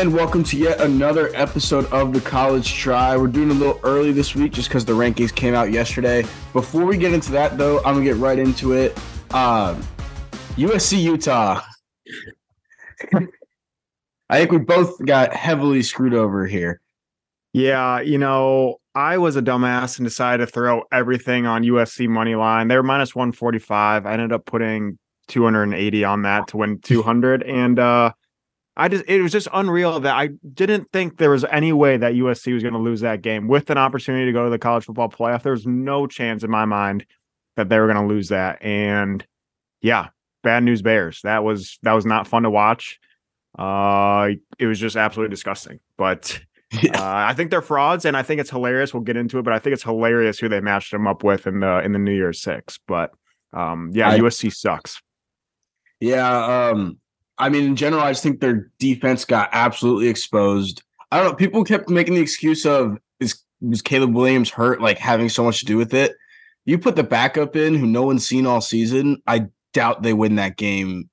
and 0.00 0.14
welcome 0.14 0.42
to 0.42 0.56
yet 0.56 0.80
another 0.80 1.30
episode 1.34 1.84
of 1.92 2.14
the 2.14 2.22
College 2.22 2.72
Try. 2.72 3.18
We're 3.18 3.26
doing 3.26 3.50
a 3.50 3.52
little 3.52 3.78
early 3.82 4.12
this 4.12 4.34
week 4.34 4.52
just 4.52 4.70
because 4.70 4.86
the 4.86 4.94
rankings 4.94 5.34
came 5.34 5.52
out 5.52 5.72
yesterday. 5.72 6.24
Before 6.54 6.86
we 6.86 6.96
get 6.96 7.12
into 7.12 7.30
that, 7.32 7.58
though, 7.58 7.80
I'm 7.80 7.96
gonna 7.96 8.04
get 8.06 8.16
right 8.16 8.38
into 8.38 8.72
it. 8.72 8.96
Um, 9.34 9.82
USC 10.56 11.02
Utah. 11.02 11.60
I 14.30 14.38
think 14.38 14.52
we 14.52 14.56
both 14.56 15.04
got 15.04 15.34
heavily 15.34 15.82
screwed 15.82 16.14
over 16.14 16.46
here. 16.46 16.80
Yeah, 17.52 18.00
you 18.00 18.16
know, 18.16 18.76
I 18.94 19.18
was 19.18 19.36
a 19.36 19.42
dumbass 19.42 19.98
and 19.98 20.06
decided 20.06 20.46
to 20.46 20.50
throw 20.50 20.84
everything 20.90 21.44
on 21.44 21.62
USC 21.62 22.08
money 22.08 22.36
line. 22.36 22.68
They 22.68 22.76
were 22.76 22.82
minus 22.82 23.14
145. 23.14 24.06
I 24.06 24.12
ended 24.14 24.32
up 24.32 24.46
putting 24.46 24.98
280 25.28 26.04
on 26.04 26.22
that 26.22 26.48
to 26.48 26.56
win 26.56 26.78
200 26.78 27.42
and 27.42 27.78
uh 27.78 28.12
I 28.80 28.88
just 28.88 29.04
it 29.06 29.20
was 29.20 29.30
just 29.30 29.46
unreal 29.52 30.00
that 30.00 30.14
I 30.16 30.28
didn't 30.54 30.90
think 30.90 31.18
there 31.18 31.28
was 31.28 31.44
any 31.44 31.70
way 31.70 31.98
that 31.98 32.14
USC 32.14 32.54
was 32.54 32.62
going 32.62 32.72
to 32.72 32.80
lose 32.80 33.02
that 33.02 33.20
game 33.20 33.46
with 33.46 33.68
an 33.68 33.76
opportunity 33.76 34.24
to 34.24 34.32
go 34.32 34.44
to 34.44 34.50
the 34.50 34.58
college 34.58 34.86
football 34.86 35.10
playoff. 35.10 35.42
There 35.42 35.52
was 35.52 35.66
no 35.66 36.06
chance 36.06 36.42
in 36.42 36.50
my 36.50 36.64
mind 36.64 37.04
that 37.56 37.68
they 37.68 37.78
were 37.78 37.92
going 37.92 38.00
to 38.00 38.12
lose 38.12 38.28
that. 38.28 38.62
And 38.62 39.22
yeah, 39.82 40.08
bad 40.42 40.62
news 40.62 40.80
bears. 40.80 41.20
That 41.24 41.44
was 41.44 41.78
that 41.82 41.92
was 41.92 42.06
not 42.06 42.26
fun 42.26 42.44
to 42.44 42.50
watch. 42.50 42.98
Uh 43.58 44.30
it 44.58 44.64
was 44.64 44.80
just 44.80 44.96
absolutely 44.96 45.30
disgusting. 45.30 45.80
But 45.98 46.40
yeah. 46.82 46.98
uh, 46.98 47.28
I 47.28 47.34
think 47.34 47.50
they're 47.50 47.60
frauds 47.60 48.06
and 48.06 48.16
I 48.16 48.22
think 48.22 48.40
it's 48.40 48.50
hilarious. 48.50 48.94
We'll 48.94 49.02
get 49.02 49.18
into 49.18 49.38
it, 49.38 49.42
but 49.42 49.52
I 49.52 49.58
think 49.58 49.74
it's 49.74 49.82
hilarious 49.82 50.38
who 50.38 50.48
they 50.48 50.60
matched 50.60 50.90
them 50.90 51.06
up 51.06 51.22
with 51.22 51.46
in 51.46 51.60
the 51.60 51.80
in 51.80 51.92
the 51.92 51.98
New 51.98 52.14
Year's 52.14 52.40
6. 52.40 52.78
But 52.88 53.10
um 53.52 53.90
yeah, 53.92 54.08
I, 54.08 54.18
USC 54.20 54.54
sucks. 54.54 55.02
Yeah, 56.00 56.70
um 56.70 56.99
I 57.40 57.48
mean, 57.48 57.64
in 57.64 57.76
general, 57.76 58.02
I 58.02 58.12
just 58.12 58.22
think 58.22 58.40
their 58.40 58.70
defense 58.78 59.24
got 59.24 59.48
absolutely 59.52 60.08
exposed. 60.08 60.82
I 61.10 61.18
don't 61.18 61.26
know. 61.26 61.34
People 61.34 61.64
kept 61.64 61.88
making 61.88 62.14
the 62.14 62.20
excuse 62.20 62.64
of 62.64 62.98
is 63.18 63.42
was 63.60 63.82
Caleb 63.82 64.14
Williams 64.14 64.50
hurt, 64.50 64.80
like 64.80 64.98
having 64.98 65.28
so 65.28 65.44
much 65.44 65.60
to 65.60 65.66
do 65.66 65.76
with 65.76 65.92
it. 65.92 66.16
You 66.66 66.78
put 66.78 66.96
the 66.96 67.02
backup 67.02 67.56
in, 67.56 67.74
who 67.74 67.86
no 67.86 68.02
one's 68.02 68.26
seen 68.26 68.46
all 68.46 68.60
season. 68.60 69.20
I 69.26 69.46
doubt 69.72 70.02
they 70.02 70.12
win 70.12 70.36
that 70.36 70.56
game 70.56 71.08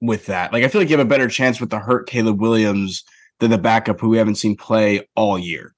with 0.00 0.26
that. 0.26 0.52
Like, 0.52 0.62
I 0.62 0.68
feel 0.68 0.80
like 0.80 0.90
you 0.90 0.96
have 0.96 1.06
a 1.06 1.08
better 1.08 1.28
chance 1.28 1.60
with 1.60 1.70
the 1.70 1.78
hurt 1.78 2.06
Caleb 2.06 2.40
Williams 2.40 3.02
than 3.40 3.50
the 3.50 3.58
backup, 3.58 4.00
who 4.00 4.10
we 4.10 4.18
haven't 4.18 4.36
seen 4.36 4.56
play 4.56 5.08
all 5.16 5.38
year. 5.38 5.74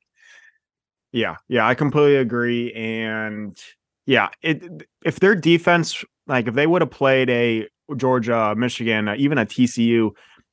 Yeah, 1.13 1.37
yeah, 1.49 1.67
I 1.67 1.75
completely 1.75 2.17
agree. 2.17 2.73
And 2.73 3.59
yeah, 4.07 4.31
it 4.43 4.89
if 5.05 5.21
their 5.21 5.35
defense, 5.35 6.05
like 6.27 6.49
if 6.49 6.55
they 6.55 6.67
would 6.67 6.83
have 6.83 6.91
played 6.91 7.31
a 7.31 7.69
Georgia, 7.97 8.55
Michigan, 8.57 9.09
uh, 9.09 9.15
even 9.19 9.39
a 9.39 9.47
TCU. 9.47 10.11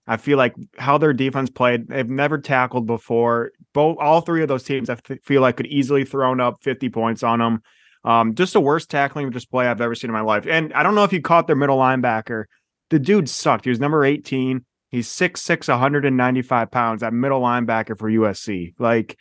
I 0.08 0.17
feel 0.17 0.38
like 0.38 0.55
how 0.77 0.97
their 0.97 1.13
defense 1.13 1.49
played, 1.49 1.88
they've 1.88 2.09
never 2.09 2.39
tackled 2.39 2.88
before. 2.88 3.52
Both, 3.73 3.97
all 3.99 4.21
three 4.21 4.41
of 4.41 4.47
those 4.47 4.63
teams, 4.63 4.89
I 4.89 4.95
th- 4.95 5.21
feel 5.23 5.41
like 5.41 5.58
could 5.58 5.67
easily 5.67 6.03
thrown 6.03 6.41
up 6.41 6.63
50 6.63 6.89
points 6.89 7.21
on 7.21 7.39
them. 7.39 7.61
Um, 8.03 8.33
just 8.33 8.53
the 8.53 8.61
worst 8.61 8.89
tackling 8.89 9.30
display 9.30 9.67
I've 9.67 9.81
ever 9.81 9.94
seen 9.94 10.09
in 10.09 10.13
my 10.13 10.21
life. 10.21 10.47
And 10.47 10.73
I 10.73 10.83
don't 10.83 10.95
know 10.95 11.03
if 11.03 11.13
you 11.13 11.21
caught 11.21 11.47
their 11.47 11.55
middle 11.55 11.77
linebacker. 11.77 12.45
The 12.89 12.97
dude 12.97 13.30
sucked. 13.30 13.66
He 13.66 13.69
was 13.69 13.80
number 13.80 14.03
18. 14.03 14.66
He's 14.89 15.08
6'6, 15.09 15.67
195 15.67 16.71
pounds, 16.71 17.02
that 17.02 17.14
middle 17.14 17.41
linebacker 17.41 17.97
for 17.97 18.09
USC. 18.09 18.73
Like, 18.80 19.17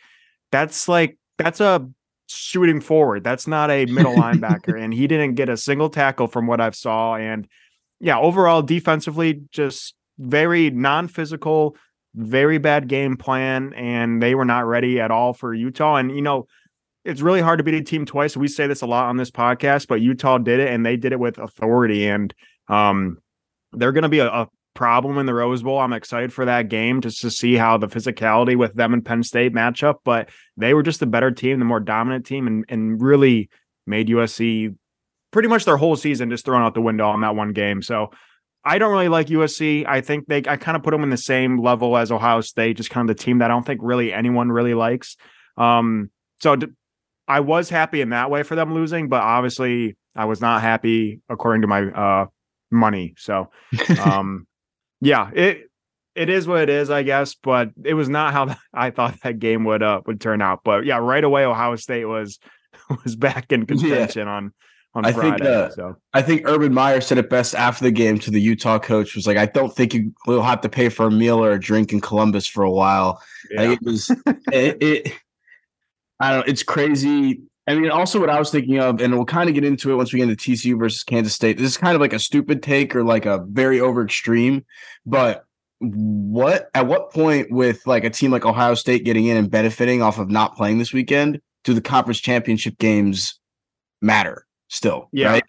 that's 0.51 0.87
like, 0.87 1.17
that's 1.37 1.59
a 1.59 1.87
shooting 2.27 2.81
forward. 2.81 3.23
That's 3.23 3.45
not 3.45 3.69
a 3.69 3.85
middle 3.85 4.15
linebacker. 4.15 4.81
And 4.81 4.91
he 4.91 5.05
didn't 5.07 5.35
get 5.35 5.49
a 5.49 5.57
single 5.57 5.89
tackle 5.89 6.27
from 6.27 6.47
what 6.47 6.61
I've 6.61 6.75
saw. 6.75 7.15
And 7.15 7.47
yeah, 7.99 8.17
overall 8.17 8.61
defensively, 8.61 9.41
just 9.51 9.95
very 10.17 10.69
non-physical, 10.69 11.75
very 12.15 12.57
bad 12.57 12.87
game 12.87 13.17
plan, 13.17 13.73
and 13.73 14.21
they 14.21 14.35
were 14.35 14.45
not 14.45 14.65
ready 14.65 14.99
at 14.99 15.11
all 15.11 15.33
for 15.33 15.53
Utah. 15.53 15.95
And 15.95 16.15
you 16.15 16.21
know, 16.21 16.47
it's 17.05 17.21
really 17.21 17.41
hard 17.41 17.59
to 17.59 17.63
beat 17.63 17.75
a 17.75 17.81
team 17.81 18.05
twice. 18.05 18.37
We 18.37 18.47
say 18.47 18.67
this 18.67 18.81
a 18.81 18.87
lot 18.87 19.05
on 19.05 19.17
this 19.17 19.31
podcast, 19.31 19.87
but 19.87 20.01
Utah 20.01 20.37
did 20.37 20.59
it, 20.59 20.69
and 20.69 20.85
they 20.85 20.97
did 20.97 21.11
it 21.11 21.19
with 21.19 21.37
authority. 21.37 22.07
And 22.07 22.33
um, 22.67 23.17
they're 23.73 23.91
going 23.91 24.03
to 24.03 24.09
be 24.09 24.19
a, 24.19 24.27
a 24.27 24.49
problem 24.73 25.17
in 25.17 25.25
the 25.25 25.33
Rose 25.33 25.61
Bowl. 25.61 25.79
I'm 25.79 25.93
excited 25.93 26.31
for 26.31 26.45
that 26.45 26.69
game 26.69 27.01
just 27.01 27.21
to 27.21 27.31
see 27.31 27.55
how 27.55 27.77
the 27.77 27.87
physicality 27.87 28.55
with 28.55 28.75
them 28.75 28.93
and 28.93 29.05
Penn 29.05 29.23
State 29.23 29.53
match 29.53 29.83
up. 29.83 30.01
But 30.03 30.29
they 30.57 30.73
were 30.73 30.83
just 30.83 30.99
the 30.99 31.05
better 31.05 31.31
team, 31.31 31.59
the 31.59 31.65
more 31.65 31.79
dominant 31.79 32.25
team, 32.25 32.47
and 32.47 32.65
and 32.69 33.01
really 33.01 33.49
made 33.85 34.07
USC 34.07 34.75
pretty 35.31 35.47
much 35.47 35.65
their 35.65 35.77
whole 35.77 35.95
season 35.95 36.29
just 36.29 36.45
thrown 36.45 36.61
out 36.61 36.73
the 36.73 36.81
window 36.81 37.07
on 37.07 37.21
that 37.21 37.35
one 37.35 37.53
game. 37.53 37.81
So 37.81 38.11
I 38.63 38.77
don't 38.77 38.91
really 38.91 39.07
like 39.09 39.27
USC. 39.27 39.85
I 39.87 40.01
think 40.01 40.27
they 40.27 40.43
I 40.47 40.57
kind 40.57 40.75
of 40.75 40.83
put 40.83 40.91
them 40.91 41.03
in 41.03 41.09
the 41.09 41.17
same 41.17 41.61
level 41.61 41.97
as 41.97 42.11
Ohio 42.11 42.41
State, 42.41 42.77
just 42.77 42.89
kind 42.89 43.09
of 43.09 43.15
the 43.15 43.23
team 43.23 43.39
that 43.39 43.45
I 43.45 43.53
don't 43.53 43.65
think 43.65 43.79
really 43.83 44.11
anyone 44.11 44.51
really 44.51 44.73
likes. 44.73 45.15
Um, 45.57 46.09
so 46.41 46.55
d- 46.55 46.67
I 47.27 47.39
was 47.41 47.69
happy 47.69 48.01
in 48.01 48.09
that 48.09 48.29
way 48.29 48.43
for 48.43 48.55
them 48.55 48.73
losing, 48.73 49.07
but 49.07 49.21
obviously 49.21 49.95
I 50.15 50.25
was 50.25 50.41
not 50.41 50.61
happy 50.61 51.21
according 51.29 51.61
to 51.61 51.67
my 51.67 51.83
uh 51.83 52.25
money. 52.71 53.13
So 53.17 53.49
um 54.03 54.45
yeah, 55.01 55.29
it 55.33 55.69
it 56.15 56.29
is 56.29 56.47
what 56.47 56.61
it 56.61 56.69
is, 56.69 56.89
I 56.89 57.03
guess, 57.03 57.35
but 57.35 57.69
it 57.85 57.93
was 57.93 58.09
not 58.09 58.33
how 58.33 58.57
I 58.73 58.89
thought 58.89 59.21
that 59.23 59.39
game 59.39 59.63
would 59.65 59.83
uh 59.83 60.01
would 60.05 60.19
turn 60.19 60.41
out. 60.41 60.61
But 60.65 60.85
yeah, 60.85 60.97
right 60.97 61.23
away 61.23 61.45
Ohio 61.45 61.75
State 61.75 62.05
was 62.05 62.39
was 63.03 63.15
back 63.15 63.51
in 63.51 63.65
contention 63.65 64.27
yeah. 64.27 64.33
on 64.33 64.53
on 64.95 65.05
I 65.05 65.11
Friday. 65.11 65.43
Think, 65.43 65.49
uh, 65.49 65.69
so 65.71 65.95
I 66.13 66.21
think 66.21 66.43
Urban 66.45 66.73
Meyer 66.73 67.01
said 67.01 67.17
it 67.17 67.29
best 67.29 67.55
after 67.55 67.83
the 67.83 67.91
game 67.91 68.19
to 68.19 68.31
the 68.31 68.41
Utah 68.41 68.79
coach 68.79 69.15
was 69.15 69.27
like, 69.27 69.37
I 69.37 69.45
don't 69.45 69.75
think 69.75 69.93
you 69.93 70.13
will 70.25 70.41
have 70.41 70.61
to 70.61 70.69
pay 70.69 70.89
for 70.89 71.07
a 71.07 71.11
meal 71.11 71.43
or 71.43 71.51
a 71.51 71.59
drink 71.59 71.93
in 71.93 72.01
Columbus 72.01 72.47
for 72.47 72.63
a 72.63 72.71
while. 72.71 73.21
Yeah. 73.51 73.71
it 73.71 73.79
was 73.81 74.09
it, 74.51 74.77
it, 74.81 75.13
I 76.19 76.31
don't 76.31 76.39
know, 76.39 76.51
it's 76.51 76.63
crazy. 76.63 77.41
I 77.67 77.75
mean, 77.75 77.91
also 77.91 78.19
what 78.19 78.31
I 78.31 78.39
was 78.39 78.49
thinking 78.49 78.79
of, 78.79 78.99
and 78.99 79.13
we'll 79.13 79.25
kind 79.25 79.47
of 79.47 79.53
get 79.53 79.63
into 79.63 79.91
it 79.91 79.95
once 79.95 80.11
we 80.11 80.17
get 80.17 80.27
into 80.27 80.35
TCU 80.35 80.77
versus 80.79 81.03
Kansas 81.03 81.35
State. 81.35 81.57
This 81.57 81.67
is 81.67 81.77
kind 81.77 81.93
of 81.93 82.01
like 82.01 82.13
a 82.13 82.19
stupid 82.19 82.63
take 82.63 82.95
or 82.95 83.03
like 83.03 83.27
a 83.27 83.45
very 83.47 83.79
over 83.79 84.03
extreme, 84.03 84.65
but 85.05 85.45
what 85.79 86.69
at 86.73 86.87
what 86.87 87.11
point 87.11 87.51
with 87.51 87.85
like 87.87 88.03
a 88.03 88.09
team 88.09 88.31
like 88.31 88.45
Ohio 88.45 88.73
State 88.73 89.05
getting 89.05 89.27
in 89.27 89.37
and 89.37 89.49
benefiting 89.49 90.01
off 90.01 90.17
of 90.17 90.29
not 90.29 90.57
playing 90.57 90.77
this 90.77 90.91
weekend 90.91 91.39
do 91.63 91.73
the 91.73 91.81
conference 91.81 92.19
championship 92.19 92.77
games 92.79 93.39
matter? 94.01 94.45
Still. 94.69 95.09
Yeah. 95.11 95.31
Right? 95.31 95.43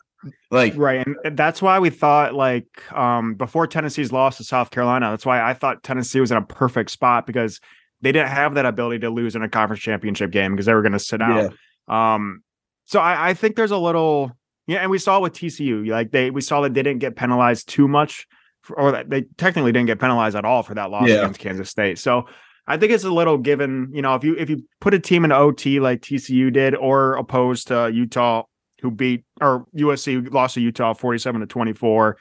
Like 0.50 0.74
right, 0.76 1.06
and 1.24 1.34
that's 1.34 1.62
why 1.62 1.78
we 1.78 1.88
thought 1.88 2.34
like 2.34 2.66
um 2.92 3.36
before 3.36 3.66
Tennessee's 3.66 4.12
loss 4.12 4.36
to 4.36 4.44
South 4.44 4.70
Carolina. 4.70 5.08
That's 5.08 5.24
why 5.24 5.40
I 5.40 5.54
thought 5.54 5.82
Tennessee 5.82 6.20
was 6.20 6.30
in 6.30 6.36
a 6.36 6.42
perfect 6.42 6.90
spot 6.90 7.26
because 7.26 7.58
they 8.02 8.12
didn't 8.12 8.28
have 8.28 8.54
that 8.56 8.66
ability 8.66 8.98
to 8.98 9.08
lose 9.08 9.34
in 9.34 9.42
a 9.42 9.48
conference 9.48 9.82
championship 9.82 10.30
game 10.30 10.52
because 10.52 10.66
they 10.66 10.74
were 10.74 10.82
going 10.82 10.92
to 10.92 10.98
sit 10.98 11.22
out. 11.22 11.54
Yeah. 11.88 12.14
Um, 12.14 12.42
so 12.84 13.00
I, 13.00 13.30
I 13.30 13.34
think 13.34 13.56
there's 13.56 13.70
a 13.70 13.78
little 13.78 14.32
yeah, 14.66 14.78
and 14.78 14.90
we 14.90 14.98
saw 14.98 15.20
with 15.20 15.32
TCU 15.32 15.88
like 15.88 16.10
they 16.10 16.30
we 16.30 16.42
saw 16.42 16.60
that 16.60 16.74
they 16.74 16.82
didn't 16.82 17.00
get 17.00 17.16
penalized 17.16 17.68
too 17.68 17.88
much, 17.88 18.26
for, 18.60 18.78
or 18.78 19.02
they 19.04 19.22
technically 19.38 19.72
didn't 19.72 19.86
get 19.86 20.00
penalized 20.00 20.36
at 20.36 20.44
all 20.44 20.62
for 20.62 20.74
that 20.74 20.90
loss 20.90 21.08
yeah. 21.08 21.16
against 21.16 21.40
Kansas 21.40 21.70
State. 21.70 21.98
So 21.98 22.26
I 22.66 22.76
think 22.76 22.92
it's 22.92 23.04
a 23.04 23.10
little 23.10 23.38
given, 23.38 23.90
you 23.92 24.02
know, 24.02 24.14
if 24.16 24.22
you 24.22 24.36
if 24.36 24.50
you 24.50 24.64
put 24.80 24.92
a 24.92 24.98
team 24.98 25.24
in 25.24 25.32
OT 25.32 25.80
like 25.80 26.02
TCU 26.02 26.52
did, 26.52 26.74
or 26.74 27.14
opposed 27.14 27.68
to 27.68 27.90
Utah 27.92 28.44
who 28.80 28.90
beat 28.90 29.24
or 29.40 29.66
USC 29.76 30.32
lost 30.32 30.54
to 30.54 30.60
Utah 30.60 30.94
47 30.94 31.40
to 31.40 31.46
24. 31.46 32.16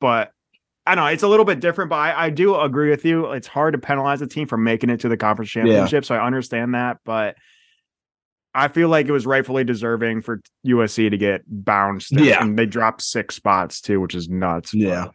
But 0.00 0.32
I 0.86 0.94
don't 0.94 1.04
know, 1.04 1.10
it's 1.10 1.22
a 1.22 1.28
little 1.28 1.44
bit 1.44 1.60
different, 1.60 1.90
but 1.90 1.96
I, 1.96 2.26
I, 2.26 2.30
do 2.30 2.58
agree 2.58 2.90
with 2.90 3.04
you. 3.04 3.30
It's 3.32 3.46
hard 3.46 3.74
to 3.74 3.78
penalize 3.78 4.20
a 4.20 4.26
team 4.26 4.48
for 4.48 4.56
making 4.56 4.90
it 4.90 5.00
to 5.00 5.08
the 5.08 5.16
conference 5.16 5.50
championship. 5.50 6.04
Yeah. 6.04 6.06
So 6.06 6.14
I 6.16 6.26
understand 6.26 6.74
that, 6.74 6.98
but 7.04 7.36
I 8.54 8.68
feel 8.68 8.88
like 8.88 9.06
it 9.06 9.12
was 9.12 9.24
rightfully 9.24 9.64
deserving 9.64 10.22
for 10.22 10.42
USC 10.66 11.10
to 11.10 11.16
get 11.16 11.42
bounced. 11.46 12.12
Yeah. 12.12 12.42
And 12.42 12.58
they 12.58 12.66
dropped 12.66 13.02
six 13.02 13.36
spots 13.36 13.80
too, 13.80 14.00
which 14.00 14.14
is 14.14 14.28
nuts. 14.28 14.74
Yeah. 14.74 15.06
But. 15.06 15.14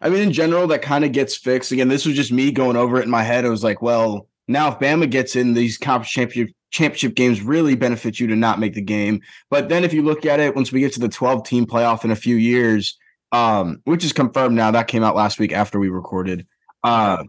I 0.00 0.08
mean, 0.10 0.20
in 0.20 0.32
general, 0.32 0.68
that 0.68 0.82
kind 0.82 1.04
of 1.04 1.12
gets 1.12 1.36
fixed. 1.36 1.72
Again, 1.72 1.88
this 1.88 2.06
was 2.06 2.14
just 2.14 2.30
me 2.30 2.52
going 2.52 2.76
over 2.76 3.00
it 3.00 3.04
in 3.04 3.10
my 3.10 3.24
head. 3.24 3.44
I 3.44 3.48
was 3.48 3.64
like, 3.64 3.82
well, 3.82 4.28
now 4.48 4.68
if 4.68 4.78
Bama 4.78 5.08
gets 5.08 5.36
in 5.36 5.54
these 5.54 5.78
conference 5.78 6.10
championship 6.10 6.54
championship 6.70 7.14
games 7.14 7.40
really 7.40 7.74
benefit 7.74 8.20
you 8.20 8.26
to 8.26 8.36
not 8.36 8.58
make 8.58 8.74
the 8.74 8.82
game. 8.82 9.20
But 9.50 9.68
then 9.68 9.84
if 9.84 9.92
you 9.92 10.02
look 10.02 10.26
at 10.26 10.40
it, 10.40 10.54
once 10.54 10.70
we 10.70 10.80
get 10.80 10.92
to 10.94 11.00
the 11.00 11.08
12 11.08 11.44
team 11.46 11.66
playoff 11.66 12.04
in 12.04 12.10
a 12.10 12.16
few 12.16 12.36
years, 12.36 12.98
um, 13.32 13.80
which 13.84 14.04
is 14.04 14.12
confirmed 14.12 14.54
now, 14.54 14.70
that 14.70 14.88
came 14.88 15.02
out 15.02 15.16
last 15.16 15.38
week 15.38 15.52
after 15.52 15.78
we 15.78 15.88
recorded. 15.88 16.46
Uh, 16.84 17.24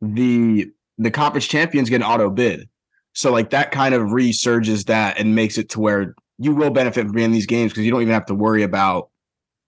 the 0.00 0.70
the 0.98 1.10
conference 1.10 1.46
champions 1.46 1.88
get 1.88 1.96
an 1.96 2.02
auto 2.02 2.30
bid. 2.30 2.68
So 3.12 3.32
like 3.32 3.50
that 3.50 3.70
kind 3.70 3.94
of 3.94 4.02
resurges 4.02 4.86
that 4.86 5.18
and 5.18 5.34
makes 5.34 5.58
it 5.58 5.68
to 5.70 5.80
where 5.80 6.14
you 6.38 6.54
will 6.54 6.70
benefit 6.70 7.04
from 7.04 7.12
being 7.12 7.26
in 7.26 7.32
these 7.32 7.46
games 7.46 7.72
because 7.72 7.84
you 7.84 7.90
don't 7.90 8.02
even 8.02 8.14
have 8.14 8.26
to 8.26 8.34
worry 8.34 8.62
about 8.62 9.10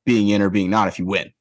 being 0.05 0.29
in 0.29 0.43
or 0.43 0.51
being 0.51 0.71
not 0.71 0.89
if 0.89 0.99
you 0.99 1.07
win. 1.07 1.33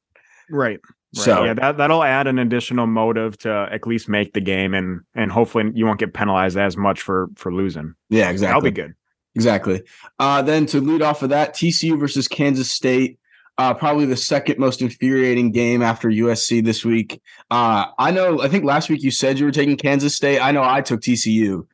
Right. 0.50 0.80
Right. 1.14 1.24
So 1.24 1.44
yeah, 1.44 1.54
that 1.54 1.76
that'll 1.76 2.02
add 2.02 2.26
an 2.26 2.38
additional 2.38 2.86
motive 2.86 3.36
to 3.38 3.68
at 3.70 3.86
least 3.86 4.08
make 4.08 4.32
the 4.32 4.40
game, 4.40 4.72
and 4.72 5.00
and 5.14 5.30
hopefully 5.30 5.70
you 5.74 5.84
won't 5.84 6.00
get 6.00 6.14
penalized 6.14 6.56
as 6.56 6.76
much 6.76 7.02
for 7.02 7.28
for 7.36 7.52
losing. 7.52 7.94
Yeah, 8.08 8.30
exactly. 8.30 8.46
That'll 8.46 8.62
be 8.62 8.70
good. 8.70 8.94
Exactly. 9.34 9.82
Uh, 10.18 10.42
then 10.42 10.66
to 10.66 10.80
lead 10.80 11.02
off 11.02 11.22
of 11.22 11.30
that, 11.30 11.54
TCU 11.54 11.98
versus 11.98 12.28
Kansas 12.28 12.70
State. 12.70 13.18
Uh, 13.58 13.74
probably 13.74 14.06
the 14.06 14.16
second 14.16 14.58
most 14.58 14.80
infuriating 14.80 15.52
game 15.52 15.82
after 15.82 16.08
USC 16.08 16.64
this 16.64 16.84
week. 16.84 17.20
Uh, 17.50 17.84
I 17.98 18.10
know. 18.10 18.40
I 18.40 18.48
think 18.48 18.64
last 18.64 18.88
week 18.88 19.02
you 19.02 19.10
said 19.10 19.38
you 19.38 19.44
were 19.44 19.52
taking 19.52 19.76
Kansas 19.76 20.14
State. 20.14 20.40
I 20.40 20.52
know 20.52 20.62
I 20.62 20.80
took 20.80 21.00
TCU. 21.00 21.66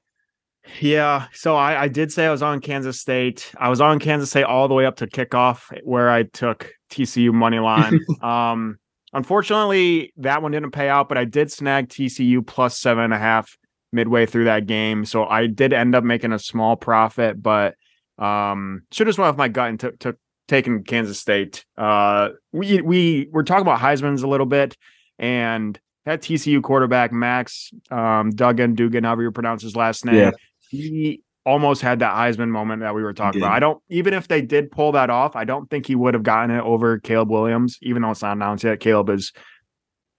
Yeah, 0.80 1.26
so 1.32 1.56
I, 1.56 1.82
I 1.82 1.88
did 1.88 2.12
say 2.12 2.26
I 2.26 2.30
was 2.30 2.42
on 2.42 2.60
Kansas 2.60 3.00
State. 3.00 3.52
I 3.56 3.68
was 3.68 3.80
on 3.80 3.98
Kansas 4.00 4.30
State 4.30 4.44
all 4.44 4.68
the 4.68 4.74
way 4.74 4.86
up 4.86 4.96
to 4.96 5.06
kickoff, 5.06 5.62
where 5.82 6.10
I 6.10 6.24
took 6.24 6.72
TCU 6.90 7.32
money 7.32 7.58
line. 7.58 8.00
um, 8.22 8.78
unfortunately, 9.12 10.12
that 10.16 10.42
one 10.42 10.52
didn't 10.52 10.72
pay 10.72 10.88
out, 10.88 11.08
but 11.08 11.18
I 11.18 11.24
did 11.24 11.50
snag 11.52 11.88
TCU 11.88 12.46
plus 12.46 12.78
seven 12.78 13.04
and 13.04 13.14
a 13.14 13.18
half 13.18 13.56
midway 13.92 14.26
through 14.26 14.44
that 14.44 14.66
game, 14.66 15.04
so 15.04 15.24
I 15.24 15.46
did 15.46 15.72
end 15.72 15.94
up 15.94 16.04
making 16.04 16.32
a 16.32 16.38
small 16.38 16.76
profit, 16.76 17.42
but 17.42 17.74
um, 18.18 18.82
should 18.92 19.06
have 19.06 19.18
went 19.18 19.32
with 19.32 19.38
my 19.38 19.48
gut 19.48 19.68
and 19.68 19.80
took 19.80 19.98
took 19.98 20.16
taking 20.48 20.82
Kansas 20.82 21.18
State. 21.18 21.64
Uh, 21.76 22.30
we 22.52 22.80
we 22.82 23.28
we're 23.30 23.44
talking 23.44 23.62
about 23.62 23.80
Heisman's 23.80 24.22
a 24.22 24.28
little 24.28 24.46
bit, 24.46 24.76
and 25.18 25.78
that 26.04 26.22
TCU 26.22 26.62
quarterback 26.62 27.12
Max 27.12 27.70
um, 27.90 28.30
Duggan 28.30 28.74
Dugan, 28.74 29.04
however 29.04 29.22
you 29.22 29.30
pronounce 29.30 29.62
his 29.62 29.76
last 29.76 30.04
name, 30.04 30.14
yeah. 30.14 30.30
he 30.70 31.22
almost 31.48 31.80
had 31.80 32.00
that 32.00 32.14
Heisman 32.14 32.50
moment 32.50 32.82
that 32.82 32.94
we 32.94 33.02
were 33.02 33.14
talking 33.14 33.40
about. 33.40 33.52
I 33.52 33.58
don't 33.58 33.82
even 33.88 34.12
if 34.12 34.28
they 34.28 34.42
did 34.42 34.70
pull 34.70 34.92
that 34.92 35.08
off, 35.08 35.34
I 35.34 35.44
don't 35.44 35.70
think 35.70 35.86
he 35.86 35.94
would 35.94 36.12
have 36.12 36.22
gotten 36.22 36.54
it 36.54 36.60
over 36.60 36.98
Caleb 36.98 37.30
Williams, 37.30 37.78
even 37.80 38.02
though 38.02 38.10
it's 38.10 38.20
not 38.20 38.32
announced 38.32 38.64
yet. 38.64 38.80
Caleb 38.80 39.08
is 39.08 39.32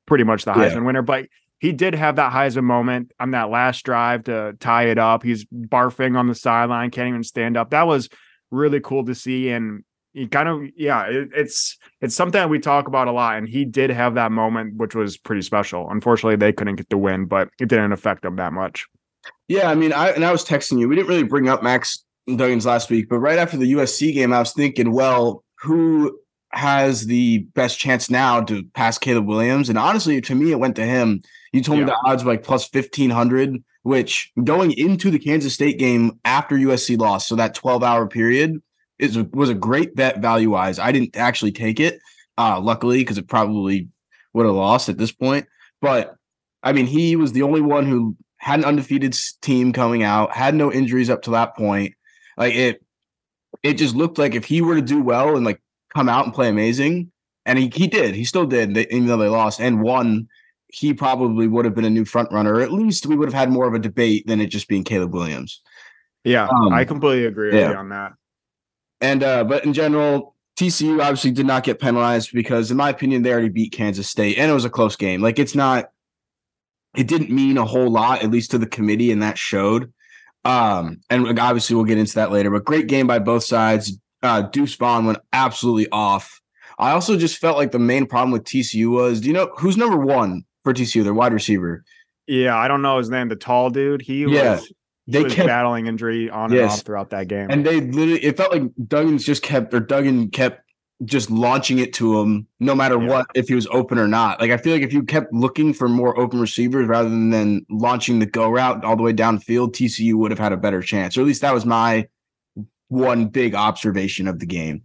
pretty 0.08 0.24
much 0.24 0.46
the 0.46 0.54
Heisman 0.54 0.74
yeah. 0.74 0.80
winner, 0.80 1.02
but 1.04 1.28
he 1.60 1.72
did 1.72 1.94
have 1.94 2.16
that 2.16 2.34
Heisman 2.34 2.64
moment 2.64 3.12
on 3.20 3.32
that 3.32 3.52
last 3.52 3.84
drive 3.86 4.24
to 4.24 4.56
tie 4.60 4.86
it 4.86 4.98
up. 4.98 5.22
He's 5.22 5.46
barfing 5.46 6.18
on 6.18 6.28
the 6.28 6.34
sideline, 6.34 6.90
can't 6.90 7.10
even 7.10 7.24
stand 7.24 7.58
up. 7.58 7.70
That 7.70 7.86
was 7.86 8.10
really 8.50 8.80
cool 8.80 9.06
to 9.06 9.14
see. 9.14 9.50
And 9.50 9.84
he 10.14 10.26
kind 10.26 10.50
of, 10.50 10.64
yeah, 10.76 11.04
it, 11.04 11.30
it's 11.36 11.78
it's 12.02 12.16
something 12.16 12.40
that 12.40 12.50
we 12.50 12.58
talk 12.58 12.88
about 12.88 13.08
a 13.08 13.12
lot. 13.12 13.38
And 13.38 13.48
he 13.48 13.66
did 13.66 13.92
have 13.92 14.16
that 14.16 14.32
moment, 14.32 14.78
which 14.78 14.96
was 14.96 15.18
pretty 15.18 15.44
special. 15.44 15.88
Unfortunately, 15.92 16.38
they 16.38 16.54
couldn't 16.54 16.78
get 16.78 16.90
the 16.90 16.98
win, 16.98 17.26
but 17.26 17.50
it 17.60 17.70
didn't 17.70 17.92
affect 17.92 18.24
them 18.24 18.38
that 18.38 18.52
much. 18.52 18.88
Yeah, 19.50 19.70
I 19.70 19.76
mean, 19.76 19.92
I 19.92 20.10
and 20.12 20.24
I 20.24 20.32
was 20.32 20.46
texting 20.46 20.80
you. 20.80 20.88
We 20.88 20.96
didn't 20.96 21.10
really 21.10 21.24
bring 21.24 21.50
up 21.50 21.64
Max 21.64 22.06
Duggins 22.30 22.66
last 22.66 22.90
week, 22.92 23.10
but 23.10 23.18
right 23.18 23.40
after 23.40 23.58
the 23.58 23.74
USC 23.74 24.14
game, 24.14 24.32
I 24.32 24.40
was 24.40 24.54
thinking, 24.54 24.94
well, 24.94 25.44
who 25.60 26.18
has 26.54 27.08
the 27.08 27.40
best 27.56 27.80
chance 27.80 28.12
now 28.12 28.42
to 28.42 28.64
pass 28.76 29.00
Caleb 29.00 29.28
Williams? 29.28 29.68
And 29.68 29.78
honestly, 29.78 30.22
to 30.22 30.36
me, 30.36 30.52
it 30.52 30.60
went 30.60 30.76
to 30.76 30.86
him. 30.86 31.24
You 31.52 31.64
told 31.64 31.80
yeah. 31.80 31.86
me 31.86 31.92
the 31.92 32.10
odds 32.10 32.24
were 32.24 32.34
like 32.34 32.44
plus 32.44 32.68
fifteen 32.68 33.10
hundred, 33.10 33.62
which 33.82 34.32
going 34.44 34.72
into 34.74 35.10
the 35.10 35.20
Kansas 35.20 35.56
State 35.56 35.80
game 35.80 36.20
after 36.26 36.56
USC 36.56 36.96
lost, 37.00 37.28
so 37.28 37.36
that 37.36 37.56
twelve 37.56 37.84
hour 37.84 38.08
period 38.08 38.62
is 39.00 39.18
was 39.34 39.50
a 39.50 39.56
great 39.56 39.96
bet 39.96 40.20
value 40.20 40.52
wise. 40.52 40.78
I 40.78 40.92
didn't 40.92 41.18
actually 41.18 41.54
take 41.54 41.80
it, 41.80 42.00
uh, 42.38 42.60
luckily, 42.62 43.00
because 43.00 43.18
it 43.18 43.28
probably 43.28 43.88
would 44.34 44.46
have 44.46 44.54
lost 44.54 44.90
at 44.90 45.00
this 45.00 45.12
point. 45.12 45.48
But 45.82 46.16
I 46.62 46.72
mean, 46.72 46.86
he 46.86 47.16
was 47.16 47.32
the 47.32 47.42
only 47.42 47.62
one 47.62 47.88
who 47.88 48.16
had 48.40 48.60
an 48.60 48.66
undefeated 48.66 49.16
team 49.42 49.72
coming 49.72 50.04
out, 50.04 50.36
had 50.36 50.56
no 50.56 50.72
injuries 50.72 51.10
up 51.10 51.22
to 51.24 51.32
that 51.32 51.56
point. 51.56 51.94
Like 52.38 52.56
it, 52.56 52.84
it 53.64 53.74
just 53.74 53.96
looked 53.96 54.18
like 54.18 54.34
if 54.34 54.46
he 54.46 54.62
were 54.62 54.76
to 54.76 54.82
do 54.82 55.02
well 55.02 55.36
and 55.36 55.46
like 55.46 55.62
come 55.94 56.10
out 56.10 56.26
and 56.26 56.34
play 56.34 56.50
amazing. 56.50 57.12
And 57.46 57.58
he, 57.58 57.72
he 57.74 57.88
did. 57.88 58.16
He 58.16 58.26
still 58.26 58.46
did, 58.46 58.78
even 58.78 59.08
though 59.08 59.18
they 59.18 59.28
lost 59.28 59.60
and 59.60 59.82
won. 59.82 60.28
He 60.72 60.94
probably 60.94 61.48
would 61.48 61.66
have 61.66 61.74
been 61.74 61.86
a 61.86 61.90
new 61.90 62.06
front 62.06 62.32
runner, 62.32 62.54
or 62.54 62.62
at 62.62 62.72
least 62.72 63.08
we 63.08 63.16
would 63.16 63.28
have 63.28 63.34
had 63.34 63.50
more 63.50 63.68
of 63.68 63.74
a 63.74 63.80
debate 63.80 64.28
than 64.28 64.40
it 64.40 64.48
just 64.48 64.68
being 64.68 64.84
Caleb 64.84 65.14
Williams. 65.14 65.62
Yeah, 66.24 66.48
um, 66.48 66.72
I 66.72 66.86
completely 66.86 67.26
agree 67.26 67.58
yeah. 67.58 67.74
on 67.74 67.90
that. 67.90 68.14
And 69.02 69.24
uh, 69.24 69.46
but 69.46 69.66
in 69.66 69.74
general, 69.74 70.36
TCU 70.60 71.02
obviously 71.02 71.32
did 71.32 71.48
not 71.48 71.64
get 71.64 71.80
penalized 71.80 72.34
because, 72.34 72.70
in 72.70 72.78
my 72.78 72.90
opinion, 72.90 73.24
they 73.24 73.32
already 73.32 73.50
beat 73.50 73.72
Kansas 73.72 74.10
State, 74.10 74.38
and 74.38 74.52
it 74.52 74.54
was 74.54 74.66
a 74.66 74.70
close 74.70 74.96
game. 74.96 75.22
Like 75.22 75.40
it's 75.40 75.56
not, 75.56 75.90
it 76.96 77.08
didn't 77.08 77.30
mean 77.30 77.58
a 77.58 77.66
whole 77.66 77.90
lot, 77.90 78.24
at 78.24 78.32
least 78.32 78.52
to 78.52 78.58
the 78.58 78.68
committee, 78.68 79.12
and 79.12 79.22
that 79.22 79.38
showed. 79.38 79.94
Um, 80.46 81.02
and 81.10 81.40
obviously 81.40 81.76
we'll 81.76 81.86
get 81.86 81.98
into 81.98 82.16
that 82.16 82.32
later. 82.32 82.50
But 82.50 82.66
great 82.66 82.88
game 82.88 83.08
by 83.08 83.20
both 83.20 83.44
sides 83.44 84.00
uh, 84.22 84.42
Deuce 84.44 84.76
Vaughn 84.76 85.06
went 85.06 85.20
absolutely 85.34 85.88
off. 85.92 86.42
I 86.78 86.92
also 86.92 87.18
just 87.18 87.38
felt 87.38 87.58
like 87.58 87.72
the 87.72 87.80
main 87.80 88.06
problem 88.06 88.32
with 88.32 88.44
TCU 88.44 88.90
was, 88.92 89.22
do 89.22 89.28
you 89.28 89.34
know 89.34 89.52
who's 89.58 89.78
number 89.78 89.98
one 89.98 90.44
for 90.64 90.74
TCU? 90.74 91.04
Their 91.04 91.14
wide 91.14 91.34
receiver. 91.34 91.84
Yeah, 92.28 92.56
I 92.56 92.68
don't 92.68 92.82
know 92.82 92.98
his 92.98 93.10
name. 93.10 93.28
The 93.28 93.36
tall 93.36 93.70
dude. 93.70 94.02
He 94.02 94.22
yeah. 94.22 94.56
was 94.56 94.72
they 95.08 95.24
kept 95.24 95.48
battling 95.48 95.88
injury 95.88 96.30
on 96.30 96.52
yes. 96.52 96.62
and 96.62 96.72
off 96.72 96.82
throughout 96.82 97.10
that 97.10 97.28
game. 97.28 97.50
And 97.50 97.66
they 97.66 97.82
literally 97.82 98.24
it 98.24 98.38
felt 98.38 98.52
like 98.52 98.64
Duggan's 98.88 99.26
just 99.26 99.42
kept 99.42 99.74
or 99.74 99.80
Duggan 99.80 100.30
kept 100.30 100.62
just 101.06 101.32
launching 101.32 101.80
it 101.80 101.94
to 101.94 102.20
him 102.20 102.46
no 102.60 102.76
matter 102.76 103.00
yeah. 103.00 103.08
what 103.08 103.28
if 103.34 103.48
he 103.48 103.56
was 103.56 103.68
open 103.68 103.98
or 103.98 104.08
not. 104.08 104.40
Like 104.42 104.52
I 104.52 104.58
feel 104.58 104.74
like 104.74 104.82
if 104.82 104.92
you 104.92 105.04
kept 105.04 105.32
looking 105.34 105.74
for 105.74 105.88
more 105.88 106.18
open 106.20 106.40
receivers 106.40 106.88
rather 106.88 107.10
than, 107.10 107.30
than 107.30 107.66
launching 107.70 108.20
the 108.20 108.26
go 108.26 108.50
route 108.50 108.84
all 108.84 108.98
the 108.98 109.04
way 109.04 109.14
downfield, 109.14 109.72
TCU 109.72 110.16
would 110.16 110.32
have 110.32 110.40
had 110.40 110.52
a 110.52 110.58
better 110.58 110.82
chance. 110.82 111.18
Or 111.18 111.22
at 111.22 111.28
least 111.28 111.42
that 111.42 111.54
was 111.54 111.66
my 111.66 112.08
one 112.90 113.28
big 113.28 113.56
observation 113.56 114.28
of 114.28 114.40
the 114.40 114.46
game. 114.46 114.84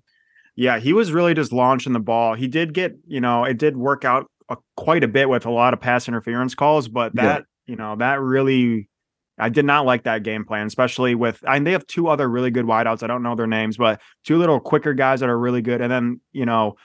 Yeah, 0.57 0.79
he 0.79 0.93
was 0.93 1.11
really 1.11 1.35
just 1.35 1.53
launching 1.53 1.95
the 1.95 2.01
ball. 2.01 2.35
He 2.35 2.47
did 2.47 2.75
get, 2.75 2.97
you 3.07 3.21
know, 3.21 3.43
it 3.43 3.59
did 3.59 3.77
work 3.77 4.05
out 4.05 4.31
a, 4.49 4.57
quite 4.77 5.03
a 5.03 5.09
bit 5.09 5.29
with 5.29 5.47
a 5.47 5.51
lot 5.51 5.75
of 5.75 5.81
pass 5.81 6.07
interference 6.07 6.55
calls, 6.55 6.87
but 6.87 7.13
that, 7.17 7.41
yeah. 7.41 7.73
you 7.73 7.77
know, 7.77 7.97
that 7.97 8.21
really, 8.21 8.89
I 9.39 9.49
did 9.49 9.65
not 9.65 9.85
like 9.85 10.05
that 10.05 10.23
game 10.23 10.45
plan, 10.45 10.67
especially 10.67 11.15
with, 11.15 11.43
I 11.47 11.55
mean, 11.55 11.65
they 11.65 11.73
have 11.73 11.87
two 11.87 12.09
other 12.09 12.29
really 12.29 12.51
good 12.51 12.67
wideouts. 12.67 13.03
I 13.03 13.07
don't 13.07 13.23
know 13.23 13.35
their 13.35 13.47
names, 13.47 13.77
but 13.77 14.01
two 14.25 14.39
little 14.39 14.61
quicker 14.61 14.95
guys 14.95 15.21
that 15.21 15.29
are 15.29 15.39
really 15.39 15.63
good. 15.63 15.81
And 15.81 15.91
then, 15.91 16.21
you 16.33 16.47
know, 16.47 16.77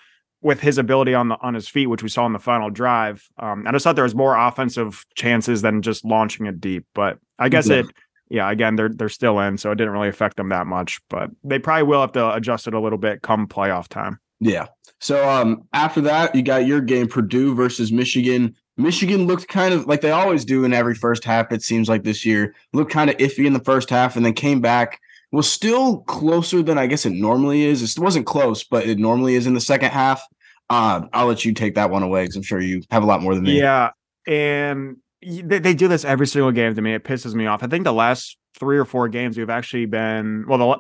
with 0.42 0.60
his 0.60 0.78
ability 0.78 1.14
on 1.14 1.28
the 1.28 1.38
on 1.42 1.54
his 1.54 1.68
feet, 1.68 1.88
which 1.88 2.02
we 2.02 2.10
saw 2.10 2.26
in 2.26 2.34
the 2.34 2.40
final 2.40 2.70
drive, 2.70 3.28
um, 3.40 3.66
I 3.68 3.72
just 3.72 3.84
thought 3.84 3.96
there 3.96 4.04
was 4.04 4.16
more 4.16 4.38
offensive 4.38 5.06
chances 5.16 5.62
than 5.62 5.82
just 5.82 6.06
launching 6.06 6.46
it 6.46 6.62
deep. 6.62 6.86
But 6.96 7.20
I 7.38 7.50
guess 7.50 7.68
yeah. 7.68 7.78
it 7.78 7.86
yeah, 8.30 8.52
again, 8.52 8.76
they're 8.76 8.90
they're 8.90 9.10
still 9.10 9.40
in, 9.40 9.58
so 9.58 9.72
it 9.72 9.76
didn't 9.76 9.94
really 9.94 10.08
affect 10.08 10.38
them 10.38 10.50
that 10.50 10.68
much. 10.68 11.00
But 11.10 11.32
they 11.44 11.60
probably 11.60 11.84
will 11.84 12.02
have 12.02 12.12
to 12.14 12.34
adjust 12.34 12.68
it 12.68 12.74
a 12.74 12.80
little 12.80 12.98
bit 12.98 13.22
come 13.22 13.48
playoff 13.48 13.88
time. 13.88 14.20
Yeah. 14.40 14.68
So 15.00 15.28
um 15.28 15.68
after 15.74 16.02
that, 16.02 16.36
you 16.36 16.44
got 16.44 16.66
your 16.68 16.82
game, 16.82 17.08
Purdue 17.08 17.56
versus 17.56 17.92
Michigan. 17.92 18.56
Michigan 18.80 19.28
looked 19.28 19.48
kind 19.48 19.74
of 19.74 19.86
like 19.88 20.02
they 20.02 20.12
always 20.12 20.46
do 20.46 20.64
in 20.64 20.74
every 20.74 20.96
first 20.96 21.24
half, 21.24 21.52
it 21.52 21.62
seems 21.62 21.90
like 21.90 22.04
this 22.04 22.26
year. 22.26 22.56
Looked 22.74 22.92
kind 22.92 23.10
of 23.10 23.18
iffy 23.18 23.46
in 23.46 23.54
the 23.54 23.60
first 23.60 23.90
half 23.90 24.16
and 24.16 24.26
then 24.26 24.34
came 24.34 24.62
back. 24.62 25.02
Was 25.32 25.52
still 25.52 26.00
closer 26.02 26.64
than 26.64 26.80
I 26.80 26.88
guess 26.88 27.06
it 27.06 27.12
normally 27.12 27.66
is. 27.66 27.84
It 27.84 28.02
wasn't 28.02 28.26
close, 28.26 28.64
but 28.64 28.88
it 28.88 28.98
normally 28.98 29.36
is 29.36 29.46
in 29.46 29.54
the 29.54 29.62
second 29.62 29.92
half. 29.92 30.24
Uh, 30.70 31.02
I'll 31.14 31.28
let 31.28 31.46
you 31.46 31.54
take 31.54 31.76
that 31.76 31.92
one 31.92 32.04
away 32.04 32.24
because 32.24 32.38
I'm 32.38 32.42
sure 32.42 32.60
you 32.60 32.82
have 32.90 33.04
a 33.04 33.06
lot 33.06 33.22
more 33.22 33.36
than 33.36 33.44
me. 33.44 33.60
Yeah. 33.60 33.92
And 34.26 34.98
they, 35.22 35.60
they 35.60 35.74
do 35.74 35.88
this 35.88 36.06
every 36.06 36.26
single 36.26 36.52
game 36.52 36.74
to 36.74 36.82
me. 36.82 36.94
It 36.94 37.04
pisses 37.04 37.36
me 37.36 37.46
off. 37.46 37.62
I 37.64 37.68
think 37.68 37.84
the 37.84 37.94
last 37.94 38.38
three 38.58 38.78
or 38.78 38.86
four 38.86 39.08
games 39.08 39.38
we've 39.38 39.50
actually 39.50 39.86
been 39.86 40.46
well, 40.48 40.58
the 40.58 40.78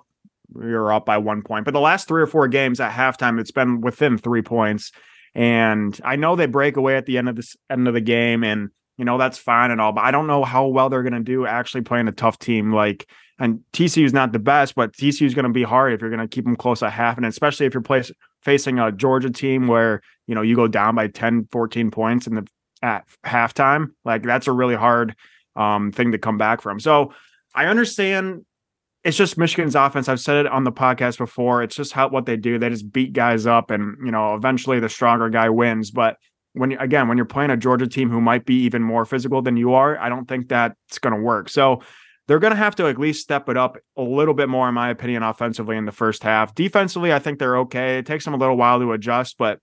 we 0.51 0.71
were 0.71 0.91
up 0.91 1.05
by 1.05 1.17
one 1.17 1.43
point, 1.43 1.65
but 1.65 1.73
the 1.73 1.79
last 1.79 2.07
three 2.07 2.21
or 2.21 2.27
four 2.27 2.47
games 2.47 2.79
at 2.79 2.91
halftime, 2.91 3.39
it's 3.39 3.51
been 3.51 3.81
within 3.81 4.17
three 4.17 4.41
points. 4.41 4.91
And 5.39 5.97
I 6.03 6.17
know 6.17 6.35
they 6.35 6.47
break 6.47 6.75
away 6.75 6.97
at 6.97 7.05
the 7.05 7.17
end 7.17 7.29
of 7.29 7.37
this 7.37 7.55
end 7.69 7.87
of 7.87 7.93
the 7.93 8.01
game, 8.01 8.43
and 8.43 8.71
you 8.97 9.05
know 9.05 9.17
that's 9.17 9.37
fine 9.37 9.71
and 9.71 9.79
all, 9.79 9.93
but 9.93 10.03
I 10.03 10.11
don't 10.11 10.27
know 10.27 10.43
how 10.43 10.67
well 10.67 10.89
they're 10.89 11.01
going 11.01 11.13
to 11.13 11.21
do 11.21 11.45
actually 11.45 11.83
playing 11.83 12.09
a 12.09 12.11
tough 12.11 12.37
team 12.37 12.73
like. 12.73 13.09
And 13.41 13.63
TCU 13.71 14.03
is 14.03 14.11
not 14.11 14.33
the 14.33 14.39
best, 14.39 14.75
but 14.75 14.91
TCU 14.91 15.25
is 15.25 15.33
going 15.33 15.45
to 15.45 15.53
be 15.53 15.63
hard 15.63 15.93
if 15.93 16.01
you're 16.01 16.09
going 16.09 16.19
to 16.19 16.27
keep 16.27 16.43
them 16.43 16.57
close 16.57 16.83
at 16.83 16.91
half, 16.91 17.15
and 17.15 17.25
especially 17.25 17.65
if 17.67 17.73
you're 17.73 17.81
place, 17.81 18.11
facing 18.43 18.79
a 18.79 18.91
Georgia 18.91 19.29
team 19.29 19.67
where 19.67 20.01
you 20.27 20.35
know 20.35 20.41
you 20.41 20.57
go 20.57 20.67
down 20.67 20.93
by 20.93 21.07
10, 21.07 21.47
14 21.49 21.89
points 21.89 22.27
in 22.27 22.35
the 22.35 22.45
at 22.81 23.05
halftime. 23.25 23.91
Like 24.03 24.23
that's 24.23 24.47
a 24.47 24.51
really 24.51 24.75
hard 24.75 25.15
um, 25.55 25.93
thing 25.93 26.11
to 26.11 26.17
come 26.17 26.37
back 26.37 26.59
from. 26.59 26.81
So 26.81 27.13
I 27.55 27.67
understand 27.67 28.45
it's 29.03 29.17
just 29.17 29.37
Michigan's 29.37 29.75
offense. 29.75 30.09
I've 30.09 30.19
said 30.19 30.45
it 30.45 30.51
on 30.51 30.63
the 30.63 30.71
podcast 30.71 31.17
before. 31.17 31.63
It's 31.63 31.75
just 31.75 31.93
how 31.93 32.09
what 32.09 32.25
they 32.25 32.35
do. 32.35 32.59
They 32.59 32.69
just 32.69 32.91
beat 32.91 33.13
guys 33.13 33.45
up, 33.45 33.71
and 33.71 33.97
you 34.03 34.11
know, 34.11 34.35
eventually 34.35 34.79
the 34.79 34.89
stronger 34.89 35.29
guy 35.29 35.49
wins. 35.49 35.91
But 35.91 36.17
when 36.53 36.73
again, 36.73 37.07
when 37.07 37.17
you're 37.17 37.25
playing 37.25 37.51
a 37.51 37.57
Georgia 37.57 37.87
team 37.87 38.09
who 38.09 38.19
might 38.19 38.45
be 38.45 38.55
even 38.63 38.83
more 38.83 39.05
physical 39.05 39.41
than 39.41 39.57
you 39.57 39.73
are, 39.73 39.97
I 39.97 40.09
don't 40.09 40.27
think 40.27 40.49
that's 40.49 40.99
going 40.99 41.15
to 41.15 41.21
work. 41.21 41.49
So 41.49 41.81
they're 42.27 42.39
going 42.39 42.51
to 42.51 42.57
have 42.57 42.75
to 42.75 42.87
at 42.87 42.99
least 42.99 43.23
step 43.23 43.49
it 43.49 43.57
up 43.57 43.77
a 43.97 44.03
little 44.03 44.33
bit 44.33 44.49
more, 44.49 44.67
in 44.67 44.75
my 44.75 44.89
opinion, 44.89 45.23
offensively 45.23 45.77
in 45.77 45.85
the 45.85 45.91
first 45.91 46.21
half. 46.21 46.53
Defensively, 46.53 47.13
I 47.13 47.19
think 47.19 47.39
they're 47.39 47.57
okay. 47.59 47.99
It 47.99 48.05
takes 48.05 48.25
them 48.25 48.33
a 48.33 48.37
little 48.37 48.57
while 48.57 48.79
to 48.79 48.91
adjust, 48.91 49.37
but 49.37 49.59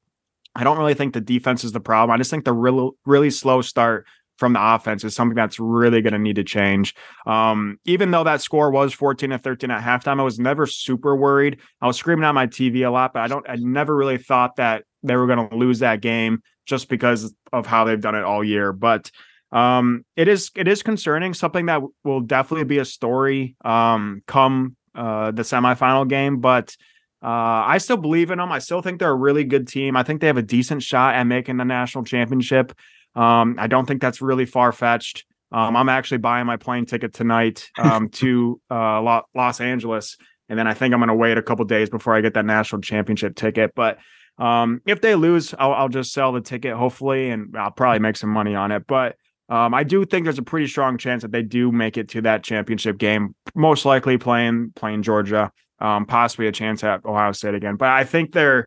I 0.54 0.64
don't 0.64 0.78
really 0.78 0.94
think 0.94 1.12
the 1.12 1.20
defense 1.20 1.62
is 1.62 1.72
the 1.72 1.80
problem. 1.80 2.14
I 2.14 2.18
just 2.18 2.30
think 2.30 2.44
the 2.46 2.54
really 2.54 2.90
really 3.04 3.30
slow 3.30 3.60
start 3.60 4.06
from 4.36 4.52
the 4.52 4.74
offense 4.74 5.04
is 5.04 5.14
something 5.14 5.34
that's 5.34 5.58
really 5.58 6.02
going 6.02 6.12
to 6.12 6.18
need 6.18 6.36
to 6.36 6.44
change. 6.44 6.94
Um, 7.26 7.78
even 7.84 8.10
though 8.10 8.24
that 8.24 8.42
score 8.42 8.70
was 8.70 8.92
14 8.92 9.30
to 9.30 9.38
13 9.38 9.70
at 9.70 9.82
halftime, 9.82 10.20
I 10.20 10.24
was 10.24 10.38
never 10.38 10.66
super 10.66 11.16
worried. 11.16 11.58
I 11.80 11.86
was 11.86 11.96
screaming 11.96 12.24
on 12.24 12.34
my 12.34 12.46
TV 12.46 12.86
a 12.86 12.90
lot, 12.90 13.12
but 13.12 13.22
I 13.22 13.28
don't 13.28 13.48
I 13.48 13.56
never 13.56 13.96
really 13.96 14.18
thought 14.18 14.56
that 14.56 14.84
they 15.02 15.16
were 15.16 15.26
going 15.26 15.48
to 15.48 15.56
lose 15.56 15.78
that 15.80 16.00
game 16.00 16.42
just 16.66 16.88
because 16.88 17.34
of 17.52 17.66
how 17.66 17.84
they've 17.84 18.00
done 18.00 18.14
it 18.14 18.24
all 18.24 18.42
year. 18.44 18.72
But 18.72 19.10
um, 19.52 20.04
it 20.16 20.28
is 20.28 20.50
it 20.56 20.68
is 20.68 20.82
concerning, 20.82 21.32
something 21.32 21.66
that 21.66 21.80
will 22.04 22.20
definitely 22.20 22.64
be 22.64 22.78
a 22.78 22.84
story 22.84 23.56
um, 23.64 24.22
come 24.26 24.76
uh, 24.94 25.30
the 25.30 25.42
semifinal 25.42 26.08
game. 26.08 26.40
But 26.40 26.76
Uh, 27.22 27.64
I 27.74 27.78
still 27.78 27.96
believe 27.96 28.30
in 28.30 28.38
them. 28.38 28.52
I 28.52 28.60
still 28.60 28.82
think 28.82 28.98
they're 29.00 29.10
a 29.10 29.14
really 29.14 29.42
good 29.44 29.66
team. 29.66 29.96
I 29.96 30.02
think 30.02 30.20
they 30.20 30.26
have 30.28 30.36
a 30.36 30.42
decent 30.42 30.82
shot 30.82 31.14
at 31.14 31.24
making 31.26 31.56
the 31.56 31.64
national 31.64 32.04
championship. 32.04 32.72
Um, 33.16 33.56
I 33.58 33.66
don't 33.66 33.86
think 33.86 34.00
that's 34.00 34.20
really 34.20 34.46
far 34.46 34.70
fetched. 34.72 35.24
Um, 35.50 35.76
I'm 35.76 35.88
actually 35.88 36.18
buying 36.18 36.46
my 36.46 36.56
plane 36.56 36.86
ticket 36.86 37.12
tonight 37.12 37.68
um, 37.78 38.08
to 38.20 38.60
uh, 38.70 39.20
Los 39.34 39.60
Angeles, 39.60 40.16
and 40.48 40.58
then 40.58 40.66
I 40.66 40.74
think 40.74 40.92
I'm 40.92 41.00
going 41.00 41.08
to 41.08 41.14
wait 41.14 41.38
a 41.38 41.42
couple 41.42 41.64
days 41.64 41.88
before 41.90 42.14
I 42.14 42.20
get 42.20 42.34
that 42.34 42.44
national 42.44 42.82
championship 42.82 43.34
ticket. 43.34 43.72
But 43.74 43.98
um, 44.38 44.82
if 44.86 45.00
they 45.00 45.14
lose, 45.14 45.54
I'll, 45.58 45.72
I'll, 45.72 45.88
just 45.88 46.12
sell 46.12 46.32
the 46.32 46.40
ticket, 46.40 46.74
hopefully, 46.74 47.30
and 47.30 47.56
I'll 47.56 47.70
probably 47.70 48.00
make 48.00 48.16
some 48.16 48.30
money 48.30 48.54
on 48.54 48.70
it. 48.70 48.86
But 48.86 49.16
um, 49.48 49.72
I 49.72 49.84
do 49.84 50.04
think 50.04 50.24
there's 50.24 50.38
a 50.38 50.42
pretty 50.42 50.66
strong 50.66 50.98
chance 50.98 51.22
that 51.22 51.32
they 51.32 51.42
do 51.42 51.72
make 51.72 51.96
it 51.96 52.08
to 52.10 52.22
that 52.22 52.42
championship 52.42 52.98
game. 52.98 53.34
Most 53.54 53.84
likely 53.84 54.18
playing 54.18 54.72
playing 54.76 55.02
Georgia, 55.02 55.52
um, 55.80 56.04
possibly 56.04 56.48
a 56.48 56.52
chance 56.52 56.84
at 56.84 57.04
Ohio 57.04 57.32
State 57.32 57.54
again. 57.54 57.76
But 57.76 57.88
I 57.88 58.04
think 58.04 58.32
they're, 58.32 58.66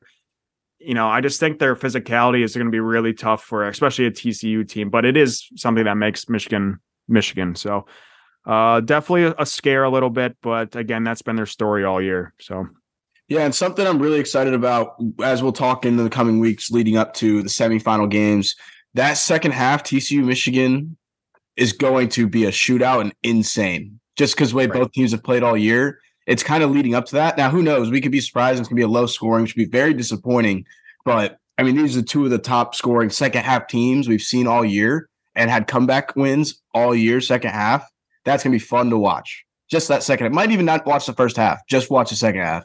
you 0.79 0.93
know, 0.93 1.07
I 1.07 1.21
just 1.21 1.39
think 1.39 1.59
their 1.59 1.75
physicality 1.75 2.43
is 2.43 2.55
going 2.55 2.67
to 2.67 2.71
be 2.71 2.79
really 2.79 3.13
tough 3.13 3.43
for 3.43 3.67
especially 3.67 4.05
a 4.05 4.11
TCU 4.11 4.67
team. 4.67 4.89
But 4.89 5.05
it 5.05 5.17
is 5.17 5.47
something 5.55 5.83
that 5.83 5.95
makes 5.95 6.29
Michigan 6.29 6.79
Michigan. 7.07 7.55
So 7.55 7.85
uh, 8.45 8.79
definitely 8.81 9.33
a, 9.37 9.45
scare 9.45 9.83
a 9.83 9.89
little 9.89 10.09
bit. 10.09 10.37
But 10.41 10.75
again, 10.75 11.03
that's 11.03 11.21
been 11.21 11.35
their 11.35 11.45
story 11.45 11.83
all 11.83 12.01
year. 12.01 12.33
So. 12.39 12.67
Yeah, 13.27 13.41
and 13.41 13.53
something 13.53 13.85
I'm 13.85 13.99
really 13.99 14.19
excited 14.19 14.55
about 14.55 14.95
as 15.21 15.43
we'll 15.43 15.51
talk 15.51 15.85
in 15.85 15.97
the 15.97 16.09
coming 16.09 16.39
weeks 16.39 16.71
leading 16.71 16.97
up 16.97 17.13
to 17.15 17.43
the 17.43 17.49
semifinal 17.49 18.09
games 18.09 18.55
that 18.93 19.13
second 19.13 19.51
half, 19.51 19.83
TCU 19.83 20.23
Michigan 20.23 20.97
is 21.55 21.73
going 21.73 22.09
to 22.09 22.27
be 22.27 22.45
a 22.45 22.51
shootout 22.51 23.01
and 23.01 23.13
insane. 23.23 23.99
Just 24.15 24.35
because 24.35 24.53
way 24.53 24.65
right. 24.65 24.79
both 24.79 24.91
teams 24.91 25.11
have 25.11 25.23
played 25.23 25.43
all 25.43 25.55
year, 25.55 25.99
it's 26.29 26.43
kind 26.43 26.63
of 26.63 26.71
leading 26.71 26.95
up 26.95 27.05
to 27.07 27.15
that. 27.15 27.37
Now, 27.37 27.49
who 27.49 27.61
knows? 27.61 27.89
We 27.89 27.99
could 27.99 28.11
be 28.11 28.21
surprised. 28.21 28.59
It's 28.59 28.69
going 28.69 28.77
to 28.77 28.79
be 28.79 28.85
a 28.85 28.87
low 28.87 29.07
scoring, 29.07 29.41
which 29.41 29.55
would 29.55 29.69
be 29.69 29.77
very 29.77 29.93
disappointing. 29.93 30.65
But 31.03 31.39
I 31.57 31.63
mean, 31.63 31.75
these 31.75 31.97
are 31.97 32.01
two 32.01 32.23
of 32.23 32.31
the 32.31 32.37
top 32.37 32.75
scoring 32.75 33.09
second 33.09 33.43
half 33.43 33.67
teams 33.67 34.07
we've 34.07 34.21
seen 34.21 34.47
all 34.47 34.63
year 34.63 35.09
and 35.35 35.49
had 35.49 35.67
comeback 35.67 36.15
wins 36.15 36.61
all 36.73 36.95
year, 36.95 37.19
second 37.19 37.51
half. 37.51 37.85
That's 38.23 38.43
going 38.43 38.51
to 38.51 38.55
be 38.55 38.65
fun 38.65 38.89
to 38.91 38.97
watch. 38.97 39.43
Just 39.69 39.87
that 39.89 40.03
second. 40.03 40.27
It 40.27 40.33
might 40.33 40.51
even 40.51 40.65
not 40.65 40.85
watch 40.85 41.05
the 41.05 41.13
first 41.13 41.35
half. 41.35 41.65
Just 41.67 41.89
watch 41.89 42.11
the 42.11 42.15
second 42.15 42.41
half. 42.41 42.63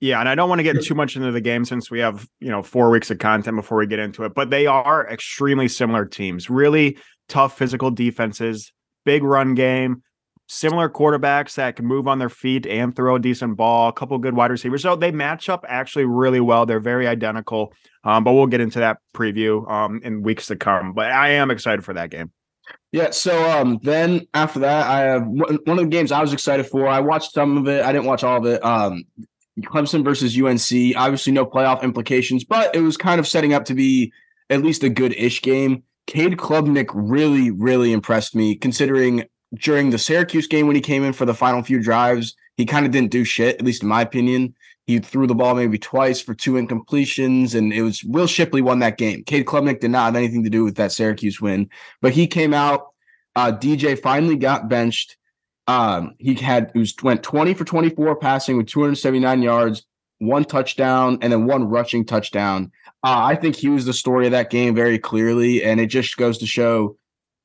Yeah, 0.00 0.20
and 0.20 0.28
I 0.28 0.34
don't 0.34 0.48
want 0.48 0.60
to 0.60 0.62
get 0.62 0.82
too 0.82 0.94
much 0.94 1.16
into 1.16 1.32
the 1.32 1.40
game 1.40 1.64
since 1.64 1.90
we 1.90 1.98
have, 2.00 2.28
you 2.40 2.50
know, 2.50 2.62
4 2.62 2.90
weeks 2.90 3.10
of 3.10 3.18
content 3.18 3.56
before 3.56 3.78
we 3.78 3.86
get 3.86 3.98
into 3.98 4.24
it, 4.24 4.32
but 4.34 4.50
they 4.50 4.66
are 4.66 5.08
extremely 5.08 5.66
similar 5.66 6.04
teams. 6.04 6.48
Really 6.48 6.98
tough 7.28 7.58
physical 7.58 7.90
defenses, 7.90 8.72
big 9.04 9.24
run 9.24 9.54
game, 9.54 10.02
similar 10.48 10.88
quarterbacks 10.88 11.54
that 11.54 11.76
can 11.76 11.86
move 11.86 12.06
on 12.06 12.18
their 12.18 12.28
feet 12.28 12.66
and 12.66 12.94
throw 12.94 13.16
a 13.16 13.20
decent 13.20 13.56
ball, 13.56 13.88
a 13.88 13.92
couple 13.92 14.18
good 14.18 14.34
wide 14.34 14.50
receivers. 14.50 14.82
So 14.82 14.96
they 14.96 15.10
match 15.10 15.48
up 15.48 15.64
actually 15.68 16.04
really 16.04 16.40
well. 16.40 16.66
They're 16.66 16.80
very 16.80 17.06
identical. 17.06 17.72
Um, 18.04 18.24
but 18.24 18.32
we'll 18.32 18.46
get 18.46 18.60
into 18.60 18.80
that 18.80 18.98
preview 19.14 19.70
um, 19.70 20.00
in 20.04 20.22
weeks 20.22 20.46
to 20.48 20.56
come. 20.56 20.92
But 20.92 21.10
I 21.10 21.30
am 21.30 21.50
excited 21.50 21.84
for 21.84 21.94
that 21.94 22.10
game. 22.10 22.32
Yeah. 22.90 23.10
So 23.10 23.50
um, 23.50 23.78
then 23.82 24.26
after 24.34 24.60
that, 24.60 24.86
I 24.86 25.00
have 25.00 25.24
one 25.26 25.60
of 25.66 25.76
the 25.76 25.86
games 25.86 26.12
I 26.12 26.20
was 26.20 26.32
excited 26.32 26.66
for. 26.66 26.86
I 26.86 27.00
watched 27.00 27.32
some 27.32 27.56
of 27.56 27.66
it. 27.68 27.84
I 27.84 27.92
didn't 27.92 28.06
watch 28.06 28.22
all 28.22 28.38
of 28.38 28.46
it. 28.46 28.64
Um, 28.64 29.04
Clemson 29.60 30.04
versus 30.04 30.38
UNC. 30.38 30.96
Obviously, 30.96 31.32
no 31.32 31.44
playoff 31.44 31.82
implications, 31.82 32.44
but 32.44 32.74
it 32.74 32.80
was 32.80 32.96
kind 32.96 33.20
of 33.20 33.28
setting 33.28 33.52
up 33.52 33.64
to 33.66 33.74
be 33.74 34.12
at 34.50 34.62
least 34.62 34.82
a 34.82 34.88
good 34.88 35.14
ish 35.16 35.42
game. 35.42 35.82
Cade 36.06 36.36
Klubnik 36.36 36.90
really, 36.94 37.50
really 37.50 37.92
impressed 37.92 38.34
me, 38.34 38.56
considering 38.56 39.24
during 39.54 39.90
the 39.90 39.98
Syracuse 39.98 40.46
game 40.46 40.66
when 40.66 40.76
he 40.76 40.82
came 40.82 41.04
in 41.04 41.12
for 41.12 41.24
the 41.24 41.34
final 41.34 41.62
few 41.62 41.80
drives, 41.80 42.34
he 42.56 42.66
kind 42.66 42.86
of 42.86 42.92
didn't 42.92 43.10
do 43.10 43.24
shit, 43.24 43.56
at 43.56 43.64
least 43.64 43.82
in 43.82 43.88
my 43.88 44.02
opinion. 44.02 44.54
He 44.86 44.98
threw 44.98 45.26
the 45.26 45.34
ball 45.34 45.54
maybe 45.54 45.78
twice 45.78 46.20
for 46.20 46.34
two 46.34 46.52
incompletions, 46.52 47.54
and 47.54 47.72
it 47.72 47.82
was 47.82 48.02
Will 48.02 48.26
Shipley 48.26 48.62
won 48.62 48.80
that 48.80 48.98
game. 48.98 49.22
Cade 49.24 49.46
Klubnik 49.46 49.80
did 49.80 49.90
not 49.90 50.06
have 50.06 50.16
anything 50.16 50.42
to 50.44 50.50
do 50.50 50.64
with 50.64 50.76
that 50.76 50.92
Syracuse 50.92 51.40
win, 51.40 51.70
but 52.00 52.12
he 52.12 52.26
came 52.26 52.52
out. 52.52 52.88
Uh, 53.36 53.52
DJ 53.52 53.98
finally 53.98 54.36
got 54.36 54.68
benched. 54.68 55.16
Um, 55.68 56.14
he 56.18 56.34
had 56.34 56.72
he 56.74 56.80
was 56.80 56.94
went 57.02 57.22
20 57.22 57.54
for 57.54 57.64
24 57.64 58.16
passing 58.16 58.56
with 58.56 58.66
279 58.66 59.42
yards, 59.42 59.86
one 60.18 60.44
touchdown, 60.44 61.18
and 61.22 61.32
then 61.32 61.46
one 61.46 61.64
rushing 61.64 62.04
touchdown. 62.04 62.72
Uh, 63.04 63.22
I 63.24 63.36
think 63.36 63.56
he 63.56 63.68
was 63.68 63.84
the 63.84 63.92
story 63.92 64.26
of 64.26 64.32
that 64.32 64.50
game 64.50 64.74
very 64.74 64.98
clearly, 64.98 65.62
and 65.62 65.80
it 65.80 65.86
just 65.86 66.16
goes 66.16 66.38
to 66.38 66.46
show. 66.46 66.96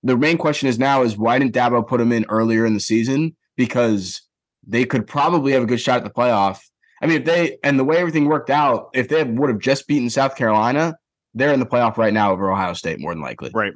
The 0.03 0.17
main 0.17 0.37
question 0.37 0.69
is 0.69 0.77
now 0.79 1.03
is 1.03 1.17
why 1.17 1.39
didn't 1.39 1.53
Dabo 1.53 1.85
put 1.85 1.99
him 1.99 2.11
in 2.11 2.25
earlier 2.29 2.65
in 2.65 2.73
the 2.73 2.79
season? 2.79 3.35
Because 3.55 4.21
they 4.65 4.85
could 4.85 5.07
probably 5.07 5.53
have 5.53 5.63
a 5.63 5.65
good 5.65 5.81
shot 5.81 5.97
at 5.97 6.03
the 6.03 6.09
playoff. 6.09 6.59
I 7.01 7.07
mean, 7.07 7.19
if 7.19 7.25
they 7.25 7.57
and 7.63 7.79
the 7.79 7.83
way 7.83 7.97
everything 7.97 8.25
worked 8.25 8.49
out, 8.49 8.89
if 8.93 9.09
they 9.09 9.23
would 9.23 9.49
have 9.49 9.59
just 9.59 9.87
beaten 9.87 10.09
South 10.09 10.35
Carolina, 10.35 10.97
they're 11.33 11.53
in 11.53 11.59
the 11.59 11.65
playoff 11.65 11.97
right 11.97 12.13
now 12.13 12.31
over 12.31 12.51
Ohio 12.51 12.73
State 12.73 12.99
more 12.99 13.13
than 13.13 13.21
likely. 13.21 13.51
Right. 13.53 13.73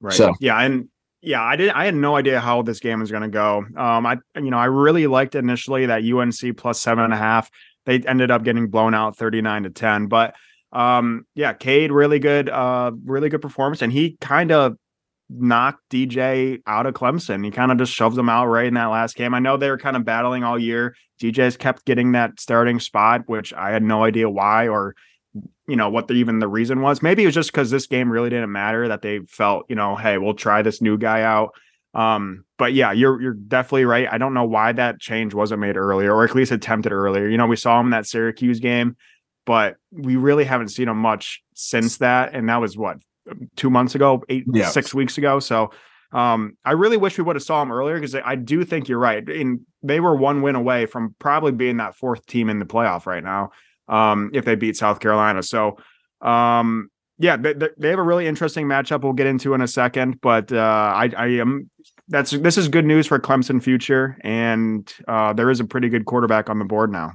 Right. 0.00 0.14
So 0.14 0.34
yeah, 0.40 0.58
and 0.58 0.88
yeah, 1.22 1.42
I 1.42 1.56
didn't. 1.56 1.76
I 1.76 1.84
had 1.84 1.94
no 1.94 2.16
idea 2.16 2.40
how 2.40 2.62
this 2.62 2.80
game 2.80 3.00
was 3.00 3.10
going 3.10 3.22
to 3.22 3.28
go. 3.28 3.64
Um, 3.76 4.06
I 4.06 4.16
you 4.36 4.50
know 4.50 4.58
I 4.58 4.66
really 4.66 5.06
liked 5.06 5.34
initially 5.34 5.86
that 5.86 6.02
UNC 6.04 6.56
plus 6.56 6.80
seven 6.80 7.04
and 7.04 7.12
a 7.12 7.18
half. 7.18 7.50
They 7.86 8.00
ended 8.00 8.30
up 8.30 8.44
getting 8.44 8.68
blown 8.68 8.94
out 8.94 9.16
thirty 9.16 9.42
nine 9.42 9.64
to 9.64 9.70
ten. 9.70 10.06
But 10.06 10.34
um, 10.72 11.26
yeah, 11.34 11.52
Cade 11.52 11.92
really 11.92 12.18
good, 12.18 12.48
uh, 12.48 12.92
really 13.04 13.28
good 13.28 13.42
performance, 13.42 13.82
and 13.82 13.92
he 13.92 14.16
kind 14.20 14.52
of 14.52 14.76
knocked 15.30 15.88
DJ 15.90 16.60
out 16.66 16.86
of 16.86 16.94
Clemson. 16.94 17.44
He 17.44 17.50
kind 17.50 17.70
of 17.70 17.78
just 17.78 17.92
shoved 17.92 18.16
them 18.16 18.28
out 18.28 18.46
right 18.46 18.66
in 18.66 18.74
that 18.74 18.86
last 18.86 19.14
game. 19.16 19.34
I 19.34 19.38
know 19.38 19.56
they 19.56 19.70
were 19.70 19.78
kind 19.78 19.96
of 19.96 20.04
battling 20.04 20.42
all 20.42 20.58
year. 20.58 20.96
DJ's 21.22 21.56
kept 21.56 21.84
getting 21.84 22.12
that 22.12 22.40
starting 22.40 22.80
spot, 22.80 23.22
which 23.26 23.52
I 23.52 23.70
had 23.70 23.82
no 23.82 24.04
idea 24.04 24.28
why 24.28 24.68
or 24.68 24.94
you 25.68 25.76
know 25.76 25.88
what 25.88 26.08
the, 26.08 26.14
even 26.14 26.40
the 26.40 26.48
reason 26.48 26.80
was. 26.80 27.02
Maybe 27.02 27.22
it 27.22 27.26
was 27.26 27.34
just 27.34 27.52
because 27.52 27.70
this 27.70 27.86
game 27.86 28.10
really 28.10 28.30
didn't 28.30 28.50
matter 28.50 28.88
that 28.88 29.02
they 29.02 29.20
felt 29.28 29.66
you 29.68 29.76
know, 29.76 29.94
hey, 29.94 30.18
we'll 30.18 30.34
try 30.34 30.62
this 30.62 30.82
new 30.82 30.98
guy 30.98 31.22
out. 31.22 31.54
Um, 31.94 32.44
but 32.58 32.72
yeah, 32.72 32.92
you're 32.92 33.20
you're 33.20 33.34
definitely 33.34 33.84
right. 33.84 34.08
I 34.10 34.18
don't 34.18 34.34
know 34.34 34.44
why 34.44 34.72
that 34.72 35.00
change 35.00 35.34
wasn't 35.34 35.60
made 35.60 35.76
earlier, 35.76 36.12
or 36.14 36.24
at 36.24 36.34
least 36.34 36.52
attempted 36.52 36.92
earlier. 36.92 37.28
You 37.28 37.38
know, 37.38 37.46
we 37.46 37.56
saw 37.56 37.78
him 37.78 37.86
in 37.86 37.90
that 37.90 38.06
Syracuse 38.06 38.58
game, 38.58 38.96
but 39.46 39.76
we 39.92 40.16
really 40.16 40.44
haven't 40.44 40.68
seen 40.68 40.88
him 40.88 40.98
much 40.98 41.42
since 41.54 41.98
that, 41.98 42.34
and 42.34 42.48
that 42.48 42.60
was 42.60 42.76
what 42.76 42.98
two 43.56 43.70
months 43.70 43.94
ago, 43.94 44.22
eight 44.28 44.44
yeah. 44.52 44.68
six 44.68 44.94
weeks 44.94 45.18
ago. 45.18 45.40
So 45.40 45.70
um, 46.12 46.56
I 46.64 46.72
really 46.72 46.96
wish 46.96 47.18
we 47.18 47.24
would 47.24 47.36
have 47.36 47.42
saw 47.42 47.62
him 47.62 47.72
earlier 47.72 47.94
because 47.94 48.14
I 48.14 48.34
do 48.34 48.64
think 48.64 48.88
you're 48.88 48.98
right. 48.98 49.26
And 49.28 49.60
they 49.82 50.00
were 50.00 50.16
one 50.16 50.42
win 50.42 50.56
away 50.56 50.86
from 50.86 51.14
probably 51.18 51.52
being 51.52 51.76
that 51.78 51.94
fourth 51.94 52.26
team 52.26 52.48
in 52.50 52.58
the 52.58 52.64
playoff 52.64 53.06
right 53.06 53.22
now 53.22 53.50
um, 53.88 54.30
if 54.32 54.44
they 54.44 54.54
beat 54.54 54.76
South 54.76 55.00
Carolina. 55.00 55.42
So, 55.42 55.76
um, 56.20 56.88
yeah, 57.18 57.36
they, 57.36 57.52
they 57.52 57.90
have 57.90 57.98
a 57.98 58.02
really 58.02 58.26
interesting 58.26 58.66
matchup. 58.66 59.02
We'll 59.02 59.12
get 59.12 59.26
into 59.26 59.52
in 59.52 59.60
a 59.60 59.68
second, 59.68 60.20
but 60.22 60.50
uh, 60.50 60.56
I, 60.96 61.10
I 61.16 61.26
am 61.26 61.70
that's 62.08 62.30
this 62.32 62.56
is 62.56 62.68
good 62.68 62.86
news 62.86 63.06
for 63.06 63.18
Clemson 63.18 63.62
future, 63.62 64.18
and 64.22 64.90
uh, 65.06 65.32
there 65.34 65.50
is 65.50 65.60
a 65.60 65.64
pretty 65.64 65.90
good 65.90 66.06
quarterback 66.06 66.48
on 66.48 66.58
the 66.58 66.64
board 66.64 66.90
now. 66.90 67.12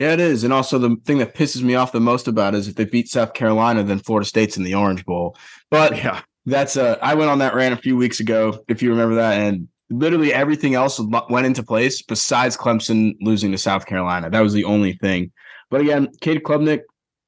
Yeah, 0.00 0.14
it 0.14 0.20
is, 0.20 0.44
and 0.44 0.52
also 0.52 0.78
the 0.78 0.96
thing 1.04 1.18
that 1.18 1.34
pisses 1.34 1.62
me 1.62 1.74
off 1.74 1.92
the 1.92 2.00
most 2.00 2.26
about 2.26 2.54
is 2.54 2.66
if 2.66 2.74
they 2.74 2.86
beat 2.86 3.06
South 3.06 3.34
Carolina, 3.34 3.84
then 3.84 3.98
Florida 3.98 4.26
State's 4.26 4.56
in 4.56 4.62
the 4.62 4.74
Orange 4.74 5.04
Bowl. 5.04 5.36
But 5.70 5.94
yeah, 5.94 6.22
that's 6.46 6.78
uh, 6.78 6.96
I 7.02 7.14
went 7.14 7.30
on 7.30 7.40
that 7.40 7.54
rant 7.54 7.74
a 7.74 7.82
few 7.82 7.98
weeks 7.98 8.18
ago, 8.18 8.64
if 8.66 8.82
you 8.82 8.88
remember 8.88 9.16
that, 9.16 9.34
and 9.34 9.68
literally 9.90 10.32
everything 10.32 10.74
else 10.74 10.98
went 11.28 11.46
into 11.46 11.62
place 11.62 12.00
besides 12.00 12.56
Clemson 12.56 13.14
losing 13.20 13.52
to 13.52 13.58
South 13.58 13.84
Carolina. 13.84 14.30
That 14.30 14.40
was 14.40 14.54
the 14.54 14.64
only 14.64 14.94
thing. 14.94 15.32
But 15.68 15.82
again, 15.82 16.08
Cade 16.22 16.44
Klubnik, 16.44 16.80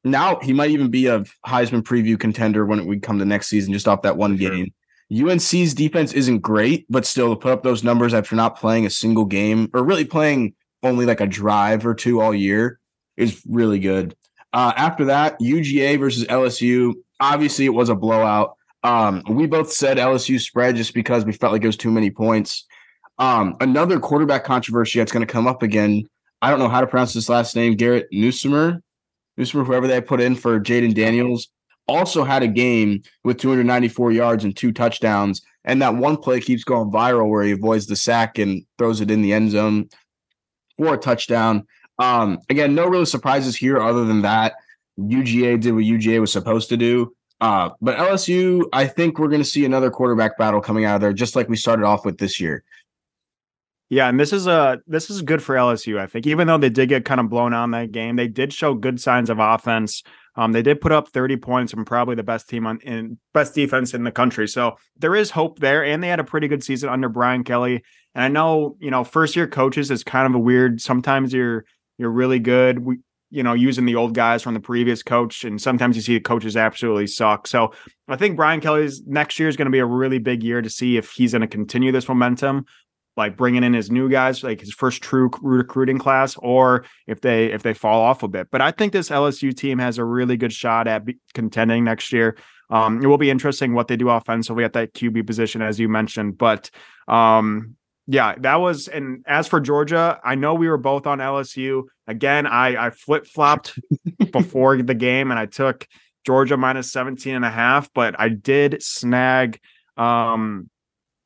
now 0.03 0.39
he 0.41 0.55
might 0.55 0.71
even 0.71 0.91
be 0.91 1.07
a 1.09 1.25
Heisman 1.47 1.83
preview 1.83 2.19
contender 2.19 2.65
when 2.65 2.87
we 2.87 2.99
come 3.01 3.19
to 3.19 3.27
next 3.27 3.49
season, 3.49 3.75
just 3.75 3.87
off 3.87 4.01
that 4.03 4.17
one 4.17 4.39
sure. 4.39 4.51
game. 4.51 4.73
UNC's 5.13 5.75
defense 5.75 6.15
isn't 6.15 6.39
great, 6.39 6.87
but 6.89 7.05
still 7.05 7.35
to 7.35 7.37
put 7.37 7.53
up 7.53 7.63
those 7.63 7.85
numbers 7.85 8.15
after 8.15 8.35
not 8.35 8.59
playing 8.59 8.87
a 8.87 8.91
single 8.91 9.27
game 9.27 9.69
or 9.75 9.85
really 9.85 10.07
playing 10.07 10.55
only 10.83 11.07
like 11.07 11.21
a 11.21 11.27
drive 11.27 11.87
or 11.87 11.95
two 11.95 12.21
all 12.21 12.35
year 12.35 12.79
is 13.17 13.43
really 13.49 13.79
good. 13.79 14.17
Uh, 14.53 14.73
after 14.77 15.07
that, 15.07 15.39
UGA 15.41 15.99
versus 15.99 16.25
LSU. 16.25 16.95
Obviously, 17.21 17.65
it 17.65 17.71
was 17.71 17.89
a 17.89 17.95
blowout. 17.95 18.57
Um, 18.83 19.23
we 19.29 19.47
both 19.47 19.73
said 19.73 19.97
LSU 19.97 20.41
spread 20.41 20.77
just 20.77 20.93
because 20.93 21.25
we 21.25 21.33
felt 21.33 21.53
like 21.53 21.63
it 21.63 21.69
was 21.69 21.77
too 21.77 21.91
many 21.91 22.11
points. 22.11 22.67
Um, 23.19 23.57
another 23.61 24.01
quarterback 24.01 24.45
controversy 24.45 24.99
that's 24.99 25.13
going 25.13 25.25
to 25.25 25.33
come 25.33 25.47
up 25.47 25.63
again 25.63 26.09
I 26.43 26.51
don't 26.51 26.59
know 26.59 26.69
how 26.69 26.81
to 26.81 26.89
pronounce 26.89 27.15
this 27.15 27.29
last 27.29 27.55
name, 27.55 27.77
Garrett 27.77 28.11
Nussmeier, 28.13 28.83
Nussmeier, 29.39 29.65
whoever 29.65 29.87
they 29.87 30.01
put 30.01 30.21
in 30.21 30.35
for 30.35 30.59
Jayden 30.59 30.93
Daniels, 30.93 31.49
also 31.87 32.25
had 32.25 32.43
a 32.43 32.49
game 32.49 33.01
with 33.23 33.39
294 33.39 34.11
yards 34.11 34.43
and 34.43 34.57
two 34.57 34.73
touchdowns. 34.73 35.41
And 35.65 35.81
that 35.81 35.95
one 35.95 36.17
play 36.17 36.41
keeps 36.41 36.65
going 36.65 36.91
viral 36.91 37.31
where 37.31 37.45
he 37.45 37.53
avoids 37.53 37.87
the 37.87 37.95
sack 37.95 38.39
and 38.39 38.67
throws 38.77 39.01
it 39.01 39.11
in 39.11 39.23
the 39.23 39.33
end 39.33 39.53
zone 39.53 39.89
a 40.89 40.99
touchdown. 40.99 41.67
Um, 41.99 42.39
again, 42.49 42.75
no 42.75 42.87
real 42.87 43.07
surprises 43.07 43.57
here 43.57 43.79
other 43.79 44.05
than 44.05 44.23
that. 44.23 44.55
UGA 44.99 45.61
did 45.61 45.73
what 45.73 45.85
UGA 45.85 46.21
was 46.21 46.33
supposed 46.33 46.69
to 46.71 46.77
do. 46.77 47.15
Uh, 47.41 47.71
but 47.81 47.99
LSU, 47.99 48.65
I 48.73 48.87
think 48.87 49.19
we're 49.19 49.29
going 49.29 49.41
to 49.41 49.49
see 49.49 49.65
another 49.65 49.91
quarterback 49.91 50.39
battle 50.39 50.61
coming 50.61 50.85
out 50.85 50.97
of 50.97 51.01
there, 51.01 51.13
just 51.13 51.35
like 51.35 51.49
we 51.49 51.57
started 51.57 51.85
off 51.85 52.05
with 52.05 52.19
this 52.19 52.41
year. 52.41 52.63
Yeah, 53.89 54.09
and 54.09 54.19
this 54.19 54.33
is 54.33 54.47
a 54.47 54.81
this 54.87 55.11
is 55.11 55.21
good 55.21 55.43
for 55.43 55.55
LSU. 55.55 55.99
I 55.99 56.07
think 56.07 56.27
even 56.27 56.47
though 56.47 56.57
they 56.57 56.71
did 56.71 56.89
get 56.89 57.05
kind 57.05 57.21
of 57.21 57.29
blown 57.29 57.53
out 57.53 57.65
in 57.65 57.73
that 57.73 57.93
game, 57.93 58.17
they 58.17 58.29
did 58.29 58.53
show 58.53 58.75
good 58.75 59.01
signs 59.01 59.29
of 59.29 59.39
offense. 59.39 60.03
Um, 60.35 60.53
they 60.53 60.63
did 60.63 60.81
put 60.81 60.93
up 60.93 61.09
30 61.09 61.37
points 61.37 61.73
and 61.73 61.87
probably 61.87 62.15
the 62.15 62.23
best 62.23 62.49
team 62.49 62.67
on 62.67 62.81
in 62.81 63.19
best 63.35 63.55
defense 63.55 63.93
in 63.93 64.05
the 64.05 64.11
country. 64.11 64.49
So 64.49 64.77
there 64.97 65.15
is 65.15 65.31
hope 65.31 65.59
there. 65.59 65.85
And 65.85 66.03
they 66.03 66.09
had 66.09 66.21
a 66.21 66.25
pretty 66.25 66.49
good 66.49 66.65
season 66.65 66.89
under 66.89 67.09
Brian 67.09 67.45
Kelly. 67.45 67.83
And 68.15 68.25
I 68.25 68.29
know, 68.29 68.77
you 68.81 68.91
know, 68.91 69.05
first 69.05 69.37
year 69.37 69.47
coaches 69.47 69.91
is 69.91 70.03
kind 70.05 70.27
of 70.27 70.35
a 70.35 70.39
weird. 70.39 70.81
Sometimes 70.81 71.33
you're 71.33 71.65
you're 71.99 72.11
really 72.11 72.39
good. 72.39 72.79
We, 72.79 72.99
you 73.31 73.43
know, 73.43 73.55
using 73.55 73.87
the 73.87 73.95
old 73.95 74.15
guys 74.15 74.43
from 74.43 74.53
the 74.53 74.61
previous 74.61 75.03
coach, 75.03 75.45
and 75.45 75.61
sometimes 75.61 75.97
you 75.97 76.03
see 76.03 76.15
the 76.15 76.21
coaches 76.21 76.55
absolutely 76.55 77.07
suck. 77.07 77.47
So 77.47 77.73
I 78.07 78.17
think 78.17 78.37
Brian 78.37 78.61
Kelly's 78.61 79.03
next 79.07 79.39
year 79.39 79.49
is 79.49 79.57
going 79.57 79.67
to 79.67 79.73
be 79.73 79.79
a 79.79 79.87
really 79.87 80.19
big 80.19 80.43
year 80.43 80.61
to 80.61 80.69
see 80.69 80.99
if 80.99 81.13
he's 81.13 81.33
going 81.33 81.41
to 81.41 81.47
continue 81.47 81.93
this 81.93 82.09
momentum 82.09 82.67
like 83.17 83.37
bringing 83.37 83.65
in 83.65 83.75
his 83.75 83.91
new 83.91 84.09
guys, 84.09 84.43
like 84.43 84.61
his 84.61 84.73
first 84.73 85.03
true 85.03 85.31
recruiting 85.41 85.99
class, 85.99 86.37
or 86.39 86.85
if 87.07 87.21
they 87.21 87.47
if 87.53 87.63
they 87.63 87.75
fall 87.75 88.01
off 88.01 88.23
a 88.23 88.29
bit. 88.29 88.49
But 88.51 88.61
I 88.61 88.71
think 88.71 88.93
this 88.93 89.11
LSU 89.11 89.55
team 89.55 89.79
has 89.79 89.99
a 89.99 90.05
really 90.05 90.37
good 90.37 90.53
shot 90.53 90.89
at 90.89 91.05
contending 91.35 91.85
next 91.85 92.13
year. 92.13 92.37
Um, 92.71 93.03
it 93.03 93.07
will 93.07 93.19
be 93.19 93.31
interesting 93.31 93.75
what 93.75 93.89
they 93.89 93.97
do 93.97 94.09
offensively 94.09 94.65
at 94.65 94.73
that 94.73 94.95
QB 94.95 95.27
position, 95.27 95.61
as 95.61 95.79
you 95.79 95.89
mentioned. 95.89 96.39
But 96.39 96.71
um, 97.07 97.77
yeah, 98.07 98.35
that 98.39 98.57
was. 98.57 98.89
And 98.89 99.23
as 99.27 99.47
for 99.47 99.61
Georgia, 99.61 100.19
I 100.25 100.35
know 100.35 100.55
we 100.55 100.69
were 100.69 100.79
both 100.79 101.07
on 101.07 101.19
LSU. 101.19 101.85
Again, 102.07 102.47
I 102.47 102.87
I 102.87 102.91
flip 102.91 103.27
flopped 103.27 103.79
before 104.33 104.81
the 104.83 104.95
game, 104.95 105.31
and 105.31 105.39
I 105.39 105.47
took 105.47 105.87
Georgia 106.25 106.57
minus 106.57 106.91
17 106.93 107.35
and 107.35 107.45
a 107.45 107.51
half, 107.51 107.93
but 107.93 108.19
I 108.19 108.29
did 108.29 108.83
snag 108.83 109.61
um 109.99 110.71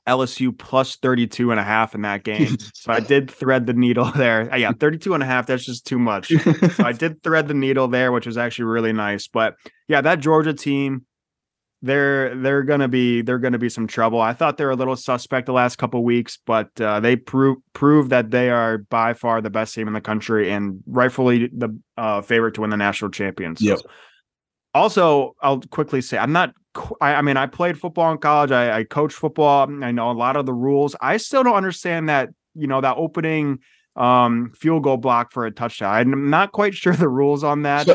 LSU 0.06 0.56
plus 0.56 0.96
32 0.96 1.50
and 1.50 1.58
a 1.58 1.62
half 1.62 1.94
in 1.94 2.02
that 2.02 2.24
game. 2.24 2.56
so 2.74 2.92
I 2.92 3.00
did 3.00 3.30
thread 3.30 3.66
the 3.66 3.72
needle 3.72 4.10
there. 4.16 4.56
Yeah, 4.56 4.72
32 4.72 5.14
and 5.14 5.22
a 5.22 5.26
half, 5.26 5.46
that's 5.46 5.64
just 5.64 5.86
too 5.86 5.98
much. 5.98 6.28
so 6.28 6.84
I 6.84 6.92
did 6.98 7.22
thread 7.22 7.48
the 7.48 7.54
needle 7.54 7.88
there, 7.88 8.12
which 8.12 8.26
was 8.26 8.38
actually 8.38 8.66
really 8.66 8.92
nice. 8.92 9.28
But 9.28 9.56
yeah, 9.88 10.00
that 10.00 10.20
Georgia 10.20 10.54
team, 10.54 11.06
they're 11.82 12.34
they're 12.34 12.62
gonna 12.62 12.88
be 12.88 13.20
they're 13.20 13.38
gonna 13.38 13.58
be 13.58 13.68
some 13.68 13.86
trouble. 13.86 14.20
I 14.20 14.32
thought 14.32 14.56
they 14.56 14.64
were 14.64 14.70
a 14.70 14.76
little 14.76 14.96
suspect 14.96 15.46
the 15.46 15.52
last 15.52 15.76
couple 15.76 16.02
weeks, 16.02 16.38
but 16.46 16.68
uh, 16.80 17.00
they 17.00 17.16
prove 17.16 17.58
prove 17.74 18.08
that 18.08 18.30
they 18.30 18.48
are 18.50 18.78
by 18.78 19.12
far 19.12 19.42
the 19.42 19.50
best 19.50 19.74
team 19.74 19.86
in 19.86 19.92
the 19.92 20.00
country 20.00 20.50
and 20.50 20.82
rightfully 20.86 21.48
the 21.52 21.78
uh, 21.98 22.22
favorite 22.22 22.54
to 22.54 22.62
win 22.62 22.70
the 22.70 22.78
national 22.78 23.10
champions. 23.10 23.60
Yep. 23.60 23.80
Also, 24.74 25.36
I'll 25.42 25.60
quickly 25.70 26.00
say 26.00 26.16
I'm 26.16 26.32
not 26.32 26.54
I, 27.00 27.14
I 27.14 27.22
mean, 27.22 27.36
I 27.36 27.46
played 27.46 27.78
football 27.78 28.12
in 28.12 28.18
college. 28.18 28.50
I, 28.50 28.78
I 28.78 28.84
coach 28.84 29.12
football. 29.12 29.68
I 29.82 29.90
know 29.90 30.10
a 30.10 30.12
lot 30.12 30.36
of 30.36 30.46
the 30.46 30.54
rules. 30.54 30.94
I 31.00 31.16
still 31.16 31.42
don't 31.42 31.54
understand 31.54 32.08
that. 32.08 32.30
You 32.54 32.66
know, 32.66 32.80
that 32.80 32.96
opening 32.96 33.58
um, 33.96 34.52
field 34.54 34.82
goal 34.82 34.96
block 34.96 35.32
for 35.32 35.46
a 35.46 35.50
touchdown. 35.50 36.12
I'm 36.12 36.30
not 36.30 36.52
quite 36.52 36.74
sure 36.82 36.92
the 36.92 37.08
rules 37.08 37.44
on 37.44 37.62
that. 37.62 37.88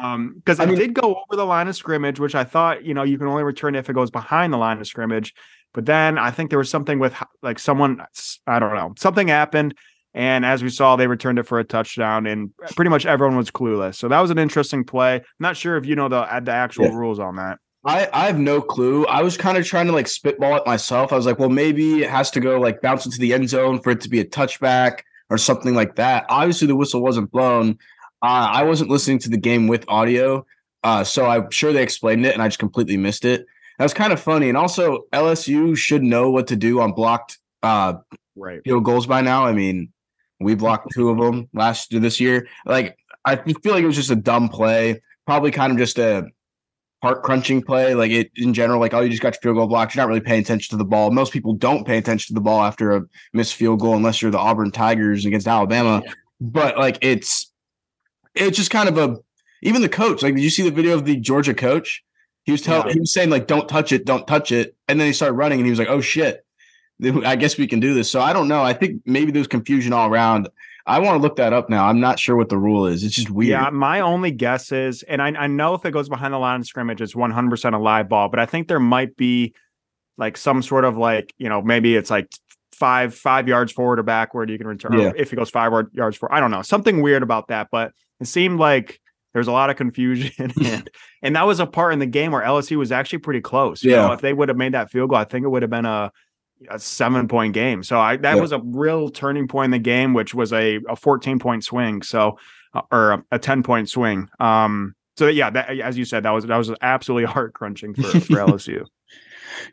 Um, 0.00 0.34
because 0.36 0.60
it 0.60 0.68
mean, 0.68 0.78
did 0.78 0.94
go 0.94 1.14
over 1.14 1.36
the 1.36 1.46
line 1.46 1.68
of 1.68 1.76
scrimmage, 1.76 2.20
which 2.20 2.34
I 2.34 2.44
thought, 2.44 2.84
you 2.84 2.92
know, 2.92 3.02
you 3.02 3.18
can 3.18 3.28
only 3.28 3.44
return 3.44 3.74
if 3.74 3.88
it 3.88 3.94
goes 3.94 4.10
behind 4.10 4.52
the 4.52 4.58
line 4.58 4.78
of 4.78 4.86
scrimmage. 4.86 5.32
But 5.72 5.86
then 5.86 6.18
I 6.18 6.30
think 6.30 6.50
there 6.50 6.58
was 6.58 6.70
something 6.70 6.98
with 6.98 7.14
like 7.42 7.58
someone, 7.58 8.00
I 8.46 8.58
don't 8.58 8.74
know, 8.74 8.94
something 8.98 9.28
happened. 9.28 9.74
And 10.14 10.46
as 10.46 10.62
we 10.62 10.70
saw, 10.70 10.96
they 10.96 11.06
returned 11.06 11.38
it 11.38 11.42
for 11.42 11.58
a 11.58 11.64
touchdown, 11.64 12.26
and 12.26 12.50
pretty 12.74 12.88
much 12.88 13.04
everyone 13.04 13.36
was 13.36 13.50
clueless. 13.50 13.96
So 13.96 14.08
that 14.08 14.18
was 14.18 14.30
an 14.30 14.38
interesting 14.38 14.82
play. 14.82 15.16
I'm 15.16 15.22
not 15.38 15.58
sure 15.58 15.76
if 15.76 15.84
you 15.84 15.94
know 15.94 16.08
the 16.08 16.26
the 16.42 16.52
actual 16.52 16.86
yeah. 16.86 16.94
rules 16.94 17.18
on 17.18 17.36
that. 17.36 17.58
I, 17.86 18.08
I 18.12 18.26
have 18.26 18.38
no 18.38 18.60
clue. 18.60 19.06
I 19.06 19.22
was 19.22 19.36
kind 19.36 19.56
of 19.56 19.64
trying 19.64 19.86
to 19.86 19.92
like 19.92 20.08
spitball 20.08 20.56
it 20.56 20.66
myself. 20.66 21.12
I 21.12 21.16
was 21.16 21.24
like, 21.24 21.38
well, 21.38 21.48
maybe 21.48 22.02
it 22.02 22.10
has 22.10 22.32
to 22.32 22.40
go 22.40 22.60
like 22.60 22.82
bounce 22.82 23.06
into 23.06 23.18
the 23.18 23.32
end 23.32 23.48
zone 23.48 23.80
for 23.80 23.90
it 23.90 24.00
to 24.00 24.08
be 24.08 24.18
a 24.18 24.24
touchback 24.24 25.00
or 25.30 25.38
something 25.38 25.72
like 25.74 25.94
that. 25.94 26.26
Obviously, 26.28 26.66
the 26.66 26.74
whistle 26.74 27.00
wasn't 27.00 27.30
blown. 27.30 27.78
Uh, 28.22 28.50
I 28.50 28.64
wasn't 28.64 28.90
listening 28.90 29.20
to 29.20 29.30
the 29.30 29.36
game 29.36 29.68
with 29.68 29.84
audio, 29.88 30.44
uh, 30.82 31.04
so 31.04 31.26
I'm 31.26 31.50
sure 31.50 31.72
they 31.72 31.82
explained 31.82 32.26
it, 32.26 32.34
and 32.34 32.42
I 32.42 32.48
just 32.48 32.58
completely 32.58 32.96
missed 32.96 33.24
it. 33.24 33.46
That 33.78 33.84
was 33.84 33.94
kind 33.94 34.12
of 34.12 34.18
funny. 34.18 34.48
And 34.48 34.58
also, 34.58 35.04
LSU 35.12 35.76
should 35.76 36.02
know 36.02 36.30
what 36.30 36.48
to 36.48 36.56
do 36.56 36.80
on 36.80 36.92
blocked 36.92 37.38
uh, 37.62 37.94
right. 38.34 38.62
field 38.64 38.84
goals 38.84 39.06
by 39.06 39.20
now. 39.20 39.46
I 39.46 39.52
mean, 39.52 39.92
we 40.40 40.54
blocked 40.54 40.92
two 40.92 41.10
of 41.10 41.18
them 41.18 41.48
last 41.52 41.90
this 41.90 42.18
year. 42.18 42.48
Like, 42.64 42.98
I 43.24 43.36
feel 43.36 43.74
like 43.74 43.82
it 43.82 43.86
was 43.86 43.96
just 43.96 44.10
a 44.10 44.16
dumb 44.16 44.48
play. 44.48 45.02
Probably 45.26 45.50
kind 45.50 45.72
of 45.72 45.78
just 45.78 45.98
a 45.98 46.26
heart 47.06 47.22
crunching 47.22 47.62
play. 47.62 47.94
Like 47.94 48.10
it 48.10 48.30
in 48.36 48.52
general, 48.52 48.80
like 48.80 48.94
oh, 48.94 49.00
you 49.00 49.10
just 49.10 49.22
got 49.22 49.34
your 49.34 49.40
field 49.40 49.56
goal 49.56 49.66
blocked. 49.66 49.94
You're 49.94 50.02
not 50.02 50.08
really 50.08 50.20
paying 50.20 50.40
attention 50.40 50.70
to 50.70 50.76
the 50.76 50.84
ball. 50.84 51.10
Most 51.10 51.32
people 51.32 51.52
don't 51.52 51.86
pay 51.86 51.98
attention 51.98 52.34
to 52.34 52.34
the 52.34 52.44
ball 52.44 52.62
after 52.62 52.96
a 52.96 53.04
missed 53.32 53.54
field 53.54 53.80
goal 53.80 53.96
unless 53.96 54.20
you're 54.20 54.30
the 54.30 54.38
Auburn 54.38 54.70
Tigers 54.70 55.24
against 55.24 55.46
Alabama. 55.46 56.02
Yeah. 56.04 56.12
But 56.40 56.78
like 56.78 56.98
it's 57.00 57.52
it's 58.34 58.56
just 58.56 58.70
kind 58.70 58.88
of 58.88 58.98
a 58.98 59.16
even 59.62 59.82
the 59.82 59.88
coach. 59.88 60.22
Like, 60.22 60.34
did 60.34 60.42
you 60.42 60.50
see 60.50 60.62
the 60.62 60.70
video 60.70 60.94
of 60.94 61.04
the 61.04 61.16
Georgia 61.16 61.54
coach? 61.54 62.04
He 62.44 62.52
was 62.52 62.62
telling 62.62 62.88
yeah. 62.88 62.94
he 62.94 63.00
was 63.00 63.12
saying 63.12 63.30
like, 63.30 63.46
"Don't 63.46 63.68
touch 63.68 63.92
it, 63.92 64.04
don't 64.04 64.26
touch 64.26 64.52
it," 64.52 64.76
and 64.88 65.00
then 65.00 65.06
he 65.06 65.12
started 65.12 65.34
running, 65.34 65.58
and 65.58 65.66
he 65.66 65.70
was 65.70 65.78
like, 65.78 65.88
"Oh 65.88 66.00
shit." 66.00 66.44
I 67.26 67.36
guess 67.36 67.58
we 67.58 67.66
can 67.66 67.78
do 67.78 67.92
this. 67.92 68.10
So 68.10 68.22
I 68.22 68.32
don't 68.32 68.48
know. 68.48 68.62
I 68.62 68.72
think 68.72 69.02
maybe 69.04 69.30
there's 69.30 69.46
confusion 69.46 69.92
all 69.92 70.08
around. 70.08 70.48
I 70.86 71.00
want 71.00 71.16
to 71.16 71.22
look 71.22 71.36
that 71.36 71.52
up 71.52 71.68
now. 71.68 71.86
I'm 71.86 72.00
not 72.00 72.18
sure 72.18 72.36
what 72.36 72.48
the 72.48 72.58
rule 72.58 72.86
is. 72.86 73.02
It's 73.02 73.14
just 73.14 73.30
weird. 73.30 73.50
Yeah, 73.50 73.70
my 73.70 74.00
only 74.00 74.30
guess 74.30 74.70
is, 74.70 75.02
and 75.02 75.20
I, 75.20 75.28
I 75.28 75.46
know 75.48 75.74
if 75.74 75.84
it 75.84 75.90
goes 75.90 76.08
behind 76.08 76.32
the 76.32 76.38
line 76.38 76.60
of 76.60 76.66
scrimmage, 76.66 77.00
it's 77.00 77.14
100% 77.14 77.74
a 77.74 77.78
live 77.78 78.08
ball, 78.08 78.28
but 78.28 78.38
I 78.38 78.46
think 78.46 78.68
there 78.68 78.78
might 78.78 79.16
be 79.16 79.54
like 80.16 80.36
some 80.36 80.62
sort 80.62 80.84
of 80.84 80.96
like, 80.96 81.34
you 81.38 81.48
know, 81.48 81.60
maybe 81.60 81.96
it's 81.96 82.10
like 82.10 82.28
five 82.76 83.14
five 83.14 83.48
yards 83.48 83.72
forward 83.72 83.98
or 83.98 84.02
backward 84.02 84.50
you 84.50 84.58
can 84.58 84.66
return 84.66 84.98
yeah. 84.98 85.12
if 85.16 85.32
it 85.32 85.36
goes 85.36 85.48
five 85.48 85.72
yards 85.92 86.16
forward. 86.16 86.34
I 86.34 86.40
don't 86.40 86.50
know 86.50 86.62
something 86.62 87.00
weird 87.00 87.22
about 87.22 87.48
that 87.48 87.68
but 87.72 87.92
it 88.20 88.26
seemed 88.26 88.58
like 88.58 89.00
there's 89.32 89.48
a 89.48 89.52
lot 89.52 89.70
of 89.70 89.76
confusion 89.76 90.52
and 90.64 90.90
and 91.22 91.36
that 91.36 91.46
was 91.46 91.58
a 91.58 91.66
part 91.66 91.94
in 91.94 92.00
the 92.00 92.06
game 92.06 92.32
where 92.32 92.42
LSU 92.42 92.76
was 92.76 92.92
actually 92.92 93.20
pretty 93.20 93.40
close 93.40 93.82
you 93.82 93.92
yeah 93.92 94.06
know, 94.06 94.12
if 94.12 94.20
they 94.20 94.34
would 94.34 94.50
have 94.50 94.58
made 94.58 94.74
that 94.74 94.90
field 94.90 95.08
goal 95.08 95.18
I 95.18 95.24
think 95.24 95.44
it 95.46 95.48
would 95.48 95.62
have 95.62 95.70
been 95.70 95.86
a 95.86 96.12
a 96.70 96.78
seven 96.78 97.28
point 97.28 97.54
game. 97.54 97.82
So 97.82 97.98
I 97.98 98.16
that 98.18 98.40
was 98.40 98.52
a 98.52 98.60
real 98.60 99.08
turning 99.08 99.48
point 99.48 99.66
in 99.66 99.70
the 99.72 99.78
game, 99.78 100.14
which 100.14 100.34
was 100.34 100.52
a, 100.52 100.80
a 100.88 100.96
14 100.96 101.38
point 101.38 101.64
swing. 101.64 102.02
So 102.02 102.38
uh, 102.74 102.82
or 102.90 103.12
a, 103.12 103.24
a, 103.32 103.38
10 103.38 103.62
point 103.62 103.88
swing. 103.88 104.28
Um 104.40 104.94
so 105.16 105.28
yeah, 105.28 105.48
that, 105.50 105.78
as 105.78 105.96
you 105.96 106.04
said, 106.04 106.24
that 106.24 106.30
was 106.30 106.44
that 106.46 106.56
was 106.56 106.72
absolutely 106.80 107.24
heart 107.32 107.54
crunching 107.54 107.94
for, 107.94 108.02
for 108.02 108.18
LSU. 108.36 108.84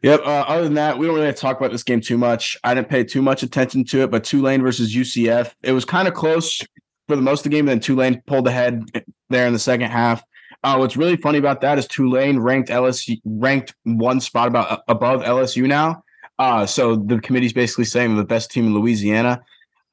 Yep. 0.02 0.22
Uh, 0.22 0.46
other 0.48 0.64
than 0.64 0.76
that, 0.76 0.98
we 0.98 1.06
don't 1.06 1.16
really 1.16 1.34
talk 1.34 1.58
about 1.58 1.72
this 1.72 1.84
game 1.84 2.02
too 2.02 2.18
much. 2.18 2.58
I 2.64 2.74
didn't 2.74 2.90
pay 2.90 3.04
too 3.04 3.22
much 3.22 3.44
attention 3.44 3.84
to 3.86 4.04
it, 4.04 4.12
but 4.12 4.24
Tulane 4.24 4.62
versus 4.62 4.96
UCF, 4.96 5.52
it 5.62 5.74
was 5.74 5.84
kind 5.84 6.08
of 6.08 6.14
close 6.14 6.62
for 7.08 7.16
the 7.16 7.22
most 7.22 7.42
of 7.42 7.44
the 7.44 7.50
game. 7.50 7.66
Then 7.66 7.80
Tulane 7.80 8.22
pulled 8.26 8.48
ahead 8.48 8.84
there 9.30 9.46
in 9.46 9.54
the 9.54 9.60
second 9.60 9.90
half. 9.92 10.24
Uh, 10.64 10.78
what's 10.78 10.96
really 10.96 11.18
funny 11.18 11.38
about 11.38 11.60
that 11.62 11.78
is 11.78 11.86
Tulane 11.88 12.40
ranked 12.40 12.70
LSU 12.70 13.20
ranked 13.26 13.76
one 13.84 14.22
spot 14.22 14.48
about 14.48 14.82
above 14.88 15.22
LSU 15.22 15.68
now, 15.68 16.03
uh, 16.40 16.66
so 16.66 16.96
the 16.96 17.20
committee's 17.20 17.54
basically 17.54 17.86
saying 17.86 18.16
the 18.16 18.24
best 18.24 18.52
team 18.52 18.68
in 18.68 18.74
Louisiana. 18.74 19.44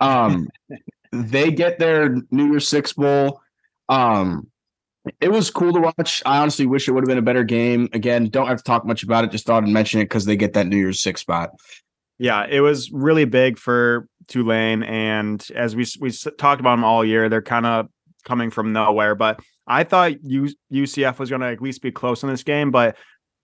Um, 0.00 0.48
they 1.12 1.50
get 1.50 1.79
their 1.79 2.16
New 2.31 2.50
Year's 2.50 2.68
Six 2.68 2.92
Bowl. 2.92 3.40
Um, 3.88 4.48
it 5.20 5.31
was 5.31 5.50
cool 5.50 5.72
to 5.72 5.81
watch. 5.81 6.22
I 6.26 6.38
honestly 6.38 6.66
wish 6.66 6.87
it 6.87 6.92
would 6.92 7.03
have 7.03 7.09
been 7.09 7.18
a 7.18 7.22
better 7.22 7.44
game. 7.44 7.88
Again, 7.92 8.29
don't 8.29 8.46
have 8.46 8.59
to 8.59 8.64
talk 8.64 8.85
much 8.85 9.03
about 9.03 9.24
it. 9.24 9.31
Just 9.31 9.46
thought 9.46 9.64
I'd 9.64 9.68
mention 9.68 10.00
it 10.00 10.05
because 10.05 10.24
they 10.24 10.37
get 10.37 10.53
that 10.55 10.66
New 10.66 10.76
Year's 10.76 11.00
Six 11.00 11.20
spot. 11.20 11.50
Yeah, 12.18 12.46
it 12.48 12.61
was 12.61 12.90
really 12.92 13.24
big 13.24 13.59
for 13.59 14.07
Tulane, 14.29 14.83
and 14.83 15.46
as 15.55 15.74
we 15.74 15.87
we 16.00 16.11
talked 16.11 16.61
about 16.61 16.76
them 16.76 16.85
all 16.85 17.03
year, 17.03 17.31
they're 17.31 17.40
kind 17.40 17.64
of 17.64 17.88
coming 18.24 18.50
from 18.50 18.74
nowhere. 18.74 19.14
But 19.14 19.40
I 19.66 19.85
thought 19.85 20.22
U, 20.22 20.48
UCF 20.70 21.18
was 21.18 21.31
going 21.31 21.40
to 21.40 21.48
at 21.48 21.62
least 21.62 21.81
be 21.81 21.90
close 21.90 22.22
in 22.22 22.29
this 22.29 22.42
game, 22.42 22.70
but 22.70 22.96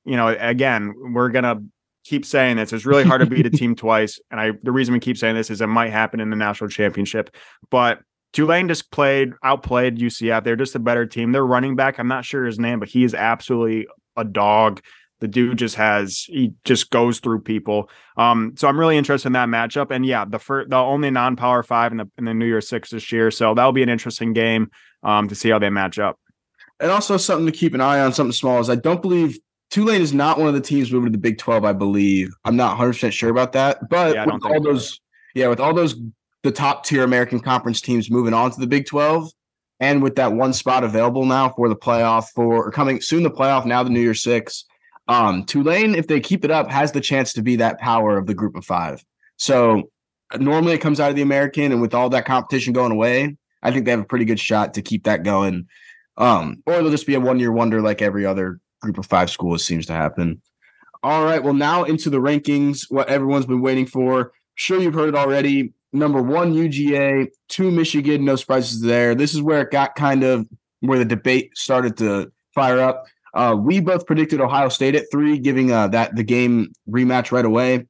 you 0.05 0.17
know, 0.17 0.29
again, 0.29 0.95
we're 1.13 1.31
gonna 1.31 1.63
keep 2.07 2.25
saying 2.25 2.57
this. 2.57 2.73
It's 2.73 2.87
really 2.87 3.05
hard 3.05 3.21
to 3.21 3.27
beat 3.27 3.47
a 3.47 3.51
team 3.63 3.75
twice. 3.75 4.19
And 4.31 4.41
I 4.41 4.53
the 4.63 4.73
reason 4.73 4.95
we 4.95 5.01
keep 5.01 5.19
saying 5.19 5.35
this 5.35 5.51
is 5.51 5.61
it 5.61 5.67
might 5.67 5.91
happen 5.91 6.21
in 6.21 6.31
the 6.31 6.37
national 6.37 6.71
championship. 6.71 7.35
But 7.71 8.01
Tulane 8.33 8.69
just 8.69 8.91
played 8.91 9.33
outplayed 9.43 9.99
UCF. 9.99 10.45
They're 10.45 10.57
just 10.57 10.75
a 10.75 10.79
better 10.79 11.07
team. 11.07 11.33
Their 11.33 11.47
running 11.47 11.77
back, 11.77 11.99
I'm 11.99 12.09
not 12.09 12.25
sure 12.25 12.45
his 12.45 12.59
name, 12.59 12.81
but 12.81 12.89
he 12.89 13.05
is 13.05 13.15
absolutely 13.15 13.87
a 14.17 14.25
dog. 14.25 14.81
The 15.21 15.29
dude 15.29 15.57
just 15.57 15.77
has 15.77 16.25
he 16.29 16.53
just 16.65 16.91
goes 16.91 17.21
through 17.21 17.41
people. 17.41 17.89
Um, 18.19 18.55
so 18.59 18.69
I'm 18.69 18.79
really 18.79 18.99
interested 18.99 19.29
in 19.29 19.33
that 19.33 19.49
matchup. 19.49 19.91
And 19.91 20.05
yeah, 20.05 20.27
the 20.27 20.39
first 20.39 20.69
the 20.69 20.77
only 20.77 21.11
non-power 21.11 21.63
five 21.63 21.93
in 21.93 21.99
the 21.99 22.11
in 22.19 22.27
the 22.27 22.35
New 22.35 22.47
Year 22.47 22.61
Six 22.61 22.91
this 22.91 23.11
year. 23.11 23.31
So 23.31 23.55
that'll 23.55 23.73
be 23.73 23.83
an 23.83 23.89
interesting 23.89 24.33
game 24.33 24.71
um 25.03 25.29
to 25.29 25.35
see 25.35 25.49
how 25.49 25.59
they 25.59 25.71
match 25.71 25.99
up. 25.99 26.19
And 26.79 26.91
also 26.91 27.17
something 27.17 27.47
to 27.47 27.53
keep 27.53 27.73
an 27.73 27.81
eye 27.81 28.01
on, 28.01 28.13
something 28.13 28.33
small 28.33 28.61
is 28.61 28.69
I 28.69 28.75
don't 28.75 29.01
believe 29.01 29.39
Tulane 29.71 30.01
is 30.01 30.15
not 30.15 30.39
one 30.39 30.49
of 30.49 30.55
the 30.55 30.61
teams 30.61 30.93
moving 30.93 31.07
to 31.07 31.13
the 31.13 31.21
Big 31.21 31.39
12, 31.39 31.65
I 31.65 31.73
believe. 31.73 32.33
I'm 32.45 32.57
not 32.57 32.79
100% 32.79 33.13
sure 33.13 33.31
about 33.31 33.53
that. 33.53 33.89
But 33.89 34.15
yeah, 34.15 34.27
with 34.27 34.45
all 34.45 34.61
those, 34.61 35.01
yeah, 35.35 35.49
with 35.49 35.61
all 35.61 35.75
those, 35.75 36.01
the 36.43 36.53
top 36.53 36.85
tier 36.85 37.03
American 37.03 37.41
Conference 37.41 37.81
teams 37.81 38.11
moving 38.11 38.33
on 38.33 38.51
to 38.53 38.61
the 38.61 38.67
Big 38.67 38.87
12, 38.87 39.31
and 39.81 40.03
with 40.03 40.15
that 40.17 40.33
one 40.33 40.53
spot 40.53 40.85
available 40.85 41.25
now 41.27 41.49
for 41.51 41.69
the 41.69 41.77
playoff, 41.77 42.29
for 42.35 42.67
or 42.67 42.71
coming 42.71 43.01
soon 43.01 43.23
the 43.23 43.31
playoff, 43.31 43.67
now 43.67 43.83
the 43.83 43.91
New 43.91 44.01
Year 44.01 44.15
Six, 44.15 44.65
um, 45.09 45.45
Tulane, 45.45 45.95
if 45.95 46.07
they 46.07 46.21
keep 46.21 46.45
it 46.45 46.51
up, 46.51 46.71
has 46.71 46.93
the 46.93 47.01
chance 47.01 47.33
to 47.35 47.43
be 47.43 47.57
that 47.57 47.79
power 47.79 48.17
of 48.17 48.27
the 48.27 48.35
group 48.35 48.57
of 48.57 48.65
five. 48.65 49.05
So 49.37 49.91
normally 50.39 50.75
it 50.75 50.81
comes 50.81 51.01
out 51.01 51.11
of 51.11 51.17
the 51.17 51.23
American, 51.23 51.73
and 51.73 51.81
with 51.81 51.95
all 51.95 52.09
that 52.11 52.25
competition 52.25 52.73
going 52.73 52.93
away, 52.93 53.37
I 53.63 53.71
think 53.71 53.85
they 53.85 53.91
have 53.91 54.01
a 54.01 54.05
pretty 54.05 54.25
good 54.25 54.41
shot 54.41 54.75
to 54.75 54.83
keep 54.83 55.05
that 55.05 55.23
going. 55.23 55.69
Um, 56.17 56.63
or 56.67 56.75
they'll 56.75 56.91
just 56.91 57.07
be 57.07 57.15
a 57.15 57.21
one 57.21 57.39
year 57.39 57.53
wonder 57.53 57.83
like 57.83 58.01
every 58.01 58.25
other 58.25 58.61
group 58.87 58.99
of 58.99 59.07
five 59.07 59.31
schools 59.31 59.65
seems 59.65 59.87
to 59.87 59.93
happen. 59.93 60.41
All 61.03 61.25
right, 61.25 61.43
well, 61.43 61.55
now 61.55 61.85
into 61.85 62.11
the 62.11 62.19
rankings, 62.19 62.91
what 62.91 63.09
everyone's 63.09 63.47
been 63.47 63.61
waiting 63.61 63.87
for. 63.87 64.33
Sure, 64.55 64.81
you've 64.81 64.95
heard 64.95 65.11
it 65.11 65.15
already. 65.15 65.73
Number 65.93 66.23
one, 66.23 66.53
UGA, 66.53 67.29
two, 67.49 67.71
Michigan, 67.71 68.25
no 68.25 68.37
surprises 68.37 68.81
there. 68.81 69.15
This 69.15 69.35
is 69.35 69.43
where 69.43 69.63
it 69.63 69.71
got 69.71 69.95
kind 69.95 70.25
of 70.25 70.49
where 70.81 70.99
the 70.99 71.05
debate 71.05 71.57
started 71.57 71.97
to 71.99 72.33
fire 72.55 72.81
up. 72.81 73.05
Uh, 73.35 73.55
we 73.55 73.81
both 73.81 74.07
predicted 74.07 74.41
Ohio 74.41 74.69
State 74.69 74.95
at 74.95 75.11
three, 75.11 75.39
giving 75.39 75.71
uh, 75.71 75.89
that 75.89 76.17
the 76.17 76.25
game 76.25 76.73
rematch 76.89 77.31
right 77.33 77.45
away. 77.45 77.87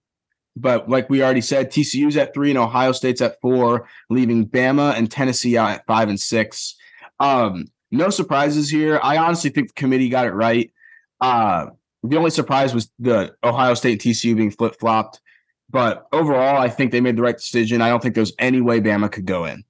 But 0.57 0.89
like 0.89 1.09
we 1.09 1.23
already 1.23 1.43
said, 1.43 1.71
TCU's 1.71 2.17
at 2.17 2.35
three 2.35 2.51
and 2.51 2.59
Ohio 2.59 2.93
State's 2.93 3.21
at 3.21 3.41
four, 3.41 3.89
leaving 4.11 4.47
Bama 4.47 4.95
and 4.95 5.11
Tennessee 5.11 5.57
out 5.57 5.71
at 5.71 5.87
five 5.87 6.09
and 6.09 6.19
six. 6.19 6.77
Um, 7.21 7.67
no 7.91 8.11
surprises 8.11 8.69
here. 8.69 8.99
I 9.03 9.19
honestly 9.19 9.51
think 9.51 9.69
the 9.69 9.75
committee 9.75 10.09
got 10.09 10.27
it 10.27 10.33
right. 10.33 10.73
Uh, 11.21 11.67
the 12.03 12.17
only 12.17 12.31
surprise 12.31 12.75
was 12.75 12.91
the 12.99 13.35
Ohio 13.43 13.75
State 13.75 14.01
TCU 14.01 14.37
being 14.37 14.51
flip 14.51 14.79
flopped. 14.79 15.21
But 15.69 16.07
overall, 16.13 16.61
I 16.61 16.69
think 16.69 16.93
they 16.93 17.01
made 17.01 17.17
the 17.17 17.23
right 17.23 17.37
decision. 17.37 17.83
I 17.83 17.89
don't 17.89 18.03
think 18.03 18.15
there's 18.15 18.33
any 18.39 18.61
way 18.61 18.81
Bama 18.81 19.11
could 19.11 19.27
go 19.27 19.45
in. 19.45 19.65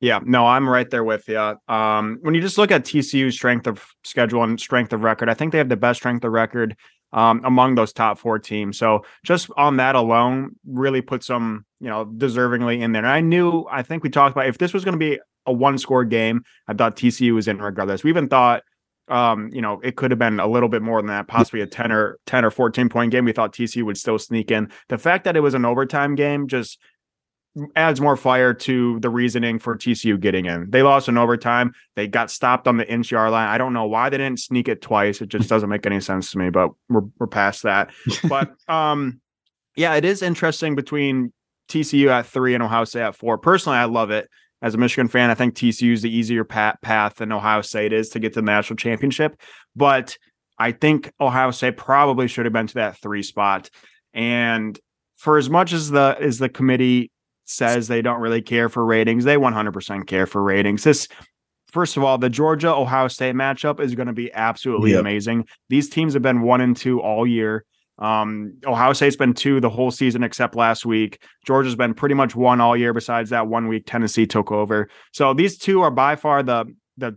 Yeah, 0.00 0.20
no, 0.24 0.46
I'm 0.46 0.68
right 0.68 0.88
there 0.88 1.02
with 1.02 1.28
you. 1.28 1.58
Um, 1.68 2.18
when 2.22 2.34
you 2.34 2.40
just 2.40 2.56
look 2.56 2.70
at 2.70 2.84
TCU's 2.84 3.34
strength 3.34 3.66
of 3.66 3.84
schedule 4.04 4.44
and 4.44 4.60
strength 4.60 4.92
of 4.92 5.02
record, 5.02 5.28
I 5.28 5.34
think 5.34 5.50
they 5.50 5.58
have 5.58 5.68
the 5.68 5.76
best 5.76 5.98
strength 5.98 6.24
of 6.24 6.30
record 6.30 6.76
um, 7.12 7.40
among 7.44 7.74
those 7.74 7.92
top 7.92 8.18
four 8.18 8.38
teams. 8.38 8.78
So 8.78 9.04
just 9.24 9.50
on 9.56 9.76
that 9.78 9.96
alone, 9.96 10.54
really 10.64 11.00
put 11.00 11.24
some, 11.24 11.64
you 11.80 11.88
know, 11.88 12.06
deservingly 12.06 12.80
in 12.80 12.92
there. 12.92 13.02
And 13.02 13.10
I 13.10 13.20
knew, 13.20 13.66
I 13.70 13.82
think 13.82 14.04
we 14.04 14.10
talked 14.10 14.36
about 14.36 14.46
if 14.46 14.58
this 14.58 14.72
was 14.72 14.84
going 14.84 14.92
to 14.92 14.98
be 14.98 15.18
a 15.46 15.52
one 15.52 15.78
score 15.78 16.04
game, 16.04 16.44
I 16.68 16.74
thought 16.74 16.96
TCU 16.96 17.34
was 17.34 17.48
in 17.48 17.58
regardless. 17.58 18.04
We 18.04 18.10
even 18.10 18.28
thought, 18.28 18.62
um, 19.10 19.50
you 19.52 19.60
know, 19.60 19.80
it 19.82 19.96
could 19.96 20.10
have 20.10 20.18
been 20.18 20.40
a 20.40 20.46
little 20.46 20.68
bit 20.68 20.82
more 20.82 21.00
than 21.00 21.08
that, 21.08 21.28
possibly 21.28 21.60
a 21.60 21.66
10 21.66 21.92
or 21.92 22.18
10 22.26 22.44
or 22.44 22.50
14 22.50 22.88
point 22.88 23.12
game. 23.12 23.24
We 23.24 23.32
thought 23.32 23.52
TCU 23.52 23.82
would 23.84 23.96
still 23.96 24.18
sneak 24.18 24.50
in. 24.50 24.70
The 24.88 24.98
fact 24.98 25.24
that 25.24 25.36
it 25.36 25.40
was 25.40 25.54
an 25.54 25.64
overtime 25.64 26.14
game 26.14 26.48
just 26.48 26.78
adds 27.74 28.00
more 28.00 28.16
fire 28.16 28.54
to 28.54 29.00
the 29.00 29.10
reasoning 29.10 29.58
for 29.58 29.76
TCU 29.76 30.18
getting 30.20 30.46
in. 30.46 30.70
They 30.70 30.82
lost 30.82 31.08
in 31.08 31.18
overtime. 31.18 31.74
They 31.96 32.06
got 32.06 32.30
stopped 32.30 32.68
on 32.68 32.76
the 32.76 32.90
inch 32.90 33.10
yard 33.10 33.32
line. 33.32 33.48
I 33.48 33.58
don't 33.58 33.72
know 33.72 33.86
why 33.86 34.08
they 34.08 34.18
didn't 34.18 34.40
sneak 34.40 34.68
it 34.68 34.82
twice. 34.82 35.20
It 35.20 35.28
just 35.28 35.48
doesn't 35.50 35.68
make 35.68 35.86
any 35.86 36.00
sense 36.00 36.30
to 36.32 36.38
me, 36.38 36.50
but 36.50 36.70
we're 36.88 37.02
we're 37.18 37.26
past 37.26 37.62
that. 37.64 37.90
but 38.28 38.54
um 38.68 39.20
yeah, 39.76 39.94
it 39.94 40.04
is 40.04 40.22
interesting 40.22 40.74
between 40.74 41.32
TCU 41.68 42.08
at 42.08 42.26
3 42.26 42.54
and 42.54 42.62
Ohio 42.62 42.84
State 42.84 43.02
at 43.02 43.14
4. 43.14 43.38
Personally, 43.38 43.78
I 43.78 43.84
love 43.84 44.10
it. 44.10 44.28
As 44.60 44.74
a 44.74 44.78
Michigan 44.78 45.08
fan, 45.08 45.30
I 45.30 45.34
think 45.34 45.54
TCU 45.54 45.92
is 45.92 46.02
the 46.02 46.14
easier 46.14 46.44
path, 46.44 46.76
path 46.82 47.16
than 47.16 47.30
Ohio 47.30 47.62
State 47.62 47.92
is 47.92 48.08
to 48.10 48.18
get 48.18 48.32
to 48.34 48.40
the 48.40 48.46
national 48.46 48.76
championship, 48.76 49.40
but 49.76 50.18
I 50.58 50.72
think 50.72 51.12
Ohio 51.20 51.52
State 51.52 51.76
probably 51.76 52.26
should 52.26 52.44
have 52.44 52.52
been 52.52 52.66
to 52.66 52.74
that 52.74 52.98
3 52.98 53.22
spot. 53.22 53.70
And 54.12 54.78
for 55.16 55.38
as 55.38 55.48
much 55.48 55.72
as 55.72 55.90
the 55.90 56.16
as 56.20 56.38
the 56.38 56.48
committee 56.48 57.12
says 57.48 57.88
they 57.88 58.02
don't 58.02 58.20
really 58.20 58.42
care 58.42 58.68
for 58.68 58.84
ratings. 58.84 59.24
They 59.24 59.36
100% 59.36 60.06
care 60.06 60.26
for 60.26 60.42
ratings. 60.42 60.84
This, 60.84 61.08
first 61.72 61.96
of 61.96 62.04
all, 62.04 62.18
the 62.18 62.30
Georgia 62.30 62.72
Ohio 62.72 63.08
State 63.08 63.34
matchup 63.34 63.80
is 63.80 63.94
going 63.94 64.06
to 64.06 64.12
be 64.12 64.32
absolutely 64.32 64.92
yep. 64.92 65.00
amazing. 65.00 65.46
These 65.68 65.88
teams 65.88 66.12
have 66.14 66.22
been 66.22 66.42
one 66.42 66.60
and 66.60 66.76
two 66.76 67.00
all 67.00 67.26
year. 67.26 67.64
Um, 67.98 68.58
Ohio 68.64 68.92
State's 68.92 69.16
been 69.16 69.34
two 69.34 69.60
the 69.60 69.70
whole 69.70 69.90
season 69.90 70.22
except 70.22 70.54
last 70.54 70.86
week. 70.86 71.22
Georgia's 71.46 71.76
been 71.76 71.94
pretty 71.94 72.14
much 72.14 72.36
one 72.36 72.60
all 72.60 72.76
year. 72.76 72.92
Besides 72.92 73.30
that 73.30 73.48
one 73.48 73.68
week, 73.68 73.84
Tennessee 73.86 74.26
took 74.26 74.52
over. 74.52 74.88
So 75.12 75.34
these 75.34 75.58
two 75.58 75.82
are 75.82 75.90
by 75.90 76.16
far 76.16 76.42
the 76.42 76.66
the 76.96 77.16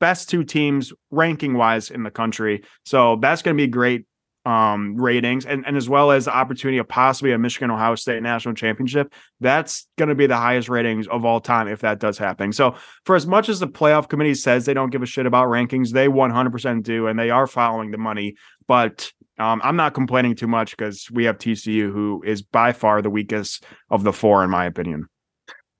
best 0.00 0.28
two 0.28 0.44
teams 0.44 0.92
ranking 1.10 1.54
wise 1.54 1.90
in 1.90 2.02
the 2.02 2.10
country. 2.10 2.62
So 2.84 3.16
that's 3.20 3.42
going 3.42 3.56
to 3.56 3.60
be 3.62 3.66
great 3.66 4.04
um, 4.48 4.96
ratings 4.96 5.44
and, 5.44 5.66
and 5.66 5.76
as 5.76 5.90
well 5.90 6.10
as 6.10 6.24
the 6.24 6.34
opportunity 6.34 6.78
of 6.78 6.88
possibly 6.88 7.32
a 7.32 7.38
Michigan 7.38 7.70
Ohio 7.70 7.94
State 7.96 8.22
national 8.22 8.54
championship, 8.54 9.12
that's 9.40 9.86
going 9.98 10.08
to 10.08 10.14
be 10.14 10.26
the 10.26 10.36
highest 10.36 10.70
ratings 10.70 11.06
of 11.08 11.26
all 11.26 11.40
time 11.40 11.68
if 11.68 11.80
that 11.80 11.98
does 12.00 12.16
happen. 12.16 12.52
So, 12.52 12.76
for 13.04 13.14
as 13.14 13.26
much 13.26 13.50
as 13.50 13.60
the 13.60 13.68
playoff 13.68 14.08
committee 14.08 14.34
says 14.34 14.64
they 14.64 14.72
don't 14.72 14.90
give 14.90 15.02
a 15.02 15.06
shit 15.06 15.26
about 15.26 15.48
rankings, 15.48 15.90
they 15.90 16.08
100% 16.08 16.82
do, 16.82 17.08
and 17.08 17.18
they 17.18 17.28
are 17.28 17.46
following 17.46 17.90
the 17.90 17.98
money. 17.98 18.36
But 18.66 19.12
um, 19.38 19.60
I'm 19.64 19.76
not 19.76 19.94
complaining 19.94 20.34
too 20.34 20.46
much 20.46 20.76
because 20.76 21.10
we 21.10 21.24
have 21.24 21.38
TCU, 21.38 21.92
who 21.92 22.22
is 22.26 22.42
by 22.42 22.72
far 22.72 23.02
the 23.02 23.10
weakest 23.10 23.64
of 23.90 24.04
the 24.04 24.12
four, 24.12 24.44
in 24.44 24.50
my 24.50 24.66
opinion. 24.66 25.06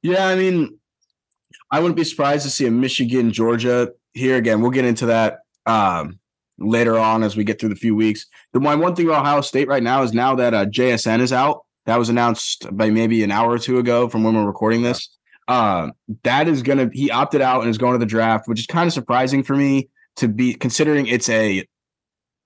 Yeah, 0.03 0.27
I 0.27 0.37
mean, 0.37 0.79
I 1.71 1.81
wouldn't 1.81 1.97
be 1.97 2.05
surprised 2.05 2.45
to 2.45 2.51
see 2.51 2.67
a 2.67 2.71
Michigan 2.71 3.33
Georgia 3.33 3.91
here 4.13 4.37
again. 4.37 4.61
We'll 4.61 4.71
get 4.71 4.85
into 4.85 5.07
that. 5.07 5.41
Um, 5.67 6.19
later 6.59 6.99
on 6.99 7.23
as 7.23 7.37
we 7.37 7.45
get 7.45 7.61
through 7.61 7.69
the 7.69 7.77
few 7.77 7.95
weeks. 7.95 8.27
The 8.53 8.61
one 8.61 8.81
one 8.81 8.95
thing 8.95 9.07
about 9.07 9.23
Ohio 9.23 9.41
State 9.41 9.69
right 9.69 9.83
now 9.83 10.03
is 10.03 10.13
now 10.13 10.35
that 10.37 10.55
uh, 10.55 10.67
JSN 10.67 11.21
is 11.21 11.33
out, 11.33 11.65
that 11.87 11.99
was 11.99 12.09
announced 12.09 12.67
by 12.73 12.91
maybe 12.91 13.23
an 13.23 13.31
hour 13.31 13.51
or 13.51 13.59
two 13.59 13.79
ago 13.79 14.09
from 14.09 14.25
when 14.25 14.35
we're 14.35 14.47
recording 14.47 14.83
this. 14.83 15.17
Uh, 15.47 15.91
that 16.25 16.49
is 16.49 16.63
gonna 16.63 16.91
he 16.93 17.11
opted 17.11 17.41
out 17.41 17.63
and 17.63 17.71
is 17.71 17.79
going 17.79 17.95
to 17.95 17.99
the 17.99 18.07
draft, 18.07 18.49
which 18.49 18.61
is 18.61 18.67
kind 18.67 18.87
of 18.87 18.93
surprising 18.93 19.43
for 19.43 19.57
me 19.57 19.89
to 20.17 20.29
be 20.29 20.53
considering 20.53 21.07
it's 21.07 21.29
a 21.29 21.65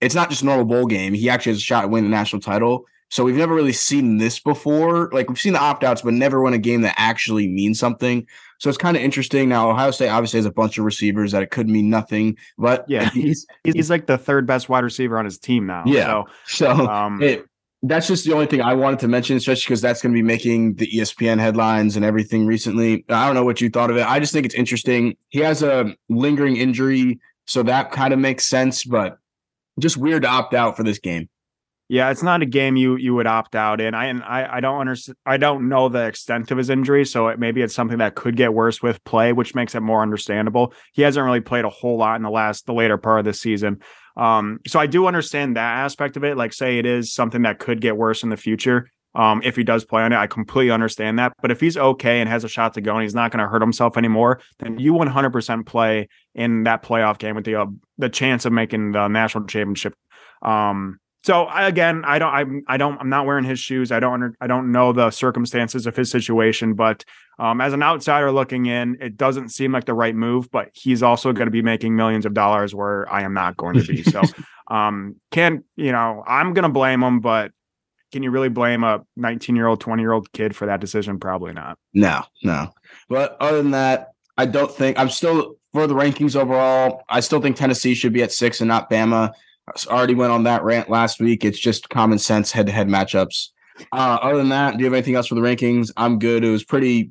it's 0.03 0.15
not 0.15 0.29
just 0.29 0.43
a 0.43 0.45
normal 0.45 0.67
bowl 0.67 0.87
game. 0.87 1.15
He 1.15 1.31
actually 1.31 1.53
has 1.53 1.59
a 1.59 1.63
shot 1.63 1.85
at 1.85 1.91
winning 1.91 2.11
the 2.11 2.17
national 2.17 2.43
title. 2.43 2.87
So 3.09 3.25
we've 3.25 3.37
never 3.37 3.55
really 3.55 3.75
seen 3.75 4.17
this 4.17 4.41
before. 4.41 5.11
Like 5.13 5.29
we've 5.29 5.39
seen 5.39 5.53
the 5.53 5.61
opt 5.61 5.85
outs, 5.85 6.03
but 6.03 6.15
never 6.15 6.41
won 6.43 6.55
a 6.55 6.59
game 6.59 6.81
that 6.81 6.95
actually 6.97 7.47
means 7.47 7.79
something. 7.79 8.27
So 8.59 8.69
it's 8.69 8.79
kind 8.79 8.97
of 8.97 9.03
interesting. 9.03 9.49
Now 9.49 9.71
Ohio 9.71 9.91
State 9.91 10.09
obviously 10.09 10.39
has 10.39 10.47
a 10.47 10.53
bunch 10.53 10.79
of 10.79 10.85
receivers 10.85 11.33
that 11.33 11.43
it 11.43 11.51
could 11.51 11.69
mean 11.69 11.91
nothing, 11.91 12.39
but 12.57 12.85
yeah, 12.89 13.11
he's 13.11 13.47
he's 13.65 13.91
like 13.91 14.07
the 14.07 14.17
third 14.17 14.47
best 14.47 14.69
wide 14.69 14.83
receiver 14.83 15.19
on 15.19 15.25
his 15.25 15.39
team 15.39 15.67
now. 15.67 15.83
Yeah. 15.87 16.07
So, 16.07 16.25
so 16.47 16.71
um, 16.89 17.23
it, 17.23 17.45
that's 17.83 18.07
just 18.07 18.25
the 18.25 18.33
only 18.33 18.47
thing 18.47 18.63
I 18.63 18.75
wanted 18.75 19.01
to 19.01 19.09
mention, 19.09 19.37
especially 19.37 19.67
because 19.67 19.83
that's 19.83 20.01
going 20.01 20.15
to 20.15 20.19
be 20.19 20.23
making 20.23 20.77
the 20.77 20.87
ESPN 20.87 21.39
headlines 21.39 21.97
and 21.97 22.05
everything 22.05 22.47
recently. 22.47 23.05
I 23.11 23.27
don't 23.27 23.35
know 23.35 23.45
what 23.45 23.61
you 23.61 23.69
thought 23.69 23.91
of 23.91 23.97
it. 23.99 24.07
I 24.07 24.21
just 24.21 24.33
think 24.33 24.47
it's 24.47 24.55
interesting. 24.55 25.17
He 25.29 25.41
has 25.41 25.63
a 25.63 25.95
lingering 26.09 26.57
injury, 26.57 27.21
so 27.47 27.63
that 27.65 27.91
kind 27.91 28.15
of 28.15 28.21
makes 28.21 28.47
sense, 28.47 28.85
but 28.85 29.19
just 29.79 29.97
weird 29.97 30.23
to 30.23 30.29
opt 30.29 30.55
out 30.55 30.77
for 30.77 30.83
this 30.83 30.99
game. 30.99 31.29
Yeah, 31.89 32.11
it's 32.11 32.23
not 32.23 32.41
a 32.41 32.47
game 32.47 32.77
you 32.77 32.97
you 32.97 33.15
would 33.15 33.27
opt 33.27 33.55
out 33.55 33.81
in. 33.81 33.95
I 33.95 34.07
and 34.07 34.23
I 34.23 34.57
I 34.57 34.61
don't 34.61 34.81
understand. 34.81 35.17
I 35.27 35.37
don't 35.37 35.69
know 35.69 35.89
the 35.89 36.07
extent 36.07 36.51
of 36.51 36.57
his 36.57 36.71
injury, 36.71 37.05
so 37.05 37.29
it, 37.29 37.39
maybe 37.39 37.61
it's 37.61 37.75
something 37.75 37.99
that 37.99 38.15
could 38.15 38.37
get 38.37 38.55
worse 38.55 38.83
with 38.83 39.03
play, 39.05 39.33
which 39.33 39.55
makes 39.55 39.75
it 39.75 39.81
more 39.81 40.01
understandable. 40.01 40.73
He 40.95 41.03
hasn't 41.03 41.25
really 41.25 41.41
played 41.41 41.67
a 41.67 41.71
whole 41.71 41.99
lot 41.99 42.17
in 42.17 42.23
the 42.23 42.31
last 42.31 42.65
the 42.65 42.73
later 42.73 42.97
part 42.97 43.19
of 43.19 43.25
the 43.27 43.35
season, 43.35 43.83
um, 44.17 44.61
so 44.67 44.79
I 44.79 44.87
do 44.87 45.07
understand 45.07 45.57
that 45.57 45.79
aspect 45.79 46.17
of 46.17 46.25
it. 46.25 46.37
Like, 46.37 46.53
say 46.53 46.79
it 46.79 46.87
is 46.87 47.13
something 47.13 47.43
that 47.43 47.59
could 47.59 47.81
get 47.81 47.97
worse 47.97 48.23
in 48.23 48.29
the 48.29 48.37
future. 48.37 48.91
Um, 49.15 49.43
if 49.45 49.57
he 49.57 49.65
does 49.65 49.85
play 49.85 50.03
on 50.03 50.13
it, 50.13 50.17
I 50.17 50.27
completely 50.27 50.71
understand 50.71 51.19
that. 51.19 51.33
But 51.43 51.51
if 51.51 51.61
he's 51.61 51.77
okay 51.77 52.21
and 52.21 52.29
has 52.29 52.45
a 52.45 52.49
shot 52.49 52.75
to 52.75 52.81
go 52.81 52.95
and 52.95 53.03
he's 53.03 53.15
not 53.15 53.31
going 53.31 53.43
to 53.43 53.49
hurt 53.49 53.61
himself 53.61 53.97
anymore, 53.97 54.41
then 54.59 54.79
you 54.79 54.95
100% 54.95 55.67
play 55.67 56.09
in 56.35 56.65
that 56.65 56.83
playoff 56.83 57.19
game 57.19 57.35
with 57.35 57.45
the 57.45 57.57
uh, 57.57 57.67
the 57.99 58.09
chance 58.09 58.47
of 58.47 58.53
making 58.53 58.93
the 58.93 59.09
national 59.09 59.47
championship. 59.47 59.95
Um, 60.41 60.99
so 61.25 61.45
I, 61.45 61.69
again, 61.69 62.03
I 62.05 62.19
don't, 62.19 62.35
I'm, 62.35 62.65
I 62.67 62.77
don't, 62.77 62.99
I'm 62.99 63.09
not 63.09 63.27
wearing 63.27 63.45
his 63.45 63.61
shoes. 63.61 63.93
I 63.93 64.01
don't, 64.01 64.15
under, 64.15 64.37
I 64.41 64.49
don't 64.49 64.73
know 64.73 64.93
the 64.93 65.11
circumstances 65.11 65.87
of 65.87 65.95
his 65.95 66.11
situation, 66.11 66.75
but 66.75 67.05
um, 67.39 67.61
as 67.61 67.73
an 67.73 67.83
outsider 67.83 68.33
looking 68.33 68.67
in, 68.67 68.97
it 69.01 69.17
doesn't 69.17 69.51
seem 69.51 69.71
like 69.71 69.85
the 69.85 69.95
right 69.95 70.17
move. 70.17 70.51
But 70.51 70.71
he's 70.73 71.03
also 71.03 71.33
going 71.33 71.47
to 71.47 71.53
be 71.53 71.63
making 71.63 71.95
millions 71.95 72.27
of 72.27 72.35
dollars 72.35 72.75
where 72.75 73.11
I 73.13 73.23
am 73.23 73.35
not 73.35 73.57
going 73.57 73.77
to 73.77 73.85
be. 73.87 74.03
So, 74.03 74.23
um, 74.69 75.17
can 75.31 75.63
you 75.77 75.93
know, 75.93 76.25
I'm 76.27 76.55
going 76.55 76.65
to 76.65 76.69
blame 76.69 77.03
him, 77.03 77.21
but 77.21 77.53
can 78.13 78.23
you 78.23 78.31
really 78.31 78.51
blame 78.51 78.85
a 78.85 79.05
19 79.17 79.57
year 79.57 79.67
old, 79.67 79.81
20 79.81 80.03
year 80.03 80.13
old 80.13 80.31
kid 80.33 80.55
for 80.55 80.67
that 80.67 80.81
decision? 80.81 81.19
Probably 81.19 81.53
not. 81.53 81.79
No, 81.95 82.23
no. 82.45 82.69
But 83.09 83.37
other 83.41 83.57
than 83.57 83.73
that, 83.73 84.13
I 84.37 84.47
don't 84.47 84.71
think 84.71 84.99
I'm 84.99 85.09
still 85.09 85.57
for 85.73 85.87
the 85.87 85.95
rankings 85.95 86.37
overall. 86.37 87.03
I 87.09 87.21
still 87.21 87.41
think 87.41 87.57
Tennessee 87.57 87.95
should 87.95 88.13
be 88.13 88.23
at 88.23 88.33
six 88.33 88.61
and 88.61 88.69
not 88.69 88.91
Bama. 88.91 89.33
I 89.69 89.93
already 89.93 90.15
went 90.15 90.33
on 90.33 90.45
that 90.45 90.63
rant 90.63 90.91
last 90.91 91.21
week. 91.21 91.45
It's 91.45 91.59
just 91.59 91.89
common 91.89 92.19
sense 92.19 92.53
head 92.53 92.67
to 92.67 92.73
head 92.73 92.89
matchups. 92.89 93.49
Uh, 93.93 94.19
other 94.21 94.37
than 94.37 94.51
that, 94.51 94.77
do 94.77 94.81
you 94.81 94.85
have 94.85 94.95
anything 94.95 95.15
else 95.15 95.29
for 95.29 95.35
the 95.35 95.41
rankings? 95.41 95.91
I'm 95.97 96.19
good. 96.19 96.45
It 96.45 96.51
was 96.51 96.65
pretty. 96.65 97.11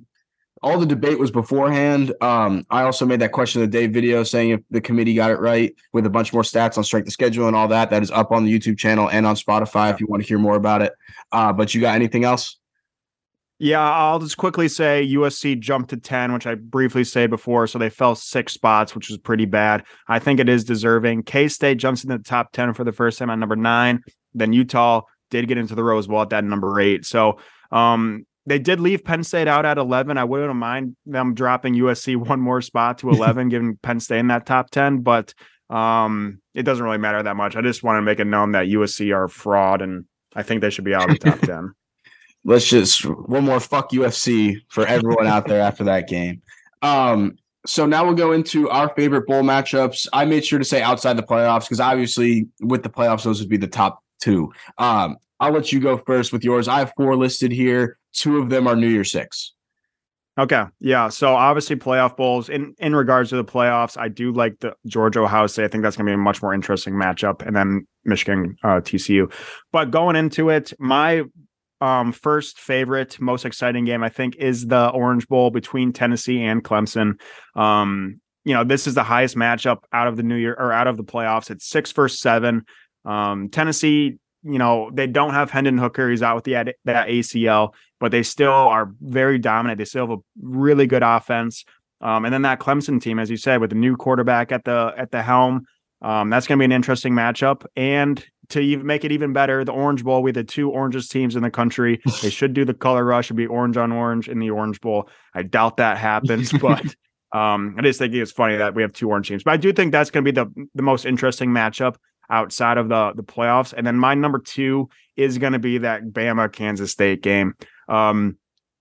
All 0.64 0.78
the 0.78 0.86
debate 0.86 1.18
was 1.18 1.32
beforehand. 1.32 2.14
Um, 2.22 2.66
I 2.70 2.84
also 2.84 3.06
made 3.06 3.20
that 3.22 3.32
question 3.32 3.64
of 3.64 3.72
the 3.72 3.78
day 3.78 3.88
video 3.88 4.24
saying 4.24 4.52
if 4.52 4.62
the 4.70 4.80
committee 4.80 5.16
got 5.16 5.32
it 5.32 5.40
right 5.40 5.74
with 5.92 6.06
a 6.06 6.10
bunch 6.10 6.34
more 6.34 6.44
stats 6.44 6.78
on 6.78 6.84
strength 6.84 7.08
of 7.08 7.14
schedule 7.14 7.48
and 7.48 7.56
all 7.56 7.68
that. 7.70 7.90
That 7.90 8.04
is 8.04 8.12
up 8.12 8.32
on 8.32 8.46
the 8.46 8.60
YouTube 8.60 8.78
channel 8.78 9.10
and 9.10 9.26
on 9.26 9.36
Spotify 9.36 9.92
if 9.92 10.00
you 10.00 10.06
want 10.08 10.22
to 10.22 10.28
hear 10.28 10.38
more 10.38 10.56
about 10.56 10.84
it. 10.84 10.94
Uh, 11.32 11.52
but 11.52 11.74
you 11.74 11.82
got 11.82 11.96
anything 11.96 12.26
else? 12.26 12.58
Yeah, 13.64 13.80
I'll 13.80 14.18
just 14.18 14.38
quickly 14.38 14.68
say 14.68 15.08
USC 15.14 15.60
jumped 15.60 15.92
to 15.92 15.98
10, 15.98 16.34
which 16.34 16.48
I 16.48 16.56
briefly 16.56 17.04
said 17.04 17.30
before. 17.30 17.68
So 17.68 17.78
they 17.78 17.92
fell 17.92 18.16
six 18.16 18.54
spots, 18.54 18.96
which 18.96 19.10
was 19.10 19.20
pretty 19.20 19.46
bad. 19.46 19.84
I 20.08 20.18
think 20.18 20.40
it 20.40 20.50
is 20.50 20.64
deserving. 20.64 21.24
K 21.24 21.48
State 21.48 21.78
jumps 21.78 22.04
into 22.04 22.18
the 22.18 22.24
top 22.24 22.54
10 22.54 22.74
for 22.74 22.84
the 22.84 22.92
first 22.92 23.20
time 23.20 23.30
at 23.30 23.38
number 23.38 23.56
nine. 23.56 24.04
Then 24.34 24.52
Utah 24.52 25.02
did 25.30 25.48
get 25.48 25.60
into 25.60 25.76
the 25.76 25.84
Rose 25.84 26.08
Bowl 26.08 26.22
at 26.22 26.30
that 26.30 26.44
number 26.44 26.80
eight. 26.80 27.06
So 27.06 27.38
um, 27.72 28.26
they 28.46 28.60
did 28.60 28.80
leave 28.80 29.04
Penn 29.04 29.24
State 29.24 29.48
out 29.48 29.66
at 29.66 29.78
11. 29.78 30.18
I 30.18 30.24
wouldn't 30.24 30.56
mind 30.56 30.96
them 31.06 31.34
dropping 31.34 31.76
USC 31.76 32.16
one 32.28 32.40
more 32.40 32.62
spot 32.62 33.00
to 33.00 33.10
11, 33.10 33.50
giving 33.50 33.78
Penn 33.78 34.00
State 34.00 34.20
in 34.20 34.28
that 34.28 34.46
top 34.46 34.70
10, 34.72 35.00
but 35.02 35.34
um, 35.70 36.42
it 36.54 36.64
doesn't 36.64 36.84
really 36.84 36.98
matter 36.98 37.24
that 37.24 37.36
much. 37.36 37.56
I 37.56 37.62
just 37.62 37.84
want 37.84 37.98
to 37.98 38.02
make 38.02 38.20
it 38.20 38.26
known 38.26 38.52
that 38.54 38.68
USC 38.68 39.16
are 39.16 39.28
fraud, 39.28 39.82
and 39.82 40.06
I 40.36 40.44
think 40.44 40.62
they 40.62 40.70
should 40.70 40.86
be 40.86 40.94
out 40.94 41.10
of 41.10 41.20
the 41.20 41.32
top 41.32 41.40
10. 41.40 41.74
Let's 42.44 42.68
just 42.68 43.06
one 43.06 43.46
more 43.46 43.60
fuck 43.60 43.92
USC 43.92 44.62
for 44.68 44.86
everyone 44.86 45.28
out 45.28 45.48
there 45.48 45.62
after 45.62 45.84
that 45.84 46.08
game. 46.08 46.42
Um, 46.82 47.38
so 47.68 47.86
now 47.86 48.04
we'll 48.04 48.16
go 48.16 48.32
into 48.32 48.70
our 48.70 48.92
favorite 48.96 49.28
bowl 49.28 49.44
matchups. 49.44 50.08
I 50.12 50.26
made 50.26 50.44
sure 50.44 50.58
to 50.58 50.66
say 50.66 50.82
outside 50.82 51.18
the 51.18 51.24
playoffs 51.24 51.62
because 51.62 51.80
obviously 51.80 52.48
with 52.60 52.82
the 52.82 52.90
playoffs, 52.90 53.24
those 53.24 53.40
would 53.40 53.50
be 53.50 53.58
the 53.58 53.68
top 53.68 54.04
two. 54.20 54.52
Um, 54.80 55.18
I'll 55.40 55.52
let 55.52 55.72
you 55.72 55.80
go 55.80 55.98
first 55.98 56.34
with 56.34 56.44
yours. 56.44 56.68
I 56.68 56.80
have 56.80 56.94
four 56.98 57.16
listed 57.16 57.52
here. 57.52 57.98
Two 58.14 58.38
of 58.38 58.50
them 58.50 58.68
are 58.68 58.76
New 58.76 58.90
Year 58.90 59.04
Six. 59.04 59.54
Okay. 60.38 60.64
Yeah. 60.80 61.10
So 61.10 61.34
obviously 61.36 61.76
playoff 61.76 62.16
bowls 62.16 62.50
in 62.50 62.74
in 62.80 62.96
regards 62.96 63.30
to 63.30 63.36
the 63.36 63.44
playoffs, 63.44 63.98
I 63.98 64.08
do 64.08 64.32
like 64.32 64.60
the 64.60 64.74
Georgia 64.88 65.20
Ohio 65.20 65.48
State. 65.48 65.66
I 65.66 65.68
think 65.68 65.84
that's 65.84 65.98
gonna 65.98 66.10
be 66.10 66.14
a 66.14 66.18
much 66.18 66.42
more 66.42 66.54
interesting 66.54 66.94
matchup. 66.94 67.46
And 67.46 67.56
then 67.56 67.86
Michigan 68.06 68.56
uh, 68.64 68.80
TCU. 68.80 69.32
But 69.72 69.92
going 69.92 70.16
into 70.16 70.50
it, 70.50 70.74
my 70.80 71.24
um, 71.82 72.12
first 72.12 72.60
favorite, 72.60 73.20
most 73.20 73.44
exciting 73.44 73.86
game, 73.86 74.04
I 74.04 74.10
think, 74.10 74.36
is 74.38 74.68
the 74.68 74.90
Orange 74.90 75.28
Bowl 75.28 75.50
between 75.50 75.92
Tennessee 75.92 76.42
and 76.42 76.64
Clemson. 76.64 77.20
Um, 77.56 78.22
you 78.46 78.54
know, 78.54 78.64
this 78.64 78.88
is 78.88 78.94
the 78.94 79.04
highest 79.04 79.36
matchup 79.36 79.80
out 79.92 80.08
of 80.08 80.16
the 80.16 80.24
New 80.24 80.36
Year 80.36 80.56
or 80.58 80.72
out 80.72 80.88
of 80.88 80.98
the 80.98 81.04
playoffs. 81.04 81.50
It's 81.52 81.68
six 81.68 81.92
versus 81.92 82.20
seven. 82.20 82.66
Um, 83.04 83.50
Tennessee, 83.50 84.18
you 84.44 84.60
know, 84.60 84.92
they 84.94 85.08
don't 85.08 85.34
have 85.34 85.52
Hendon 85.52 85.78
Hooker. 85.78 86.10
He's 86.10 86.22
out 86.22 86.36
with 86.36 86.46
the 86.46 86.74
that 86.86 87.08
ACL, 87.08 87.74
but 88.02 88.12
they 88.12 88.24
still 88.24 88.52
are 88.52 88.92
very 89.00 89.38
dominant. 89.38 89.78
They 89.78 89.86
still 89.86 90.08
have 90.08 90.20
a 90.20 90.22
really 90.42 90.88
good 90.88 91.04
offense. 91.04 91.64
Um, 92.02 92.26
and 92.26 92.34
then 92.34 92.42
that 92.42 92.60
Clemson 92.60 93.00
team, 93.00 93.20
as 93.20 93.30
you 93.30 93.38
said, 93.38 93.62
with 93.62 93.70
the 93.70 93.76
new 93.76 93.96
quarterback 93.96 94.52
at 94.52 94.66
the 94.66 94.92
at 94.98 95.12
the 95.12 95.22
helm, 95.22 95.68
um, 96.02 96.32
that's 96.32 96.48
going 96.48 96.58
to 96.58 96.62
be 96.62 96.66
an 96.66 96.72
interesting 96.72 97.14
matchup. 97.14 97.64
And 97.76 98.26
to 98.50 98.60
even 98.60 98.88
make 98.88 99.06
it 99.06 99.12
even 99.12 99.34
better, 99.34 99.64
the 99.64 99.72
Orange 99.72 100.04
Bowl, 100.04 100.24
we 100.24 100.32
the 100.32 100.44
two 100.44 100.72
orangest 100.72 101.12
teams 101.12 101.36
in 101.36 101.44
the 101.44 101.52
country. 101.52 102.02
They 102.24 102.30
should 102.32 102.54
do 102.54 102.66
the 102.66 102.74
color 102.74 103.06
rush, 103.06 103.28
should 103.28 103.36
be 103.36 103.46
orange 103.46 103.78
on 103.78 103.92
orange 103.92 104.28
in 104.28 104.40
the 104.40 104.50
Orange 104.50 104.82
Bowl. 104.82 105.08
I 105.36 105.44
doubt 105.44 105.78
that 105.78 106.00
happens, 106.00 106.52
but 106.60 106.84
um, 107.34 107.76
I 107.78 107.84
just 107.84 108.00
think 108.00 108.16
it's 108.16 108.32
funny 108.32 108.58
that 108.58 108.74
we 108.74 108.82
have 108.82 108.94
two 108.94 109.10
orange 109.10 109.28
teams. 109.28 109.44
But 109.44 109.52
I 109.52 109.58
do 109.58 109.72
think 109.72 109.92
that's 109.92 110.10
going 110.10 110.26
to 110.26 110.32
be 110.32 110.36
the 110.36 110.68
the 110.74 110.82
most 110.84 111.06
interesting 111.06 111.52
matchup 111.52 111.98
outside 112.32 112.80
of 112.80 112.90
the 112.90 113.14
the 113.16 113.24
playoffs. 113.24 113.74
And 113.78 113.86
then 113.86 113.98
my 113.98 114.16
number 114.16 114.40
two 114.40 114.90
is 115.16 115.38
going 115.38 115.54
to 115.54 115.60
be 115.60 115.78
that 115.80 116.04
Bama 116.06 116.52
Kansas 116.52 116.92
State 116.92 117.22
game. 117.22 117.54
Um, 117.92 118.38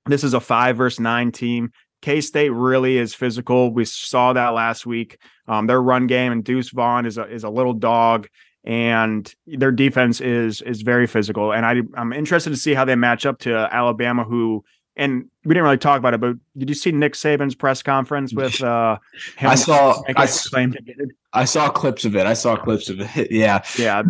this 0.06 0.24
is 0.24 0.34
a 0.34 0.40
five 0.40 0.76
versus 0.76 1.00
nine 1.00 1.32
team. 1.32 1.72
K 2.02 2.20
State 2.20 2.50
really 2.50 2.96
is 2.96 3.14
physical. 3.14 3.72
We 3.72 3.84
saw 3.84 4.32
that 4.32 4.50
last 4.50 4.86
week. 4.86 5.18
Um, 5.46 5.66
their 5.66 5.82
run 5.82 6.06
game 6.06 6.32
and 6.32 6.42
Deuce 6.42 6.70
Vaughn 6.70 7.04
is 7.04 7.18
a 7.18 7.24
is 7.24 7.44
a 7.44 7.50
little 7.50 7.74
dog, 7.74 8.28
and 8.64 9.32
their 9.46 9.72
defense 9.72 10.20
is 10.20 10.62
is 10.62 10.82
very 10.82 11.06
physical. 11.06 11.52
And 11.52 11.66
I 11.66 11.82
I'm 11.94 12.12
interested 12.12 12.50
to 12.50 12.56
see 12.56 12.72
how 12.72 12.84
they 12.86 12.96
match 12.96 13.26
up 13.26 13.40
to 13.40 13.68
Alabama, 13.70 14.24
who 14.24 14.64
and 14.96 15.26
we 15.44 15.54
didn't 15.54 15.64
really 15.64 15.78
talk 15.78 15.98
about 15.98 16.14
it, 16.14 16.20
but 16.20 16.36
did 16.56 16.68
you 16.68 16.74
see 16.74 16.92
Nick 16.92 17.14
Saban's 17.14 17.54
press 17.54 17.82
conference 17.82 18.34
with 18.34 18.62
uh 18.62 18.98
I 19.40 19.54
saw 19.54 20.02
I, 20.16 20.26
I 21.32 21.44
saw 21.44 21.68
clips 21.70 22.04
of 22.04 22.16
it. 22.16 22.26
I 22.26 22.34
saw 22.34 22.56
clips 22.56 22.88
of 22.88 23.00
it. 23.00 23.30
yeah. 23.30 23.62
Yeah. 23.78 24.02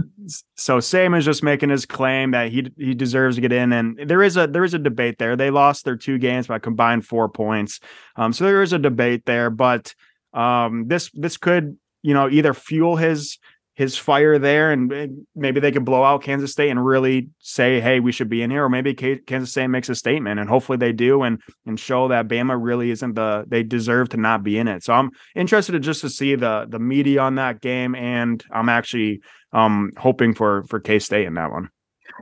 So 0.57 0.79
Saban's 0.79 1.25
just 1.25 1.43
making 1.43 1.71
his 1.71 1.87
claim 1.87 2.31
that 2.33 2.51
he 2.51 2.71
he 2.77 2.95
deserves 2.95 3.37
to 3.37 3.43
get 3.43 3.53
in 3.53 3.73
and 3.73 3.99
there 4.05 4.23
is 4.23 4.37
a 4.37 4.47
there 4.47 4.65
is 4.65 4.75
a 4.75 4.79
debate 4.79 5.19
there. 5.19 5.37
They 5.37 5.51
lost 5.51 5.85
their 5.85 5.97
two 5.97 6.19
games 6.19 6.47
by 6.47 6.59
combined 6.59 7.07
4 7.07 7.29
points. 7.29 7.81
Um 8.17 8.33
so 8.33 8.45
there 8.45 8.63
is 8.63 8.73
a 8.73 8.79
debate 8.79 9.27
there, 9.27 9.51
but 9.51 9.95
um 10.33 10.89
this 10.89 11.11
this 11.13 11.37
could, 11.37 11.77
you 12.03 12.15
know, 12.15 12.29
either 12.29 12.55
fuel 12.55 12.97
his 12.97 13.39
his 13.81 13.97
fire 13.97 14.39
there, 14.39 14.73
and 14.73 15.25
maybe 15.35 15.59
they 15.59 15.73
could 15.73 15.87
blow 15.87 16.05
out 16.05 16.23
Kansas 16.23 16.53
State 16.53 16.69
and 16.69 16.85
really 16.85 17.31
say, 17.39 17.81
"Hey, 17.81 17.99
we 17.99 18.13
should 18.13 18.29
be 18.29 18.43
in 18.43 18.51
here," 18.51 18.65
or 18.65 18.69
maybe 18.69 18.93
Kansas 18.93 19.53
State 19.53 19.69
makes 19.69 19.89
a 19.89 19.95
statement, 19.95 20.39
and 20.39 20.51
hopefully 20.51 20.77
they 20.77 20.93
do, 20.93 21.23
and 21.23 21.41
and 21.65 21.81
show 21.81 22.07
that 22.09 22.29
Bama 22.29 22.59
really 22.61 22.91
isn't 22.91 23.15
the 23.15 23.47
they 23.49 23.63
deserve 23.63 24.11
to 24.11 24.19
not 24.19 24.43
be 24.43 24.59
in 24.59 24.69
it. 24.69 24.85
So 24.85 24.93
I'm 24.93 25.11
interested 25.35 25.73
to 25.73 25.81
just 25.81 26.03
to 26.03 26.11
see 26.11 26.35
the 26.35 26.67
the 26.69 26.79
media 26.79 27.23
on 27.23 27.37
that 27.37 27.63
game, 27.63 27.95
and 27.95 28.45
I'm 28.53 28.69
actually 28.69 29.23
um 29.55 29.93
hoping 29.97 30.35
for 30.35 30.65
for 30.65 30.79
K 30.79 30.99
State 30.99 31.27
in 31.27 31.33
that 31.35 31.51
one. 31.51 31.71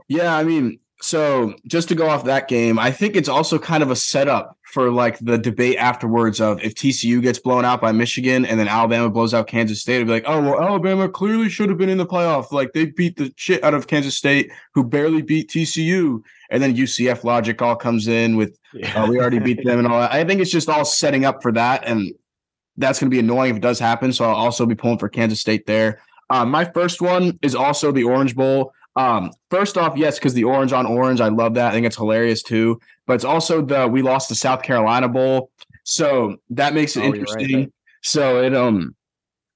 Yeah, 0.07 0.33
I 0.33 0.45
mean, 0.45 0.79
so 1.01 1.53
just 1.65 1.87
to 1.89 1.95
go 1.95 2.09
off 2.09 2.25
that 2.25 2.47
game, 2.47 2.77
I 2.77 2.91
think 2.91 3.15
it's 3.15 3.29
also 3.29 3.57
kind 3.57 3.81
of 3.83 3.89
a 3.89 3.95
setup 3.95 4.57
for 4.65 4.91
like 4.91 5.17
the 5.19 5.37
debate 5.37 5.77
afterwards 5.77 6.41
of 6.41 6.61
if 6.61 6.75
TCU 6.75 7.21
gets 7.21 7.39
blown 7.39 7.63
out 7.63 7.79
by 7.79 7.91
Michigan 7.91 8.45
and 8.45 8.59
then 8.59 8.67
Alabama 8.67 9.09
blows 9.09 9.33
out 9.33 9.47
Kansas 9.47 9.81
State, 9.81 10.01
it'll 10.01 10.07
be 10.07 10.11
like, 10.11 10.25
oh 10.27 10.41
well, 10.41 10.61
Alabama 10.61 11.07
clearly 11.07 11.49
should 11.49 11.69
have 11.69 11.77
been 11.77 11.89
in 11.89 11.97
the 11.97 12.05
playoff. 12.05 12.51
Like 12.51 12.73
they 12.73 12.85
beat 12.85 13.15
the 13.15 13.33
shit 13.37 13.63
out 13.63 13.73
of 13.73 13.87
Kansas 13.87 14.17
State, 14.17 14.51
who 14.73 14.83
barely 14.83 15.21
beat 15.21 15.49
TCU, 15.49 16.21
and 16.49 16.61
then 16.61 16.75
UCF 16.75 17.23
logic 17.23 17.61
all 17.61 17.77
comes 17.77 18.07
in 18.07 18.35
with, 18.35 18.57
yeah. 18.73 18.93
oh, 18.97 19.09
we 19.09 19.19
already 19.19 19.39
beat 19.39 19.63
them 19.63 19.79
and 19.79 19.87
all 19.87 20.01
that. 20.01 20.11
I 20.11 20.23
think 20.25 20.41
it's 20.41 20.51
just 20.51 20.69
all 20.69 20.85
setting 20.85 21.23
up 21.23 21.41
for 21.41 21.53
that, 21.53 21.85
and 21.85 22.13
that's 22.75 22.99
going 22.99 23.09
to 23.09 23.15
be 23.15 23.19
annoying 23.19 23.51
if 23.51 23.57
it 23.57 23.63
does 23.63 23.79
happen. 23.79 24.11
So 24.11 24.25
I'll 24.25 24.35
also 24.35 24.65
be 24.65 24.75
pulling 24.75 24.99
for 24.99 25.07
Kansas 25.07 25.39
State 25.39 25.65
there. 25.65 26.01
Uh, 26.29 26.45
my 26.45 26.65
first 26.65 27.01
one 27.01 27.39
is 27.41 27.55
also 27.55 27.91
the 27.91 28.03
Orange 28.03 28.35
Bowl. 28.35 28.73
Um, 28.95 29.31
first 29.49 29.77
off, 29.77 29.95
yes, 29.95 30.17
because 30.19 30.33
the 30.33 30.43
orange 30.43 30.73
on 30.73 30.85
orange, 30.85 31.21
I 31.21 31.29
love 31.29 31.53
that. 31.53 31.69
I 31.69 31.73
think 31.73 31.85
it's 31.85 31.95
hilarious 31.95 32.43
too. 32.43 32.79
But 33.05 33.13
it's 33.13 33.23
also 33.23 33.61
the 33.61 33.87
we 33.87 34.01
lost 34.01 34.29
the 34.29 34.35
South 34.35 34.61
Carolina 34.61 35.07
Bowl, 35.07 35.51
so 35.83 36.37
that 36.51 36.73
makes 36.73 36.95
it 36.95 37.01
oh, 37.01 37.05
interesting. 37.05 37.57
Right. 37.57 37.73
So 38.01 38.43
it 38.43 38.55
um, 38.55 38.95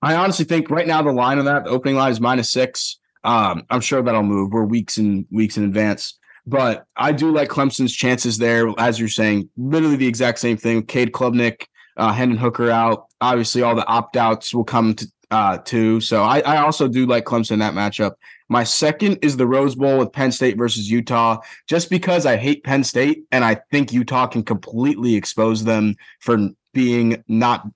I 0.02 0.15
honestly 0.15 0.46
think 0.46 0.69
right 0.69 0.88
now 0.88 1.02
the 1.02 1.12
line 1.12 1.39
of 1.39 1.46
that 1.46 1.65
the 1.65 1.69
opening 1.69 1.96
line 1.96 2.12
is 2.12 2.22
minus 2.22 2.52
six. 2.52 3.00
Um, 3.24 3.63
I'm 3.69 3.82
sure 3.82 4.02
that'll 4.02 4.24
move. 4.24 4.52
We're 4.52 4.65
weeks 4.65 4.98
and 4.98 5.26
weeks 5.32 5.58
in 5.58 5.63
advance. 5.63 6.17
But 6.46 6.86
I 6.98 7.13
do 7.13 7.32
like 7.32 7.50
Clemson's 7.50 7.93
chances 7.93 8.38
there, 8.38 8.67
as 8.78 9.00
you're 9.00 9.08
saying, 9.08 9.50
literally 9.56 9.96
the 9.96 10.08
exact 10.08 10.39
same 10.39 10.58
thing. 10.58 10.84
Cade 10.84 11.13
Klubnik, 11.13 11.67
uh, 11.96 12.12
Hendon 12.12 12.38
Hooker 12.38 12.69
out. 12.69 13.08
Obviously, 13.22 13.62
all 13.62 13.76
the 13.76 13.86
opt 13.88 14.17
outs 14.17 14.54
will 14.54 14.65
come 14.65 14.93
to, 14.96 15.08
uh, 15.32 15.58
too. 15.60 16.02
So 16.02 16.24
I, 16.24 16.39
I 16.41 16.58
also 16.58 16.89
do 16.89 17.06
like 17.06 17.24
Clemson 17.24 17.60
that 17.60 17.74
matchup. 17.74 18.15
My 18.54 18.63
second 18.63 19.18
is 19.24 19.36
the 19.36 19.48
Rose 19.48 19.74
Bowl 19.74 19.98
with 19.98 20.12
Penn 20.12 20.32
State 20.32 20.58
versus 20.58 20.88
Utah, 20.88 21.39
just 21.66 21.89
because 21.89 22.28
I 22.28 22.38
hate 22.38 22.63
Penn 22.63 22.84
State 22.84 23.24
and 23.32 23.44
I 23.44 23.56
think 23.72 23.92
Utah 23.92 24.28
can 24.28 24.44
completely 24.44 25.16
expose 25.16 25.63
them 25.63 25.96
for 26.20 26.38
being 26.72 27.24
not. 27.28 27.68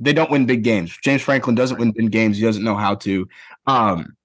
They 0.00 0.12
don't 0.12 0.28
win 0.28 0.44
big 0.44 0.64
games. 0.64 0.98
James 1.00 1.22
Franklin 1.22 1.54
doesn't 1.54 1.78
win 1.78 1.92
big 1.92 2.10
games. 2.10 2.38
He 2.38 2.42
doesn't 2.42 2.64
know 2.64 2.74
how 2.74 2.96
to. 2.96 3.28
Um, 3.68 4.16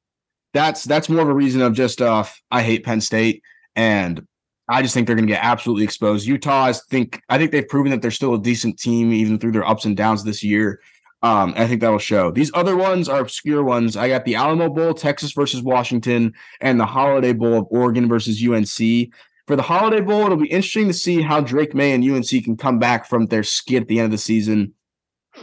that's 0.55 0.85
that's 0.85 1.07
more 1.07 1.21
of 1.21 1.29
a 1.29 1.35
reason 1.35 1.61
of 1.61 1.73
just 1.73 2.01
uh, 2.01 2.23
I 2.49 2.63
hate 2.63 2.83
Penn 2.83 2.99
State 2.99 3.43
and 3.75 4.25
I 4.67 4.81
just 4.81 4.95
think 4.95 5.05
they're 5.05 5.15
going 5.15 5.27
to 5.27 5.33
get 5.33 5.43
absolutely 5.43 5.83
exposed. 5.83 6.25
Utah, 6.25 6.63
I 6.63 6.73
think 6.73 7.21
I 7.29 7.37
think 7.37 7.51
they've 7.51 7.69
proven 7.69 7.91
that 7.91 8.01
they're 8.01 8.09
still 8.09 8.33
a 8.33 8.41
decent 8.41 8.79
team 8.79 9.13
even 9.13 9.37
through 9.37 9.51
their 9.51 9.67
ups 9.67 9.85
and 9.85 9.95
downs 9.95 10.23
this 10.23 10.43
year. 10.43 10.81
Um, 11.23 11.53
I 11.55 11.67
think 11.67 11.81
that'll 11.81 11.99
show. 11.99 12.31
These 12.31 12.51
other 12.53 12.75
ones 12.75 13.07
are 13.07 13.19
obscure 13.19 13.63
ones. 13.63 13.95
I 13.95 14.07
got 14.07 14.25
the 14.25 14.35
Alamo 14.35 14.69
Bowl, 14.69 14.93
Texas 14.93 15.33
versus 15.33 15.61
Washington, 15.61 16.33
and 16.61 16.79
the 16.79 16.85
Holiday 16.85 17.33
Bowl 17.33 17.59
of 17.59 17.67
Oregon 17.69 18.07
versus 18.07 18.43
UNC. 18.43 19.11
For 19.47 19.55
the 19.55 19.61
Holiday 19.61 20.01
Bowl, 20.01 20.25
it'll 20.25 20.37
be 20.37 20.47
interesting 20.47 20.87
to 20.87 20.93
see 20.93 21.21
how 21.21 21.41
Drake 21.41 21.75
Maye 21.75 21.91
and 21.91 22.03
UNC 22.03 22.29
can 22.43 22.57
come 22.57 22.79
back 22.79 23.05
from 23.05 23.27
their 23.27 23.43
skid 23.43 23.83
at 23.83 23.87
the 23.87 23.99
end 23.99 24.05
of 24.05 24.11
the 24.11 24.17
season. 24.17 24.73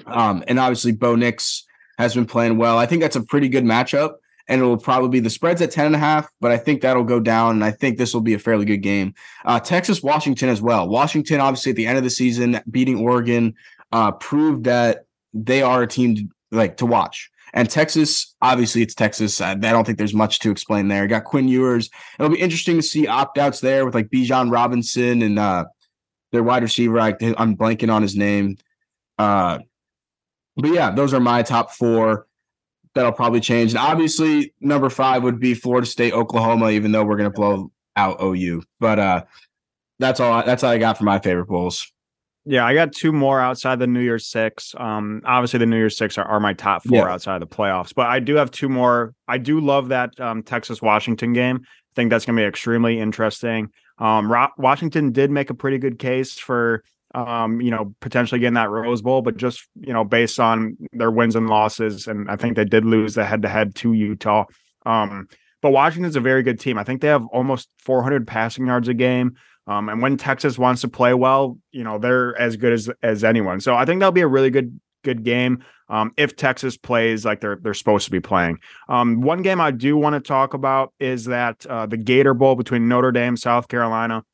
Um, 0.07 0.43
and 0.49 0.59
obviously, 0.59 0.93
Bo 0.93 1.15
Nix 1.15 1.65
has 1.99 2.15
been 2.15 2.27
playing 2.27 2.59
well. 2.59 2.79
I 2.79 2.87
think 2.87 3.03
that's 3.03 3.17
a 3.17 3.23
pretty 3.23 3.49
good 3.49 3.65
matchup, 3.65 4.15
and 4.49 4.61
it'll 4.61 4.79
probably 4.79 5.11
be 5.11 5.21
the 5.21 5.31
spreads 5.31 5.63
at 5.63 5.71
10 5.71 5.87
and 5.87 5.95
a 5.95 5.99
half, 5.99 6.29
but 6.41 6.51
I 6.51 6.57
think 6.57 6.81
that'll 6.81 7.05
go 7.05 7.21
down, 7.21 7.57
and 7.57 7.65
I 7.65 7.71
think 7.71 7.99
this 7.99 8.15
will 8.15 8.21
be 8.21 8.35
a 8.35 8.39
fairly 8.39 8.65
good 8.65 8.79
game. 8.79 9.15
Uh, 9.45 9.61
Texas, 9.61 10.03
Washington 10.03 10.49
as 10.49 10.63
well. 10.63 10.89
Washington, 10.89 11.41
obviously, 11.41 11.71
at 11.71 11.77
the 11.77 11.87
end 11.87 11.99
of 11.99 12.05
the 12.05 12.11
season, 12.11 12.61
beating 12.71 12.99
Oregon, 12.99 13.55
uh, 13.93 14.13
proved 14.13 14.65
that 14.65 15.07
they 15.45 15.63
are 15.63 15.83
a 15.83 15.87
team 15.87 16.17
to, 16.17 16.29
like 16.51 16.77
to 16.79 16.87
watch. 16.87 17.31
And 17.55 17.69
Texas, 17.69 18.35
obviously, 18.43 18.83
it's 18.83 18.95
Texas. 18.95 19.41
I, 19.41 19.53
I 19.53 19.55
don't 19.55 19.85
think 19.85 19.99
there's 19.99 20.15
much 20.15 20.39
to 20.41 20.51
explain 20.51 20.89
there. 20.89 21.07
got 21.07 21.25
Quinn 21.25 21.49
Ewers. 21.49 21.89
It'll 22.19 22.33
be 22.33 22.41
interesting 22.41 22.77
to 22.77 22.83
see 22.83 23.07
opt 23.07 23.39
outs 23.39 23.61
there 23.61 23.85
with 23.85 23.95
like 23.95 24.09
Bijan 24.09 24.53
Robinson 24.53 25.23
and 25.23 25.39
uh, 25.39 25.65
their 26.33 26.43
wide 26.43 26.63
receiver. 26.63 27.01
I, 27.01 27.15
I'm 27.39 27.57
blanking 27.57 27.93
on 27.93 28.03
his 28.03 28.17
name. 28.17 28.59
Uh, 29.19 29.61
but 30.57 30.73
yeah, 30.73 30.91
those 30.91 31.15
are 31.15 31.21
my 31.21 31.43
top 31.43 31.73
four. 31.73 32.27
That'll 32.95 33.13
probably 33.13 33.41
change. 33.41 33.73
And 33.73 33.79
obviously, 33.79 34.53
number 34.61 34.91
five 34.91 35.23
would 35.23 35.39
be 35.39 35.55
Florida 35.55 35.87
State, 35.87 36.13
Oklahoma, 36.13 36.71
even 36.71 36.93
though 36.93 37.05
we're 37.05 37.17
going 37.17 37.31
to 37.31 37.37
blow 37.37 37.71
out 37.97 38.21
OU. 38.23 38.63
But 38.81 38.99
uh, 38.99 39.25
that's 39.99 40.21
all. 40.21 40.43
That's 40.45 40.65
all 40.65 40.71
I 40.71 40.79
got 40.79 40.99
for 40.99 41.05
my 41.05 41.19
favorite 41.19 41.47
bowls. 41.47 41.93
Yeah, 42.51 42.65
I 42.65 42.73
got 42.73 42.93
two 42.93 43.13
more 43.13 43.41
outside 43.41 43.79
the 43.79 43.87
New 43.87 44.01
Year's 44.01 44.27
Six. 44.27 44.75
Um, 44.79 45.21
obviously 45.27 45.59
the 45.59 45.67
New 45.67 45.77
Year's 45.77 45.99
Six 45.99 46.17
are, 46.17 46.25
are 46.25 46.41
my 46.41 46.55
top 46.55 46.83
four 46.83 46.99
yeah. 46.99 47.13
outside 47.13 47.43
of 47.43 47.49
the 47.49 47.55
playoffs, 47.55 47.95
but 47.95 48.07
I 48.07 48.21
do 48.21 48.37
have 48.37 48.51
two 48.51 48.71
more. 48.71 49.15
I 49.29 49.37
do 49.37 49.61
love 49.61 49.89
that 49.89 50.19
um, 50.19 50.43
Texas 50.43 50.81
Washington 50.81 51.35
game. 51.35 51.61
I 51.63 51.93
think 51.95 52.09
that's 52.09 52.25
going 52.25 52.37
to 52.37 52.43
be 52.43 52.47
extremely 52.47 52.99
interesting. 52.99 53.69
Um, 53.99 54.33
Washington 54.57 55.13
did 55.13 55.31
make 55.31 55.51
a 55.51 55.55
pretty 55.55 55.77
good 55.77 55.99
case 55.99 56.39
for 56.39 56.83
um, 57.15 57.61
you 57.61 57.71
know, 57.71 57.95
potentially 58.01 58.39
getting 58.39 58.55
that 58.55 58.71
Rose 58.71 59.03
Bowl, 59.03 59.23
but 59.23 59.37
just, 59.37 59.67
you 59.81 59.93
know, 59.93 60.05
based 60.05 60.39
on 60.39 60.77
their 60.93 61.11
wins 61.11 61.37
and 61.37 61.49
losses, 61.49 62.07
and 62.07 62.31
I 62.31 62.37
think 62.37 62.57
they 62.57 62.65
did 62.65 62.85
lose 62.85 63.15
the 63.15 63.25
head 63.25 63.43
to 63.43 63.49
head 63.49 63.75
to 63.77 63.93
Utah. 63.93 64.45
Um, 64.85 65.29
but 65.63 65.71
Washington's 65.71 66.17
a 66.17 66.21
very 66.21 66.43
good 66.43 66.61
team. 66.61 66.79
I 66.79 66.85
think 66.85 67.01
they 67.01 67.09
have 67.09 67.27
almost 67.27 67.69
400 67.79 68.27
passing 68.27 68.67
yards 68.67 68.89
a 68.89 68.95
game. 68.95 69.35
Um, 69.69 69.89
and 69.91 70.01
when 70.01 70.17
Texas 70.17 70.59
wants 70.59 70.81
to 70.81 70.89
play 70.89 71.13
well, 71.15 71.59
you 71.71 71.85
know, 71.85 71.99
they're 71.99 72.37
as 72.41 72.57
good 72.57 72.73
as 72.73 72.91
as 73.03 73.23
anyone. 73.23 73.61
So 73.61 73.77
I 73.77 73.85
think 73.85 74.01
that'll 74.01 74.13
be 74.13 74.23
a 74.23 74.27
really 74.27 74.51
good 74.51 74.81
good 75.05 75.23
game 75.23 75.65
um, 75.89 76.11
if 76.17 76.37
Texas 76.37 76.77
plays 76.77 77.25
like 77.25 77.41
they're 77.41 77.59
they're 77.63 77.75
supposed 77.75 78.07
to 78.07 78.11
be 78.11 78.21
playing. 78.21 78.59
Um, 78.89 79.21
one 79.21 79.43
game 79.43 79.61
I 79.61 79.71
do 79.71 79.97
want 79.97 80.15
to 80.15 80.21
talk 80.21 80.55
about 80.55 80.93
is 80.99 81.27
that 81.27 81.67
uh, 81.67 81.87
the 81.87 81.97
Gator 81.97 82.35
Bowl 82.35 82.57
between 82.57 82.89
Notre 82.89 83.13
Dame, 83.13 83.37
South 83.37 83.69
Carolina. 83.69 84.25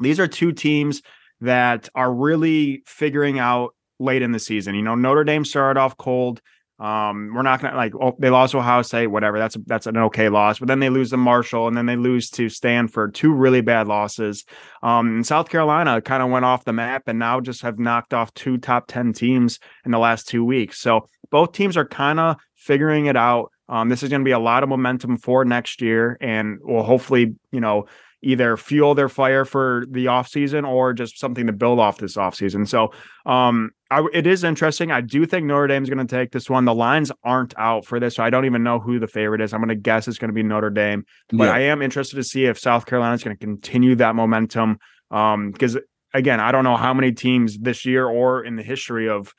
These 0.00 0.18
are 0.18 0.26
two 0.26 0.50
teams 0.52 1.02
that 1.40 1.88
are 1.94 2.12
really 2.12 2.82
figuring 2.84 3.38
out 3.38 3.74
late 4.00 4.22
in 4.22 4.32
the 4.32 4.40
season. 4.40 4.74
You 4.74 4.82
know, 4.82 4.96
Notre 4.96 5.24
Dame 5.24 5.44
started 5.44 5.78
off 5.78 5.96
cold. 5.96 6.40
Um, 6.78 7.32
we're 7.32 7.42
not 7.42 7.62
gonna 7.62 7.76
like 7.76 7.94
oh, 7.94 8.16
they 8.18 8.30
lost 8.30 8.54
Ohio 8.54 8.82
State, 8.82 9.06
whatever. 9.06 9.38
That's 9.38 9.54
a, 9.54 9.60
that's 9.64 9.86
an 9.86 9.96
okay 9.96 10.28
loss, 10.28 10.58
but 10.58 10.66
then 10.66 10.80
they 10.80 10.90
lose 10.90 11.10
to 11.10 11.16
Marshall, 11.16 11.68
and 11.68 11.76
then 11.76 11.86
they 11.86 11.96
lose 11.96 12.30
to 12.30 12.48
Stanford, 12.48 13.14
two 13.14 13.32
really 13.32 13.60
bad 13.60 13.86
losses. 13.86 14.44
Um, 14.82 15.22
South 15.22 15.48
Carolina 15.48 16.00
kind 16.00 16.22
of 16.22 16.30
went 16.30 16.44
off 16.44 16.64
the 16.64 16.72
map, 16.72 17.04
and 17.06 17.18
now 17.18 17.40
just 17.40 17.62
have 17.62 17.78
knocked 17.78 18.12
off 18.12 18.34
two 18.34 18.58
top 18.58 18.86
ten 18.88 19.12
teams 19.12 19.60
in 19.84 19.92
the 19.92 19.98
last 19.98 20.28
two 20.28 20.44
weeks. 20.44 20.80
So 20.80 21.06
both 21.30 21.52
teams 21.52 21.76
are 21.76 21.86
kind 21.86 22.18
of 22.18 22.36
figuring 22.56 23.06
it 23.06 23.16
out. 23.16 23.52
Um, 23.68 23.88
this 23.88 24.02
is 24.02 24.10
going 24.10 24.20
to 24.20 24.24
be 24.24 24.32
a 24.32 24.38
lot 24.38 24.62
of 24.62 24.68
momentum 24.68 25.16
for 25.16 25.44
next 25.44 25.80
year, 25.80 26.18
and 26.20 26.58
we'll 26.60 26.82
hopefully, 26.82 27.34
you 27.50 27.60
know, 27.60 27.86
either 28.24 28.56
fuel 28.56 28.94
their 28.94 29.08
fire 29.08 29.44
for 29.44 29.84
the 29.90 30.06
offseason 30.06 30.66
or 30.66 30.92
just 30.92 31.18
something 31.18 31.46
to 31.46 31.52
build 31.52 31.78
off 31.78 31.98
this 31.98 32.16
offseason. 32.16 32.66
So 32.66 32.92
um, 33.26 33.70
I, 33.90 34.06
it 34.12 34.26
is 34.26 34.44
interesting. 34.44 34.90
I 34.90 35.00
do 35.00 35.26
think 35.26 35.46
Notre 35.46 35.66
Dame 35.68 35.82
is 35.82 35.90
going 35.90 36.04
to 36.04 36.16
take 36.16 36.32
this 36.32 36.50
one. 36.50 36.64
The 36.64 36.74
lines 36.74 37.12
aren't 37.22 37.54
out 37.58 37.84
for 37.84 38.00
this, 38.00 38.16
so 38.16 38.24
I 38.24 38.30
don't 38.30 38.46
even 38.46 38.62
know 38.62 38.80
who 38.80 38.98
the 38.98 39.06
favorite 39.06 39.40
is. 39.40 39.52
I'm 39.52 39.60
going 39.60 39.68
to 39.68 39.74
guess 39.74 40.08
it's 40.08 40.18
going 40.18 40.30
to 40.30 40.34
be 40.34 40.42
Notre 40.42 40.70
Dame, 40.70 41.04
but 41.30 41.44
yeah. 41.44 41.52
I 41.52 41.58
am 41.60 41.82
interested 41.82 42.16
to 42.16 42.24
see 42.24 42.46
if 42.46 42.58
South 42.58 42.86
Carolina 42.86 43.14
is 43.14 43.22
going 43.22 43.36
to 43.36 43.44
continue 43.44 43.94
that 43.96 44.14
momentum. 44.14 44.78
Because 45.10 45.76
um, 45.76 45.82
again, 46.12 46.40
I 46.40 46.52
don't 46.52 46.64
know 46.64 46.76
how 46.76 46.94
many 46.94 47.12
teams 47.12 47.58
this 47.58 47.84
year 47.84 48.06
or 48.06 48.44
in 48.44 48.56
the 48.56 48.62
history 48.62 49.08
of 49.08 49.34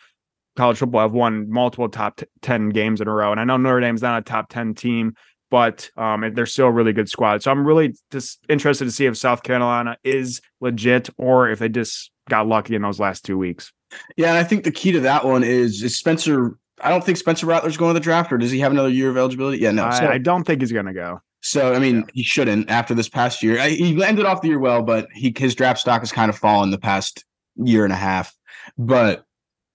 college 0.56 0.78
football 0.78 1.02
have 1.02 1.12
won 1.12 1.50
multiple 1.50 1.89
top 1.89 2.17
t- 2.17 2.26
10 2.41 2.69
games 2.69 3.02
in 3.02 3.08
a 3.08 3.13
row. 3.13 3.32
And 3.32 3.39
I 3.39 3.43
know 3.43 3.58
Notre 3.58 3.82
Dame's 3.82 4.02
not 4.02 4.19
a 4.19 4.21
top 4.21 4.50
10 4.50 4.74
team, 4.76 5.15
but 5.50 5.90
um, 5.98 6.34
they're 6.34 6.46
still 6.46 6.68
a 6.68 6.72
really 6.72 6.94
good 6.94 7.10
squad. 7.10 7.44
So 7.44 7.52
I'm 7.52 7.66
really 7.66 7.96
just 8.12 8.40
interested 8.50 8.86
to 8.86 8.92
see 8.92 9.06
if 9.06 9.18
South 9.18 9.44
Carolina 9.44 9.98
is 10.04 10.42
legit 10.62 11.10
or 11.18 11.50
if 11.50 11.60
they 11.60 11.70
just 11.70 12.12
got 12.30 12.48
lucky 12.48 12.76
in 12.76 12.82
those 12.82 13.00
last 13.00 13.24
two 13.24 13.38
weeks. 13.38 13.72
Yeah, 14.18 14.30
and 14.30 14.38
I 14.38 14.44
think 14.44 14.64
the 14.64 14.72
key 14.72 14.92
to 14.92 15.00
that 15.02 15.26
one 15.26 15.44
is 15.44 15.82
is 15.84 15.96
Spencer. 15.96 16.58
I 16.82 16.90
don't 16.90 17.04
think 17.04 17.18
Spencer 17.18 17.46
Rattler's 17.46 17.78
going 17.78 17.94
to 17.94 18.00
the 18.00 18.04
draft, 18.04 18.34
or 18.34 18.38
does 18.38 18.52
he 18.52 18.60
have 18.60 18.72
another 18.72 18.90
year 18.90 19.10
of 19.10 19.18
eligibility? 19.18 19.60
Yeah, 19.60 19.72
no. 19.72 19.86
I, 19.86 20.00
so, 20.00 20.08
I 20.08 20.18
don't 20.18 20.44
think 20.44 20.62
he's 20.62 20.72
going 20.72 20.88
to 20.88 20.94
go. 20.94 21.22
So 21.42 21.74
I 21.74 21.80
mean, 21.80 21.98
yeah. 21.98 22.04
he 22.14 22.24
shouldn't 22.24 22.70
after 22.70 22.94
this 22.94 23.08
past 23.08 23.44
year. 23.44 23.62
He 23.70 24.04
ended 24.04 24.26
off 24.26 24.42
the 24.42 24.50
year 24.50 24.60
well, 24.60 24.82
but 24.82 25.08
he 25.14 25.34
his 25.38 25.56
draft 25.56 25.80
stock 25.80 26.02
has 26.02 26.12
kind 26.12 26.30
of 26.30 26.38
fallen 26.38 26.72
the 26.72 26.80
past 26.80 27.24
year 27.56 27.84
and 27.84 27.94
a 27.94 27.98
half. 27.98 28.36
But 28.78 29.26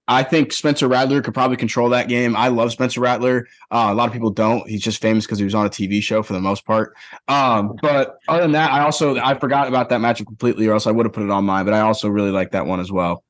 I 0.09 0.25
think 0.25 0.53
Spencer 0.53 0.89
Rattler 0.89 1.23
could 1.23 1.35
probably 1.35 1.57
control 1.57 1.89
that 1.91 2.09
game. 2.09 2.35
I 2.35 2.49
love 2.49 2.73
Spencer 2.73 3.01
Rattler. 3.01 3.47
Uh, 3.71 3.89
a 3.91 3.95
lot 3.95 4.09
of 4.09 4.13
people 4.13 4.31
don't. 4.31 4.69
He's 4.69 4.83
just 4.83 5.01
famous 5.01 5.25
because 5.25 5.39
he 5.39 5.45
was 5.45 5.55
on 5.55 5.67
a 5.67 5.71
TV 5.71 6.03
show 6.03 6.23
for 6.23 6.33
the 6.33 6.41
most 6.41 6.67
part. 6.67 6.97
Um, 7.29 7.77
but 7.81 8.19
other 8.27 8.43
than 8.43 8.53
that, 8.53 8.73
I 8.73 8.81
also 8.81 9.17
I 9.19 9.39
forgot 9.39 9.69
about 9.69 9.89
that 9.91 10.01
matchup 10.01 10.27
completely, 10.27 10.67
or 10.67 10.73
else 10.73 10.89
I 10.89 10.91
would 10.91 11.07
have 11.07 11.13
put 11.13 11.23
it 11.23 11.31
on 11.31 11.45
mine. 11.45 11.65
But 11.65 11.75
I 11.75 11.81
also 11.81 12.09
really 12.09 12.33
like 12.33 12.51
that 12.53 12.67
one 12.67 12.81
as 12.81 12.91
well. 12.91 13.23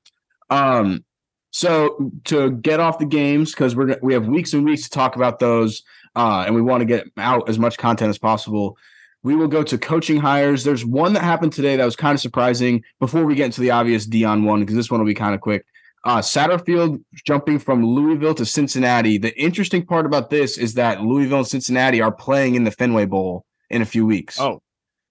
Um, 0.48 1.04
so 1.50 2.12
to 2.24 2.52
get 2.52 2.80
off 2.80 2.98
the 2.98 3.06
games 3.06 3.52
because 3.52 3.76
we're 3.76 3.98
we 4.02 4.14
have 4.14 4.26
weeks 4.26 4.54
and 4.54 4.64
weeks 4.64 4.84
to 4.84 4.90
talk 4.90 5.16
about 5.16 5.38
those, 5.38 5.82
uh, 6.16 6.44
and 6.46 6.54
we 6.54 6.62
want 6.62 6.80
to 6.80 6.86
get 6.86 7.06
out 7.16 7.48
as 7.48 7.58
much 7.58 7.76
content 7.76 8.08
as 8.08 8.18
possible. 8.18 8.78
We 9.22 9.36
will 9.36 9.48
go 9.48 9.62
to 9.62 9.76
coaching 9.76 10.18
hires. 10.18 10.64
There's 10.64 10.82
one 10.82 11.12
that 11.12 11.22
happened 11.22 11.52
today 11.52 11.76
that 11.76 11.84
was 11.84 11.96
kind 11.96 12.14
of 12.14 12.20
surprising. 12.20 12.84
Before 13.00 13.26
we 13.26 13.34
get 13.34 13.46
into 13.46 13.60
the 13.60 13.72
obvious 13.72 14.06
Deion 14.06 14.44
one, 14.44 14.60
because 14.60 14.76
this 14.76 14.90
one 14.90 14.98
will 14.98 15.06
be 15.06 15.12
kind 15.12 15.34
of 15.34 15.42
quick. 15.42 15.66
Uh, 16.02 16.18
Satterfield 16.18 17.02
jumping 17.26 17.58
from 17.58 17.84
Louisville 17.84 18.34
to 18.34 18.46
Cincinnati. 18.46 19.18
The 19.18 19.38
interesting 19.38 19.84
part 19.84 20.06
about 20.06 20.30
this 20.30 20.56
is 20.56 20.74
that 20.74 21.02
Louisville 21.02 21.38
and 21.38 21.46
Cincinnati 21.46 22.00
are 22.00 22.12
playing 22.12 22.54
in 22.54 22.64
the 22.64 22.70
Fenway 22.70 23.04
Bowl 23.04 23.44
in 23.68 23.82
a 23.82 23.84
few 23.86 24.06
weeks. 24.06 24.40
Oh, 24.40 24.62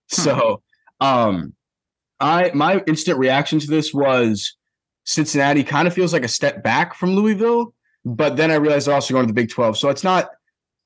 so 0.07 0.63
um, 0.99 1.53
I 2.19 2.51
my 2.53 2.83
instant 2.87 3.19
reaction 3.19 3.59
to 3.59 3.67
this 3.67 3.93
was 3.93 4.55
Cincinnati 5.03 5.63
kind 5.63 5.87
of 5.87 5.93
feels 5.93 6.11
like 6.11 6.23
a 6.25 6.29
step 6.29 6.63
back 6.63 6.95
from 6.95 7.15
Louisville, 7.15 7.73
but 8.03 8.35
then 8.35 8.49
I 8.49 8.55
realized 8.55 8.87
they're 8.87 8.95
also 8.95 9.13
going 9.13 9.27
to 9.27 9.31
the 9.31 9.39
Big 9.39 9.51
Twelve, 9.51 9.77
so 9.77 9.89
it's 9.89 10.03
not. 10.03 10.29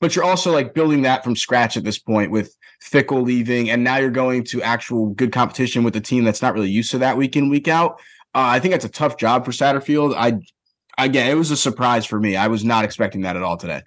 But 0.02 0.18
you're 0.18 0.26
also 0.26 0.52
like 0.52 0.74
building 0.74 1.04
that 1.04 1.24
from 1.24 1.34
scratch 1.34 1.78
at 1.78 1.86
this 1.86 1.98
point 1.98 2.30
with 2.30 2.54
Fickell 2.84 3.24
leaving, 3.24 3.70
and 3.70 3.86
now 3.86 3.98
you're 3.98 4.10
going 4.10 4.44
to 4.46 4.62
actual 4.62 5.12
good 5.12 5.32
competition 5.32 5.84
with 5.84 5.96
a 5.96 6.02
team 6.02 6.26
that's 6.26 6.42
not 6.42 6.54
really 6.54 6.70
used 6.70 6.92
to 6.92 6.98
that 6.98 7.16
week 7.16 7.38
in 7.38 7.50
week 7.50 7.70
out. 7.70 8.02
Uh, 8.36 8.42
I 8.42 8.60
think 8.60 8.72
that's 8.74 8.86
a 8.86 8.90
tough 8.90 9.18
job 9.18 9.46
for 9.46 9.52
Satterfield. 9.52 10.16
I 10.16 10.40
again, 10.98 11.30
it 11.30 11.36
was 11.36 11.52
a 11.52 11.58
surprise 11.58 12.06
for 12.06 12.20
me. 12.20 12.36
I 12.36 12.48
was 12.48 12.64
not 12.64 12.86
expecting 12.86 13.22
that 13.22 13.36
at 13.36 13.44
all 13.44 13.58
today. 13.58 13.84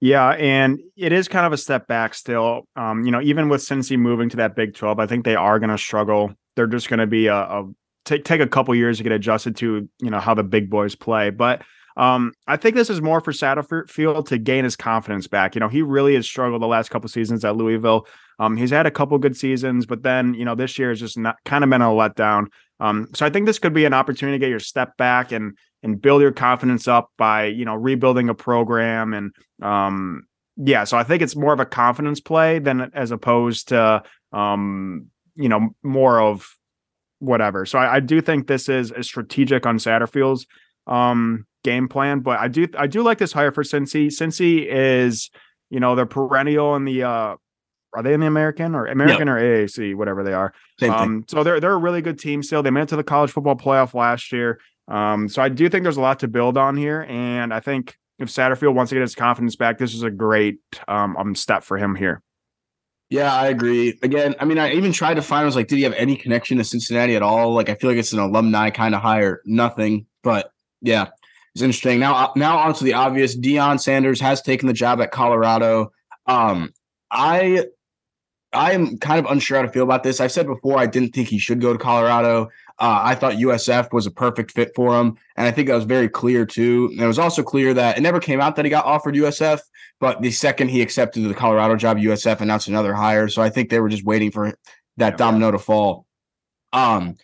Yeah, 0.00 0.30
and 0.30 0.80
it 0.96 1.12
is 1.12 1.28
kind 1.28 1.46
of 1.46 1.52
a 1.52 1.56
step 1.56 1.86
back 1.86 2.14
still. 2.14 2.68
Um, 2.76 3.04
you 3.04 3.10
know, 3.10 3.22
even 3.22 3.48
with 3.48 3.62
Cincy 3.62 3.98
moving 3.98 4.28
to 4.30 4.36
that 4.36 4.54
Big 4.54 4.74
12, 4.74 4.98
I 4.98 5.06
think 5.06 5.24
they 5.24 5.34
are 5.34 5.58
going 5.58 5.70
to 5.70 5.78
struggle. 5.78 6.34
They're 6.56 6.66
just 6.66 6.88
going 6.88 7.00
to 7.00 7.06
be 7.06 7.28
a, 7.28 7.36
a 7.36 7.70
take 8.04 8.24
take 8.24 8.40
a 8.40 8.46
couple 8.46 8.74
years 8.74 8.98
to 8.98 9.02
get 9.02 9.12
adjusted 9.12 9.56
to, 9.56 9.88
you 10.00 10.10
know, 10.10 10.20
how 10.20 10.34
the 10.34 10.42
big 10.42 10.68
boys 10.68 10.94
play. 10.94 11.30
But 11.30 11.62
um, 11.96 12.32
I 12.46 12.56
think 12.56 12.74
this 12.74 12.90
is 12.90 13.00
more 13.00 13.20
for 13.20 13.32
Satterfield 13.32 14.26
to 14.28 14.38
gain 14.38 14.64
his 14.64 14.76
confidence 14.76 15.26
back. 15.26 15.54
You 15.54 15.60
know, 15.60 15.68
he 15.68 15.82
really 15.82 16.16
has 16.16 16.26
struggled 16.26 16.60
the 16.60 16.66
last 16.66 16.90
couple 16.90 17.08
seasons 17.08 17.44
at 17.44 17.56
Louisville. 17.56 18.06
Um, 18.38 18.56
he's 18.56 18.70
had 18.70 18.86
a 18.86 18.90
couple 18.90 19.16
good 19.18 19.36
seasons, 19.36 19.86
but 19.86 20.02
then 20.02 20.34
you 20.34 20.44
know 20.44 20.54
this 20.54 20.78
year 20.78 20.90
is 20.90 21.00
just 21.00 21.16
not 21.16 21.36
kind 21.44 21.62
of 21.62 21.70
been 21.70 21.82
a 21.82 21.86
letdown. 21.86 22.48
Um, 22.80 23.08
so 23.14 23.24
I 23.24 23.30
think 23.30 23.46
this 23.46 23.58
could 23.58 23.72
be 23.72 23.84
an 23.84 23.94
opportunity 23.94 24.36
to 24.36 24.40
get 24.40 24.50
your 24.50 24.58
step 24.58 24.96
back 24.96 25.32
and 25.32 25.56
and 25.82 26.00
build 26.00 26.22
your 26.22 26.32
confidence 26.32 26.88
up 26.88 27.10
by 27.16 27.46
you 27.46 27.64
know 27.64 27.74
rebuilding 27.74 28.28
a 28.28 28.34
program 28.34 29.14
and 29.14 29.34
um, 29.62 30.26
yeah. 30.56 30.84
So 30.84 30.96
I 30.96 31.04
think 31.04 31.22
it's 31.22 31.36
more 31.36 31.52
of 31.52 31.60
a 31.60 31.66
confidence 31.66 32.20
play 32.20 32.58
than 32.58 32.90
as 32.94 33.10
opposed 33.10 33.68
to 33.68 34.02
um, 34.32 35.06
you 35.36 35.48
know 35.48 35.70
more 35.82 36.20
of 36.20 36.56
whatever. 37.18 37.66
So 37.66 37.78
I, 37.78 37.96
I 37.96 38.00
do 38.00 38.20
think 38.20 38.46
this 38.46 38.68
is 38.68 38.90
a 38.90 39.02
strategic 39.02 39.66
on 39.66 39.78
Satterfield's 39.78 40.46
um, 40.86 41.46
game 41.62 41.88
plan, 41.88 42.20
but 42.20 42.38
I 42.38 42.48
do 42.48 42.68
I 42.76 42.86
do 42.86 43.02
like 43.02 43.18
this 43.18 43.32
hire 43.32 43.52
for 43.52 43.62
Cincy. 43.62 44.06
Cincy 44.06 44.66
is 44.66 45.30
you 45.70 45.80
know 45.80 45.94
they're 45.94 46.06
perennial 46.06 46.76
in 46.76 46.84
the 46.84 47.02
uh, 47.02 47.36
are 47.94 48.02
they 48.02 48.12
in 48.12 48.20
the 48.20 48.26
American 48.26 48.74
or 48.74 48.86
American 48.86 49.28
or 49.28 49.40
AAC, 49.40 49.94
whatever 49.94 50.22
they 50.22 50.32
are. 50.32 50.52
Same 50.78 50.92
um, 50.92 51.22
thing. 51.22 51.24
So 51.28 51.42
they're 51.42 51.60
they're 51.60 51.72
a 51.72 51.78
really 51.78 52.02
good 52.02 52.18
team 52.18 52.42
still. 52.42 52.62
They 52.62 52.70
made 52.70 52.82
it 52.82 52.88
to 52.88 52.96
the 52.96 53.04
college 53.04 53.30
football 53.30 53.56
playoff 53.56 53.94
last 53.94 54.32
year. 54.32 54.60
Um, 54.88 55.28
so 55.28 55.40
I 55.40 55.48
do 55.48 55.68
think 55.68 55.82
there's 55.82 55.96
a 55.96 56.02
lot 56.02 56.20
to 56.20 56.28
build 56.28 56.58
on 56.58 56.76
here, 56.76 57.06
and 57.08 57.54
I 57.54 57.60
think 57.60 57.96
if 58.18 58.28
Satterfield 58.28 58.74
wants 58.74 58.90
to 58.90 58.96
get 58.96 59.02
his 59.02 59.14
confidence 59.14 59.56
back, 59.56 59.78
this 59.78 59.94
is 59.94 60.02
a 60.02 60.10
great 60.10 60.58
um, 60.88 61.16
um 61.16 61.34
step 61.34 61.64
for 61.64 61.78
him 61.78 61.94
here. 61.94 62.22
Yeah, 63.10 63.34
I 63.34 63.48
agree. 63.48 63.98
Again, 64.02 64.34
I 64.40 64.44
mean, 64.44 64.58
I 64.58 64.72
even 64.72 64.92
tried 64.92 65.14
to 65.14 65.22
find. 65.22 65.42
I 65.42 65.44
was 65.44 65.56
like, 65.56 65.68
did 65.68 65.76
he 65.76 65.84
have 65.84 65.92
any 65.94 66.16
connection 66.16 66.58
to 66.58 66.64
Cincinnati 66.64 67.16
at 67.16 67.22
all? 67.22 67.52
Like, 67.52 67.68
I 67.68 67.74
feel 67.74 67.90
like 67.90 67.98
it's 67.98 68.12
an 68.12 68.18
alumni 68.18 68.70
kind 68.70 68.94
of 68.94 69.02
hire. 69.02 69.40
Nothing, 69.44 70.06
but 70.22 70.50
yeah, 70.80 71.08
it's 71.54 71.62
interesting. 71.62 72.00
Now, 72.00 72.32
now 72.34 72.58
on 72.58 72.74
to 72.74 72.84
the 72.84 72.94
obvious. 72.94 73.36
Deion 73.36 73.80
Sanders 73.80 74.20
has 74.20 74.42
taken 74.42 74.66
the 74.66 74.72
job 74.72 75.00
at 75.00 75.12
Colorado. 75.12 75.92
Um, 76.26 76.72
I 77.10 77.66
I 78.54 78.72
am 78.72 78.98
kind 78.98 79.24
of 79.24 79.30
unsure 79.30 79.58
how 79.58 79.62
to 79.62 79.68
feel 79.68 79.82
about 79.82 80.02
this. 80.02 80.20
I've 80.20 80.32
said 80.32 80.46
before 80.46 80.78
I 80.78 80.86
didn't 80.86 81.14
think 81.14 81.28
he 81.28 81.38
should 81.38 81.60
go 81.60 81.72
to 81.72 81.78
Colorado. 81.78 82.50
Uh, 82.78 83.00
I 83.02 83.14
thought 83.14 83.34
USF 83.34 83.92
was 83.92 84.06
a 84.06 84.10
perfect 84.10 84.50
fit 84.50 84.72
for 84.74 84.98
him, 84.98 85.16
and 85.36 85.46
I 85.46 85.50
think 85.50 85.68
that 85.68 85.74
was 85.74 85.84
very 85.84 86.08
clear 86.08 86.44
too. 86.44 86.88
And 86.92 87.00
it 87.00 87.06
was 87.06 87.18
also 87.18 87.42
clear 87.42 87.72
that 87.74 87.98
it 87.98 88.00
never 88.00 88.20
came 88.20 88.40
out 88.40 88.56
that 88.56 88.64
he 88.64 88.70
got 88.70 88.84
offered 88.84 89.14
USF, 89.14 89.60
but 90.00 90.20
the 90.22 90.30
second 90.30 90.68
he 90.68 90.82
accepted 90.82 91.22
the 91.22 91.34
Colorado 91.34 91.76
job, 91.76 91.98
USF 91.98 92.40
announced 92.40 92.68
another 92.68 92.94
hire. 92.94 93.28
So 93.28 93.42
I 93.42 93.50
think 93.50 93.70
they 93.70 93.80
were 93.80 93.88
just 93.88 94.04
waiting 94.04 94.30
for 94.30 94.58
that 94.96 95.16
domino 95.16 95.50
to 95.50 95.58
fall. 95.58 96.06
Um, 96.72 97.16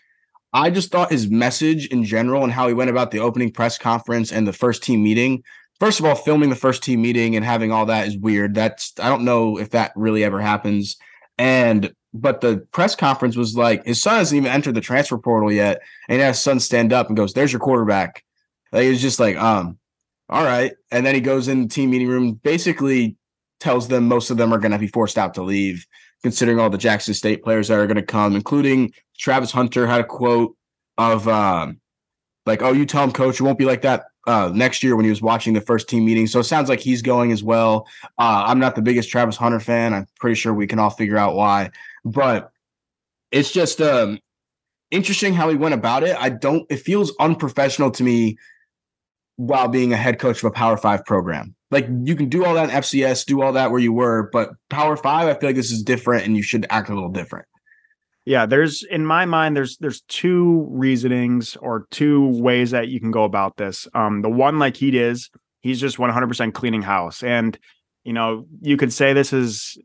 I 0.53 0.71
just 0.71 0.91
thought 0.91 1.13
his 1.13 1.31
message 1.31 1.87
in 1.89 2.05
general 2.05 2.43
and 2.43 2.53
how 2.53 2.67
he 2.69 2.75
went 2.75 2.91
about 2.91 3.11
the 3.11 3.21
opening 3.21 3.53
press 3.53 3.79
conference 3.79 4.33
and 4.33 4.47
the 4.47 4.53
first 4.53 4.83
team 4.83 5.03
meeting. 5.03 5.43
First 5.79 6.01
of 6.01 6.07
all, 6.07 6.15
filming 6.15 6.51
the 6.51 6.57
first 6.57 6.83
team 6.83 7.01
meeting 7.01 7.37
and 7.37 7.45
having 7.45 7.73
all 7.73 7.87
that 7.87 8.07
is 8.07 8.17
weird. 8.17 8.55
That's 8.55 8.93
I 9.01 9.09
don't 9.09 9.25
know 9.25 9.59
if 9.59 9.71
that 9.71 9.93
really 9.97 10.25
ever 10.25 10.41
happens. 10.41 10.97
And 11.41 11.95
but 12.13 12.43
the 12.43 12.59
press 12.71 12.95
conference 12.95 13.35
was 13.35 13.57
like 13.57 13.87
his 13.87 14.03
son 14.03 14.19
hasn't 14.19 14.37
even 14.37 14.53
entered 14.53 14.75
the 14.75 14.83
transfer 14.83 15.17
portal 15.17 15.51
yet, 15.51 15.81
and 16.07 16.21
his 16.21 16.39
son 16.39 16.61
stand 16.61 16.93
up 16.93 17.09
and 17.09 17.17
goes, 17.17 17.33
"There's 17.33 17.51
your 17.51 17.61
quarterback." 17.61 18.23
Like, 18.73 18.83
he 18.83 18.91
was 18.91 19.01
just 19.01 19.19
like, 19.19 19.37
um, 19.39 19.79
all 20.29 20.45
right. 20.45 20.75
And 20.91 21.07
then 21.07 21.15
he 21.15 21.23
goes 21.23 21.49
in 21.49 21.63
the 21.63 21.69
team 21.69 21.91
meeting 21.91 22.09
room, 22.09 22.35
basically 22.35 23.17
tells 23.59 23.89
them 23.89 24.07
most 24.07 24.31
of 24.31 24.37
them 24.37 24.53
are 24.53 24.59
going 24.59 24.73
to 24.73 24.79
be 24.79 24.87
forced 24.87 25.17
out 25.17 25.33
to 25.35 25.43
leave. 25.43 25.87
considering 26.23 26.61
all 26.61 26.69
the 26.69 26.77
Jackson 26.77 27.15
State 27.15 27.43
players 27.43 27.69
that 27.69 27.79
are 27.79 27.87
going 27.87 27.97
to 27.97 28.03
come, 28.03 28.37
including 28.37 28.93
Travis 29.19 29.51
Hunter 29.51 29.87
had 29.87 30.01
a 30.01 30.05
quote 30.05 30.55
of 30.99 31.27
um, 31.27 31.81
like, 32.45 32.61
"Oh, 32.61 32.73
you 32.73 32.85
tell 32.85 33.03
him, 33.03 33.13
coach, 33.13 33.41
it 33.41 33.45
won't 33.45 33.59
be 33.59 33.65
like 33.65 33.81
that 33.83 34.05
uh, 34.27 34.51
next 34.55 34.83
year 34.83 34.97
when 34.97 35.05
he 35.05 35.11
was 35.11 35.23
watching 35.23 35.55
the 35.55 35.61
first 35.61 35.89
team 35.89 36.05
meeting." 36.05 36.27
So 36.27 36.41
it 36.41 36.45
sounds 36.45 36.69
like 36.69 36.81
he's 36.81 37.03
going 37.03 37.33
as 37.33 37.43
well. 37.43 37.87
Uh, 38.19 38.45
I'm 38.47 38.59
not 38.59 38.75
the 38.75 38.83
biggest 38.83 39.11
Travis 39.11 39.37
Hunter 39.37 39.61
fan. 39.61 39.95
I'm 39.95 40.07
pretty 40.19 40.35
sure 40.35 40.55
we 40.55 40.67
can 40.67 40.79
all 40.79 40.91
figure 40.91 41.17
out 41.17 41.35
why, 41.35 41.71
but 42.05 42.53
it's 43.33 43.53
just 43.53 43.81
um, 43.81 44.19
interesting 44.91 45.35
how 45.35 45.49
he 45.49 45.57
went 45.57 45.75
about 45.75 46.03
it. 46.03 46.17
I 46.19 46.29
don't. 46.29 46.67
It 46.71 46.79
feels 46.79 47.13
unprofessional 47.21 47.91
to 47.93 48.03
me 48.03 48.39
while 49.37 49.69
being 49.69 49.93
a 49.93 49.97
head 49.97 50.19
coach 50.19 50.39
of 50.39 50.45
a 50.45 50.51
Power 50.51 50.77
Five 50.77 51.05
program. 51.05 51.55
Like 51.71 51.87
you 52.03 52.17
can 52.17 52.29
do 52.29 52.45
all 52.45 52.55
that 52.55 52.71
in 52.71 52.77
FCS, 52.77 53.25
do 53.25 53.43
all 53.43 53.53
that 53.53 53.71
where 53.71 53.81
you 53.81 53.93
were, 53.93 54.29
but 54.33 54.51
Power 54.69 54.97
Five, 54.97 55.29
I 55.29 55.39
feel 55.39 55.49
like 55.49 55.57
this 55.57 55.71
is 55.71 55.83
different, 55.83 56.27
and 56.27 56.37
you 56.37 56.43
should 56.43 56.67
act 56.71 56.89
a 56.89 56.95
little 56.95 57.09
different. 57.09 57.47
Yeah, 58.25 58.47
there's 58.47 58.83
in 58.83 59.07
my 59.07 59.25
mind, 59.25 59.57
there's 59.57 59.77
there's 59.79 60.03
two 60.03 60.67
reasonings 60.71 61.57
or 61.57 61.87
two 61.91 62.29
ways 62.41 62.71
that 62.73 62.89
you 62.89 63.01
can 63.01 63.11
go 63.11 63.25
about 63.25 63.57
this. 63.57 63.89
Um, 63.95 64.23
the 64.23 64.29
one 64.29 64.59
like 64.59 64.77
he 64.77 64.97
is, 64.99 65.31
he's 65.61 65.81
just 65.81 65.97
100% 65.97 66.53
cleaning 66.53 66.83
house, 66.83 67.23
and 67.23 67.59
you 68.05 68.13
know 68.13 68.47
you 68.61 68.77
could 68.77 68.93
say 68.93 69.13
this 69.13 69.33
is, 69.33 69.79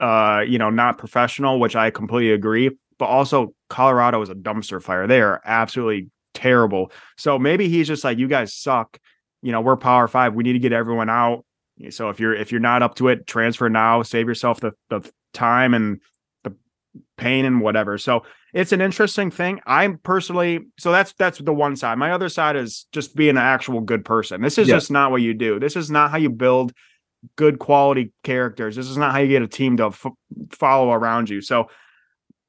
uh, 0.00 0.42
you 0.46 0.58
know, 0.58 0.70
not 0.70 0.98
professional, 0.98 1.60
which 1.60 1.76
I 1.76 1.90
completely 1.90 2.32
agree. 2.32 2.70
But 2.98 3.06
also, 3.06 3.54
Colorado 3.68 4.22
is 4.22 4.30
a 4.30 4.34
dumpster 4.34 4.82
fire. 4.82 5.06
They 5.06 5.20
are 5.20 5.42
absolutely 5.44 6.10
terrible. 6.32 6.90
So 7.16 7.38
maybe 7.38 7.68
he's 7.68 7.88
just 7.88 8.04
like, 8.04 8.18
you 8.18 8.28
guys 8.28 8.54
suck. 8.54 8.98
You 9.42 9.52
know, 9.52 9.60
we're 9.60 9.76
power 9.76 10.08
five. 10.08 10.34
We 10.34 10.42
need 10.42 10.54
to 10.54 10.58
get 10.58 10.72
everyone 10.72 11.10
out. 11.10 11.44
So 11.90 12.08
if 12.08 12.20
you're 12.20 12.34
if 12.34 12.50
you're 12.50 12.60
not 12.60 12.82
up 12.82 12.94
to 12.96 13.08
it, 13.08 13.26
transfer 13.26 13.68
now. 13.68 14.02
Save 14.02 14.26
yourself 14.26 14.60
the 14.60 14.72
the 14.90 15.10
time 15.32 15.74
and 15.74 16.00
pain 17.16 17.44
and 17.44 17.60
whatever. 17.60 17.98
So 17.98 18.24
it's 18.52 18.72
an 18.72 18.80
interesting 18.80 19.30
thing. 19.30 19.60
I'm 19.66 19.98
personally 19.98 20.60
so 20.78 20.92
that's 20.92 21.12
that's 21.14 21.38
the 21.38 21.52
one 21.52 21.76
side. 21.76 21.98
My 21.98 22.12
other 22.12 22.28
side 22.28 22.56
is 22.56 22.86
just 22.92 23.14
being 23.14 23.30
an 23.30 23.38
actual 23.38 23.80
good 23.80 24.04
person. 24.04 24.40
This 24.40 24.58
is 24.58 24.68
yeah. 24.68 24.76
just 24.76 24.90
not 24.90 25.10
what 25.10 25.22
you 25.22 25.34
do. 25.34 25.58
This 25.58 25.76
is 25.76 25.90
not 25.90 26.10
how 26.10 26.18
you 26.18 26.30
build 26.30 26.72
good 27.36 27.58
quality 27.58 28.12
characters. 28.22 28.76
This 28.76 28.88
is 28.88 28.96
not 28.96 29.12
how 29.12 29.18
you 29.18 29.28
get 29.28 29.42
a 29.42 29.48
team 29.48 29.76
to 29.78 29.86
f- 29.86 30.06
follow 30.50 30.92
around 30.92 31.30
you. 31.30 31.40
So 31.40 31.68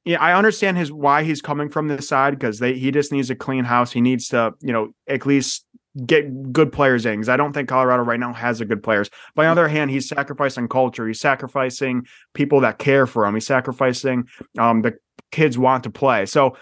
yeah, 0.05 0.21
I 0.21 0.37
understand 0.37 0.77
his 0.77 0.91
why 0.91 1.23
he's 1.23 1.41
coming 1.41 1.69
from 1.69 1.87
this 1.87 2.07
side 2.07 2.37
because 2.37 2.59
they 2.59 2.73
he 2.75 2.91
just 2.91 3.11
needs 3.11 3.29
a 3.31 3.35
clean 3.35 3.65
house. 3.65 3.91
He 3.91 4.01
needs 4.01 4.27
to, 4.29 4.53
you 4.61 4.71
know, 4.71 4.93
at 5.07 5.25
least 5.25 5.64
get 6.05 6.51
good 6.51 6.71
players 6.71 7.05
in 7.05 7.15
because 7.15 7.29
I 7.29 7.37
don't 7.37 7.53
think 7.53 7.69
Colorado 7.69 8.03
right 8.03 8.19
now 8.19 8.33
has 8.33 8.59
a 8.61 8.65
good 8.65 8.83
players. 8.83 9.09
By 9.35 9.45
the 9.45 9.51
other 9.51 9.67
hand, 9.67 9.91
he's 9.91 10.07
sacrificing 10.07 10.67
culture. 10.67 11.07
He's 11.07 11.19
sacrificing 11.19 12.05
people 12.33 12.61
that 12.61 12.79
care 12.79 13.07
for 13.07 13.25
him. 13.25 13.33
He's 13.33 13.47
sacrificing 13.47 14.27
um, 14.57 14.81
the 14.81 14.95
kids 15.31 15.57
want 15.57 15.83
to 15.83 15.89
play. 15.89 16.25
So 16.25 16.57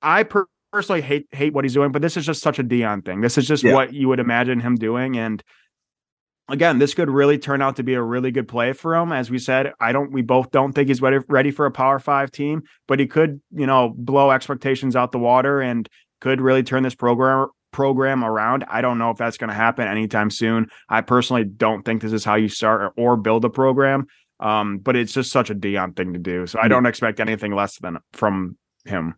I 0.00 0.22
per- 0.22 0.46
personally 0.72 1.02
hate 1.02 1.26
hate 1.32 1.52
what 1.52 1.64
he's 1.64 1.74
doing, 1.74 1.92
but 1.92 2.02
this 2.02 2.16
is 2.16 2.24
just 2.24 2.42
such 2.42 2.58
a 2.58 2.64
Deion 2.64 3.04
thing. 3.04 3.20
This 3.20 3.36
is 3.36 3.46
just 3.46 3.64
yeah. 3.64 3.74
what 3.74 3.92
you 3.92 4.08
would 4.08 4.20
imagine 4.20 4.60
him 4.60 4.76
doing, 4.76 5.16
and 5.18 5.42
again, 6.48 6.78
this 6.78 6.94
could 6.94 7.08
really 7.08 7.38
turn 7.38 7.62
out 7.62 7.76
to 7.76 7.82
be 7.82 7.94
a 7.94 8.02
really 8.02 8.30
good 8.30 8.48
play 8.48 8.72
for 8.72 8.94
him. 8.94 9.12
As 9.12 9.30
we 9.30 9.38
said, 9.38 9.72
I 9.80 9.92
don't, 9.92 10.12
we 10.12 10.22
both 10.22 10.50
don't 10.50 10.72
think 10.72 10.88
he's 10.88 11.00
ready, 11.00 11.18
ready 11.28 11.50
for 11.50 11.66
a 11.66 11.70
power 11.70 11.98
five 11.98 12.30
team, 12.30 12.62
but 12.86 13.00
he 13.00 13.06
could, 13.06 13.40
you 13.50 13.66
know, 13.66 13.94
blow 13.96 14.30
expectations 14.30 14.96
out 14.96 15.12
the 15.12 15.18
water 15.18 15.60
and 15.60 15.88
could 16.20 16.40
really 16.40 16.62
turn 16.62 16.82
this 16.82 16.94
program 16.94 17.48
program 17.74 18.24
around. 18.24 18.64
I 18.70 18.80
don't 18.80 18.98
know 18.98 19.10
if 19.10 19.18
that's 19.18 19.36
going 19.36 19.50
to 19.50 19.54
happen 19.54 19.88
anytime 19.88 20.30
soon. 20.30 20.68
I 20.88 21.00
personally 21.00 21.44
don't 21.44 21.84
think 21.84 22.00
this 22.00 22.12
is 22.12 22.24
how 22.24 22.36
you 22.36 22.48
start 22.48 22.94
or 22.96 23.16
build 23.16 23.44
a 23.44 23.50
program. 23.50 24.06
Um, 24.40 24.78
but 24.78 24.96
it's 24.96 25.12
just 25.12 25.32
such 25.32 25.50
a 25.50 25.54
Deion 25.54 25.96
thing 25.96 26.12
to 26.12 26.18
do. 26.18 26.46
So 26.46 26.58
I 26.60 26.68
don't 26.68 26.86
expect 26.86 27.20
anything 27.20 27.54
less 27.54 27.78
than 27.78 27.98
from 28.12 28.56
him. 28.84 29.14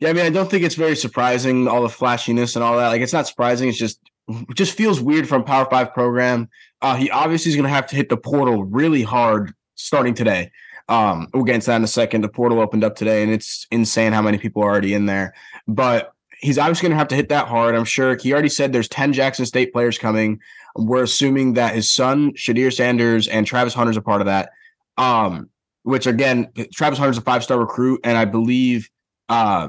Yeah, 0.00 0.10
I 0.10 0.12
mean, 0.12 0.26
I 0.26 0.30
don't 0.30 0.50
think 0.50 0.64
it's 0.64 0.74
very 0.74 0.96
surprising 0.96 1.68
all 1.68 1.82
the 1.82 1.88
flashiness 1.88 2.56
and 2.56 2.64
all 2.64 2.76
that. 2.76 2.88
Like, 2.88 3.00
it's 3.00 3.12
not 3.12 3.26
surprising. 3.26 3.68
It's 3.68 3.78
just 3.78 4.00
it 4.28 4.54
just 4.54 4.76
feels 4.76 5.00
weird 5.00 5.28
from 5.28 5.44
Power 5.44 5.66
Five 5.70 5.92
program. 5.92 6.48
Uh, 6.80 6.96
he 6.96 7.10
obviously 7.10 7.50
is 7.50 7.56
going 7.56 7.68
to 7.68 7.74
have 7.74 7.86
to 7.88 7.96
hit 7.96 8.08
the 8.08 8.16
portal 8.16 8.64
really 8.64 9.02
hard 9.02 9.52
starting 9.74 10.14
today. 10.14 10.50
Um, 10.88 11.28
we'll 11.32 11.44
get 11.44 11.56
into 11.56 11.66
that 11.68 11.76
in 11.76 11.84
a 11.84 11.88
second. 11.88 12.20
The 12.22 12.28
portal 12.28 12.60
opened 12.60 12.84
up 12.84 12.96
today, 12.96 13.22
and 13.22 13.32
it's 13.32 13.66
insane 13.70 14.12
how 14.12 14.22
many 14.22 14.38
people 14.38 14.62
are 14.62 14.70
already 14.70 14.94
in 14.94 15.06
there. 15.06 15.34
But 15.66 16.11
he's 16.42 16.58
obviously 16.58 16.82
going 16.82 16.90
to 16.90 16.98
have 16.98 17.08
to 17.08 17.14
hit 17.14 17.28
that 17.30 17.48
hard. 17.48 17.74
I'm 17.74 17.84
sure 17.84 18.16
he 18.16 18.32
already 18.32 18.48
said 18.48 18.72
there's 18.72 18.88
10 18.88 19.12
Jackson 19.12 19.46
State 19.46 19.72
players 19.72 19.96
coming. 19.96 20.40
We're 20.76 21.04
assuming 21.04 21.54
that 21.54 21.74
his 21.74 21.90
son, 21.90 22.32
Shedeur 22.32 22.72
Sanders, 22.72 23.28
and 23.28 23.46
Travis 23.46 23.74
Hunter's 23.74 23.96
a 23.96 24.02
part 24.02 24.20
of 24.20 24.26
that. 24.26 24.50
Um, 24.98 25.48
which 25.84 26.06
again, 26.06 26.48
Travis 26.74 26.98
Hunter's 26.98 27.18
a 27.18 27.22
five 27.22 27.42
star 27.42 27.58
recruit, 27.58 28.00
and 28.04 28.18
I 28.18 28.24
believe 28.24 28.90
uh, 29.28 29.68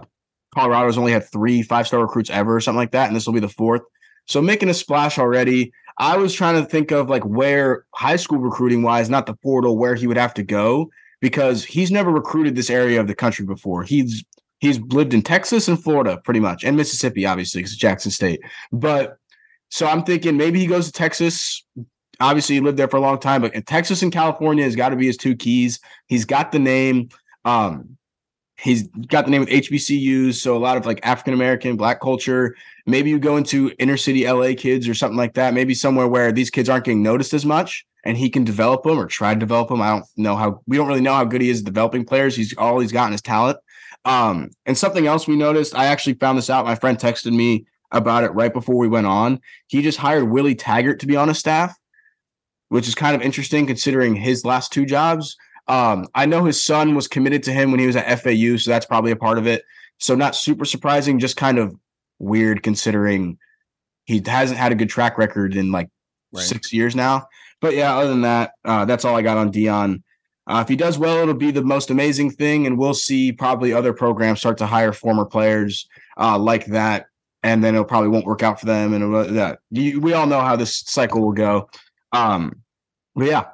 Colorado's 0.54 0.98
only 0.98 1.12
had 1.12 1.30
three 1.32 1.62
five 1.62 1.88
star 1.88 2.02
recruits 2.02 2.30
ever, 2.30 2.56
or 2.56 2.62
something 2.62 2.78
like 2.78 2.92
that, 2.92 3.08
and 3.08 3.16
this 3.16 3.26
will 3.26 3.34
be 3.34 3.40
the 3.40 3.48
fourth. 3.48 3.82
So 4.26 4.42
making 4.42 4.70
a 4.70 4.74
splash 4.74 5.18
already. 5.18 5.72
I 6.00 6.18
was 6.18 6.34
trying 6.34 6.62
to 6.62 6.68
think 6.68 6.92
of 6.92 7.08
like 7.08 7.24
where 7.24 7.86
high 7.94 8.16
school 8.16 8.40
recruiting 8.40 8.82
wise, 8.82 9.12
not 9.12 9.28
the 9.28 9.36
portal, 9.36 9.78
where 9.78 9.94
he 9.94 10.08
would 10.08 10.18
have 10.18 10.34
to 10.36 10.44
go 10.44 10.90
because 11.22 11.64
he's 11.64 11.92
never 11.92 12.10
recruited 12.10 12.56
this 12.56 12.72
area 12.72 13.00
of 13.00 13.06
the 13.08 13.14
country 13.14 13.46
before. 13.46 13.84
He's 13.84 14.24
he's 14.64 14.80
lived 14.80 15.14
in 15.14 15.22
Texas 15.22 15.68
and 15.68 15.84
Florida 15.84 16.22
pretty 16.24 16.40
much, 16.40 16.64
and 16.64 16.78
Mississippi, 16.78 17.26
obviously, 17.26 17.60
because 17.60 17.76
Jackson 17.76 18.12
State. 18.12 18.40
But 18.72 19.18
so 19.68 19.86
I'm 19.88 20.04
thinking 20.04 20.38
maybe 20.38 20.58
he 20.58 20.68
goes 20.68 20.86
to 20.86 20.94
Texas. 20.94 21.66
Obviously, 22.22 22.56
he 22.56 22.62
lived 22.62 22.80
there 22.80 22.88
for 22.88 22.96
a 22.96 23.02
long 23.02 23.20
time, 23.20 23.42
but 23.42 23.54
Texas 23.66 24.02
and 24.04 24.12
California 24.12 24.64
has 24.64 24.78
got 24.78 24.90
to 24.90 24.96
be 24.96 25.06
his 25.06 25.18
two 25.18 25.36
keys. 25.36 25.82
He's 26.08 26.24
got 26.24 26.54
the 26.54 26.60
name. 26.60 27.10
Um, 27.44 27.98
he's 28.58 28.88
got 28.88 29.26
the 29.26 29.32
name 29.32 29.42
of 29.42 29.50
HBCUs, 29.50 30.36
so 30.36 30.56
a 30.56 30.60
lot 30.60 30.78
of 30.78 30.86
like 30.86 31.02
African 31.04 31.34
American, 31.34 31.76
Black 31.76 32.00
culture. 32.00 32.56
Maybe 32.86 33.10
you 33.10 33.20
go 33.20 33.36
into 33.36 33.70
inner 33.80 33.98
city 33.98 34.26
LA 34.26 34.54
kids 34.56 34.88
or 34.88 34.94
something 34.94 35.18
like 35.18 35.34
that. 35.34 35.54
Maybe 35.54 35.74
somewhere 35.74 36.08
where 36.08 36.32
these 36.32 36.50
kids 36.50 36.70
aren't 36.70 36.86
getting 36.86 37.04
noticed 37.04 37.34
as 37.34 37.46
much, 37.46 37.86
and 38.06 38.16
he 38.16 38.30
can 38.30 38.46
develop 38.46 38.84
them 38.84 38.98
or 38.98 39.08
try 39.08 39.34
to 39.34 39.40
develop 39.42 39.68
them. 39.68 39.82
I 39.82 39.90
don't 39.90 40.06
know 40.16 40.38
how 40.38 40.62
we 40.68 40.78
don't 40.78 40.88
really 40.88 41.02
know 41.02 41.16
how 41.16 41.26
good 41.26 41.42
he 41.42 41.50
is 41.50 41.62
developing 41.62 42.06
players. 42.06 42.34
He's 42.34 42.56
all 42.58 42.80
he's 42.80 42.94
gotten 42.94 43.14
is 43.14 43.22
talent. 43.22 43.58
Um, 44.06 44.52
and 44.66 44.78
something 44.78 45.08
else 45.08 45.28
we 45.28 45.36
noticed, 45.36 45.76
I 45.76 45.86
actually 45.86 46.16
found 46.16 46.38
this 46.38 46.50
out. 46.50 46.66
My 46.66 46.76
friend 46.76 46.98
texted 46.98 47.34
me 47.34 47.66
about 47.92 48.24
it 48.24 48.34
right 48.34 48.54
before 48.54 48.76
we 48.76 48.88
went 48.88 49.08
on. 49.08 49.40
He 49.68 49.82
just 49.82 49.98
hired 49.98 50.30
Willie 50.30 50.56
Taggart 50.56 51.00
to 51.02 51.08
be 51.08 51.16
on 51.16 51.28
his 51.28 51.40
staff, 51.40 51.78
which 52.70 52.88
is 52.88 52.96
kind 52.96 53.16
of 53.16 53.22
interesting 53.22 53.66
considering 53.66 54.16
his 54.16 54.44
last 54.44 54.74
two 54.74 54.86
jobs. 54.86 55.38
Um, 55.68 56.08
I 56.14 56.26
know 56.26 56.44
his 56.44 56.64
son 56.64 56.96
was 56.96 57.08
committed 57.08 57.44
to 57.44 57.54
him 57.54 57.72
when 57.72 57.80
he 57.80 57.88
was 57.88 57.96
at 57.96 58.20
FAU, 58.20 58.58
so 58.58 58.72
that's 58.72 58.86
probably 58.86 59.12
a 59.12 59.16
part 59.16 59.38
of 59.38 59.48
it. 59.48 59.64
So 60.00 60.16
not 60.16 60.36
super 60.36 60.66
surprising, 60.66 61.20
just 61.20 61.38
kind 61.38 61.58
of 61.58 61.76
weird 62.20 62.64
considering 62.64 63.38
he 64.06 64.22
hasn't 64.26 64.60
had 64.60 64.72
a 64.72 64.76
good 64.76 64.90
track 64.90 65.18
record 65.18 65.56
in 65.56 65.72
like 65.72 65.90
right. 66.34 66.44
six 66.44 66.74
years 66.74 66.96
now. 66.96 67.28
But 67.62 67.76
yeah, 67.76 67.96
other 67.96 68.10
than 68.10 68.22
that, 68.22 68.52
uh, 68.66 68.84
that's 68.84 69.06
all 69.06 69.16
I 69.16 69.22
got 69.22 69.38
on 69.38 69.52
Deion. 69.52 70.04
Uh, 70.46 70.60
if 70.62 70.68
he 70.68 70.76
does 70.76 70.98
well, 70.98 71.20
it'll 71.20 71.34
be 71.34 71.52
the 71.52 71.64
most 71.64 71.90
amazing 71.90 72.30
thing, 72.30 72.68
and 72.68 72.78
we'll 72.78 72.94
see 72.94 73.32
probably 73.32 73.72
other 73.72 73.94
programs 73.94 74.40
start 74.40 74.58
to 74.58 74.66
hire 74.66 74.92
former 74.92 75.26
players 75.26 75.88
uh, 76.18 76.38
like 76.38 76.66
that, 76.66 77.06
and 77.44 77.64
then 77.64 77.76
it 77.76 77.88
probably 77.88 78.10
won't 78.10 78.26
work 78.26 78.44
out 78.44 78.60
for 78.60 78.66
them. 78.66 78.94
And 78.94 79.36
that 79.38 79.60
we 79.72 80.14
all 80.14 80.28
know 80.28 80.42
how 80.42 80.56
this 80.56 80.80
cycle 80.86 81.22
will 81.22 81.32
go. 81.32 81.70
Um, 82.12 82.62
but 83.16 83.28
yeah, 83.28 83.46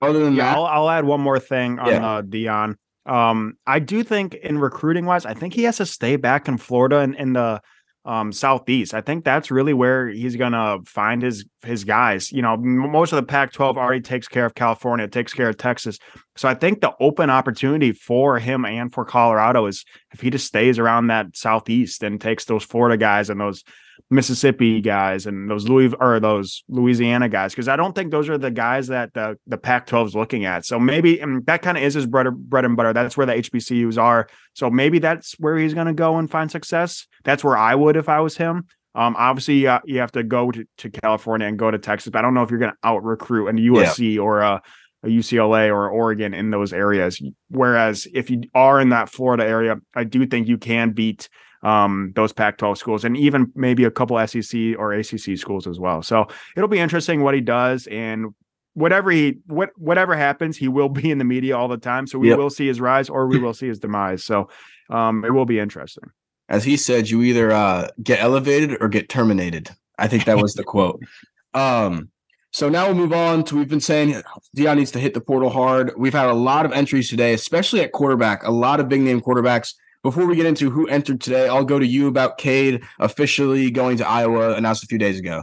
other 0.00 0.24
than 0.24 0.34
yeah, 0.34 0.44
that, 0.44 0.56
I'll, 0.56 0.64
I'll, 0.64 0.90
add 0.90 1.04
one 1.04 1.20
more 1.20 1.38
thing 1.38 1.78
on 1.78 1.88
yeah. 1.88 2.06
uh, 2.06 2.22
Deion. 2.22 2.76
Um, 3.06 3.58
I 3.66 3.80
do 3.80 4.02
think 4.02 4.34
in 4.34 4.58
recruiting 4.58 5.04
wise, 5.04 5.26
I 5.26 5.34
think 5.34 5.52
he 5.52 5.64
has 5.64 5.76
to 5.76 5.86
stay 5.86 6.16
back 6.16 6.48
in 6.48 6.56
Florida 6.56 7.00
and 7.00 7.14
in, 7.14 7.20
in 7.20 7.32
the 7.34 7.60
um, 8.04 8.32
southeast. 8.32 8.92
I 8.92 9.00
think 9.00 9.24
that's 9.24 9.50
really 9.50 9.72
where 9.72 10.08
he's 10.08 10.36
gonna 10.36 10.78
find 10.84 11.22
his 11.22 11.46
his 11.62 11.84
guys. 11.84 12.30
You 12.30 12.42
know, 12.42 12.56
most 12.56 13.12
of 13.12 13.16
the 13.16 13.22
Pac-12 13.22 13.76
already 13.76 14.02
takes 14.02 14.28
care 14.28 14.44
of 14.44 14.54
California, 14.54 15.08
takes 15.08 15.32
care 15.32 15.48
of 15.48 15.56
Texas. 15.56 15.98
So 16.36 16.48
I 16.48 16.54
think 16.54 16.80
the 16.80 16.92
open 17.00 17.30
opportunity 17.30 17.92
for 17.92 18.38
him 18.38 18.64
and 18.64 18.92
for 18.92 19.04
Colorado 19.04 19.66
is 19.66 19.84
if 20.12 20.20
he 20.20 20.30
just 20.30 20.46
stays 20.46 20.78
around 20.78 21.06
that 21.06 21.36
southeast 21.36 22.02
and 22.02 22.20
takes 22.20 22.44
those 22.44 22.64
Florida 22.64 22.96
guys 22.96 23.30
and 23.30 23.40
those 23.40 23.64
Mississippi 24.10 24.80
guys 24.80 25.26
and 25.26 25.50
those 25.50 25.68
Louis 25.68 25.92
or 25.98 26.20
those 26.20 26.62
Louisiana 26.68 27.28
guys 27.28 27.52
because 27.52 27.68
I 27.68 27.76
don't 27.76 27.94
think 27.94 28.10
those 28.10 28.28
are 28.28 28.38
the 28.38 28.50
guys 28.50 28.88
that 28.88 29.14
the 29.14 29.38
the 29.46 29.58
Pac-12 29.58 30.06
is 30.06 30.14
looking 30.14 30.44
at. 30.44 30.64
So 30.64 30.78
maybe 30.78 31.20
and 31.20 31.44
that 31.46 31.62
kind 31.62 31.76
of 31.76 31.82
is 31.82 31.94
his 31.94 32.06
bread, 32.06 32.26
bread 32.32 32.64
and 32.64 32.76
butter. 32.76 32.92
That's 32.92 33.16
where 33.16 33.26
the 33.26 33.34
HBCUs 33.34 34.00
are. 34.00 34.28
So 34.54 34.70
maybe 34.70 34.98
that's 34.98 35.34
where 35.38 35.56
he's 35.56 35.74
going 35.74 35.86
to 35.86 35.94
go 35.94 36.16
and 36.16 36.30
find 36.30 36.50
success. 36.50 37.06
That's 37.24 37.42
where 37.42 37.56
I 37.56 37.74
would 37.74 37.96
if 37.96 38.08
I 38.08 38.20
was 38.20 38.36
him. 38.36 38.66
Um, 38.94 39.16
obviously, 39.18 39.66
uh, 39.66 39.80
you 39.84 39.98
have 39.98 40.12
to 40.12 40.22
go 40.22 40.50
to, 40.52 40.64
to 40.78 40.90
California 40.90 41.48
and 41.48 41.58
go 41.58 41.70
to 41.70 41.78
Texas, 41.78 42.10
but 42.10 42.20
I 42.20 42.22
don't 42.22 42.34
know 42.34 42.42
if 42.42 42.50
you're 42.50 42.60
going 42.60 42.72
to 42.72 42.78
out 42.88 43.02
recruit 43.02 43.48
an 43.48 43.58
USC 43.58 44.14
yeah. 44.14 44.20
or 44.20 44.40
a, 44.40 44.62
a 45.02 45.08
UCLA 45.08 45.68
or 45.68 45.88
Oregon 45.88 46.32
in 46.32 46.50
those 46.50 46.72
areas. 46.72 47.20
Whereas 47.48 48.06
if 48.14 48.30
you 48.30 48.42
are 48.54 48.80
in 48.80 48.90
that 48.90 49.08
Florida 49.08 49.44
area, 49.44 49.78
I 49.94 50.04
do 50.04 50.26
think 50.26 50.46
you 50.46 50.58
can 50.58 50.92
beat 50.92 51.28
um, 51.64 52.12
those 52.14 52.32
Pac-12 52.32 52.76
schools 52.76 53.04
and 53.04 53.16
even 53.16 53.50
maybe 53.54 53.84
a 53.84 53.90
couple 53.90 54.24
SEC 54.26 54.78
or 54.78 54.92
ACC 54.92 55.36
schools 55.36 55.66
as 55.66 55.80
well. 55.80 56.02
So 56.02 56.26
it'll 56.56 56.68
be 56.68 56.78
interesting 56.78 57.22
what 57.22 57.34
he 57.34 57.40
does. 57.40 57.88
And 57.88 58.34
whatever 58.74 59.10
he 59.10 59.38
what 59.46 59.70
whatever 59.76 60.14
happens, 60.14 60.56
he 60.56 60.68
will 60.68 60.88
be 60.90 61.10
in 61.10 61.18
the 61.18 61.24
media 61.24 61.56
all 61.56 61.68
the 61.68 61.78
time. 61.78 62.06
So 62.06 62.18
we 62.18 62.28
yep. 62.28 62.38
will 62.38 62.50
see 62.50 62.66
his 62.66 62.80
rise 62.80 63.08
or 63.08 63.26
we 63.26 63.38
will 63.40 63.54
see 63.54 63.66
his 63.66 63.80
demise. 63.80 64.22
So 64.22 64.50
um, 64.90 65.24
it 65.24 65.32
will 65.32 65.46
be 65.46 65.58
interesting. 65.58 66.04
As 66.48 66.62
he 66.62 66.76
said, 66.76 67.08
you 67.08 67.22
either 67.22 67.50
uh, 67.50 67.88
get 68.02 68.20
elevated 68.20 68.76
or 68.80 68.88
get 68.88 69.08
terminated. 69.08 69.70
I 69.98 70.08
think 70.08 70.26
that 70.26 70.36
was 70.36 70.54
the 70.54 70.64
quote. 70.64 71.02
Um, 71.56 72.10
so 72.50 72.68
now 72.68 72.86
we'll 72.86 72.96
move 72.96 73.12
on 73.12 73.44
to 73.44 73.56
we've 73.56 73.68
been 73.68 73.80
saying 73.80 74.20
Deion 74.56 74.76
needs 74.76 74.90
to 74.90 74.98
hit 74.98 75.14
the 75.14 75.20
portal 75.20 75.50
hard. 75.50 75.92
We've 75.96 76.12
had 76.12 76.26
a 76.26 76.34
lot 76.34 76.66
of 76.66 76.72
entries 76.72 77.08
today, 77.08 77.32
especially 77.32 77.80
at 77.80 77.92
quarterback, 77.92 78.42
a 78.42 78.50
lot 78.50 78.80
of 78.80 78.88
big 78.88 79.02
name 79.02 79.20
quarterbacks. 79.20 79.74
Before 80.04 80.26
we 80.26 80.36
get 80.36 80.44
into 80.44 80.68
who 80.68 80.86
entered 80.86 81.22
today, 81.22 81.48
I'll 81.48 81.64
go 81.64 81.78
to 81.78 81.86
you 81.86 82.08
about 82.08 82.36
Cade 82.36 82.84
officially 83.00 83.70
going 83.70 83.96
to 83.96 84.06
Iowa, 84.06 84.52
announced 84.52 84.84
a 84.84 84.86
few 84.86 84.98
days 84.98 85.18
ago. 85.18 85.42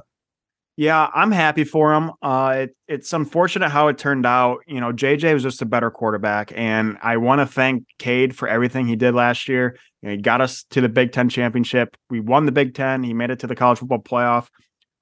Yeah, 0.78 1.10
I'm 1.16 1.32
happy 1.32 1.64
for 1.64 1.96
him. 1.96 2.12
Uh, 2.22 2.58
it, 2.60 2.76
it's 2.88 3.12
unfortunate 3.12 3.70
how 3.70 3.88
it 3.88 3.98
turned 3.98 4.24
out. 4.24 4.60
You 4.68 4.80
know, 4.80 4.94
JJ 4.94 5.34
was 5.34 5.42
just 5.42 5.64
a 5.64 5.66
better 5.66 5.90
quarterback, 5.90 6.54
and 6.56 7.00
I 7.02 7.18
want 7.18 7.42
to 7.42 7.48
thank 7.48 7.86
Cade 7.98 8.36
for 8.36 8.48
everything 8.48 8.88
he 8.88 8.96
did 8.96 9.16
last 9.16 9.50
year. 9.50 9.78
You 10.04 10.10
know, 10.10 10.16
he 10.16 10.22
got 10.22 10.42
us 10.42 10.64
to 10.70 10.80
the 10.80 10.90
Big 10.90 11.12
Ten 11.12 11.28
championship. 11.28 11.98
We 12.12 12.20
won 12.20 12.46
the 12.46 12.52
Big 12.52 12.76
Ten. 12.76 13.02
He 13.02 13.16
made 13.16 13.32
it 13.32 13.40
to 13.40 13.48
the 13.48 13.56
college 13.56 13.80
football 13.80 14.00
playoff. 14.00 14.48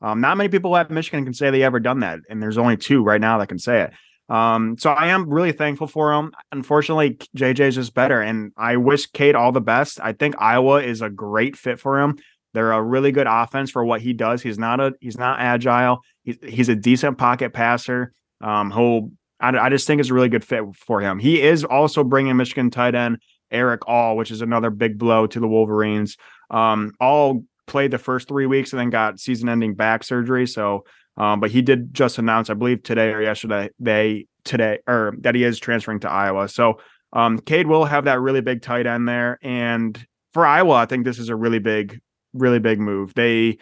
Um, 0.02 0.22
not 0.22 0.38
many 0.38 0.48
people 0.48 0.78
at 0.78 0.90
Michigan 0.90 1.26
can 1.26 1.34
say 1.34 1.52
they 1.52 1.64
ever 1.64 1.82
done 1.82 2.00
that, 2.00 2.20
and 2.30 2.42
there's 2.42 2.58
only 2.58 2.78
two 2.78 3.04
right 3.04 3.20
now 3.20 3.38
that 3.40 3.50
can 3.50 3.60
say 3.60 3.82
it. 3.82 3.92
Um, 4.30 4.78
so 4.78 4.92
I 4.92 5.08
am 5.08 5.30
really 5.30 5.52
thankful 5.52 5.88
for 5.88 6.14
him. 6.14 6.32
Unfortunately, 6.52 7.18
JJ 7.36 7.60
is 7.62 7.76
just 7.76 7.94
better, 7.94 8.22
and 8.22 8.52
I 8.58 8.78
wish 8.78 9.08
Cade 9.08 9.36
all 9.36 9.52
the 9.52 9.62
best. 9.62 10.00
I 10.02 10.14
think 10.14 10.36
Iowa 10.40 10.82
is 10.82 11.02
a 11.02 11.10
great 11.10 11.58
fit 11.58 11.80
for 11.80 12.00
him. 12.00 12.18
They're 12.54 12.72
a 12.72 12.82
really 12.82 13.12
good 13.12 13.28
offense 13.28 13.72
for 13.72 13.84
what 13.84 14.02
he 14.02 14.14
does. 14.14 14.42
He's 14.42 14.60
not 14.60 14.80
a 14.80 14.94
he's 15.00 15.18
not 15.18 15.40
agile. 15.40 16.00
He's 16.24 16.38
he's 16.44 16.70
a 16.70 16.76
decent 16.76 17.18
pocket 17.18 17.54
passer. 17.54 18.14
Um, 18.42 18.72
who 18.72 19.12
I, 19.40 19.50
I 19.50 19.70
just 19.70 19.86
think 19.86 20.00
is 20.00 20.10
a 20.10 20.14
really 20.14 20.30
good 20.30 20.46
fit 20.46 20.64
for 20.76 21.02
him. 21.02 21.20
He 21.20 21.42
is 21.42 21.64
also 21.64 22.04
bringing 22.04 22.36
Michigan 22.38 22.70
tight 22.70 22.96
end 22.96 23.20
Erick 23.52 23.88
All, 23.88 24.18
which 24.18 24.32
is 24.32 24.42
another 24.42 24.70
big 24.70 24.98
blow 24.98 25.28
to 25.28 25.40
the 25.40 25.48
Wolverines. 25.48 26.18
Um, 26.50 26.94
All 27.00 27.44
played 27.68 27.92
the 27.92 27.98
first 27.98 28.28
three 28.28 28.46
weeks 28.46 28.74
and 28.74 28.80
then 28.80 28.90
got 28.90 29.20
season-ending 29.20 29.76
back 29.76 30.04
surgery. 30.04 30.48
So, 30.48 30.86
um, 31.20 31.40
but 31.40 31.52
he 31.52 31.62
did 31.62 31.94
just 31.94 32.18
announce, 32.18 32.50
I 32.50 32.54
believe 32.56 32.82
today 32.82 33.12
or 33.12 33.22
yesterday, 33.22 33.70
they 33.80 34.26
today 34.46 34.80
or 34.88 35.14
that 35.20 35.36
he 35.36 35.44
is 35.44 35.60
transferring 35.60 36.00
to 36.00 36.10
Iowa. 36.10 36.48
So, 36.48 36.80
um, 37.14 37.38
Cade 37.40 37.68
will 37.68 37.86
have 37.86 38.06
that 38.06 38.20
really 38.20 38.42
big 38.42 38.62
tight 38.62 38.88
end 38.88 39.08
there, 39.08 39.38
and 39.42 40.04
for 40.34 40.46
Iowa, 40.46 40.76
I 40.76 40.86
think 40.86 41.06
this 41.06 41.20
is 41.20 41.30
a 41.30 41.36
really 41.36 41.60
big 41.60 42.00
really 42.34 42.60
big 42.60 42.80
move. 42.80 43.14
They, 43.14 43.58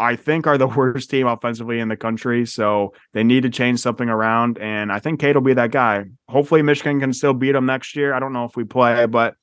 I 0.00 0.16
think, 0.16 0.46
are 0.46 0.58
the 0.58 0.66
worst 0.76 1.10
team 1.10 1.26
offensively 1.26 1.80
in 1.80 1.88
the 1.88 1.96
country. 1.96 2.46
So 2.46 2.92
they 3.12 3.24
need 3.24 3.42
to 3.44 3.50
change 3.50 3.80
something 3.80 4.08
around. 4.08 4.58
And 4.58 4.92
I 4.92 4.98
think 4.98 5.20
Cade 5.20 5.36
will 5.36 5.42
be 5.42 5.54
that 5.54 5.70
guy. 5.70 6.04
Hopefully, 6.28 6.62
Michigan 6.62 7.00
can 7.00 7.12
still 7.12 7.34
beat 7.34 7.52
them 7.52 7.66
next 7.66 7.96
year. 7.96 8.14
I 8.14 8.20
don't 8.20 8.32
know 8.32 8.44
if 8.44 8.56
we 8.56 8.64
play, 8.64 9.06
but 9.06 9.34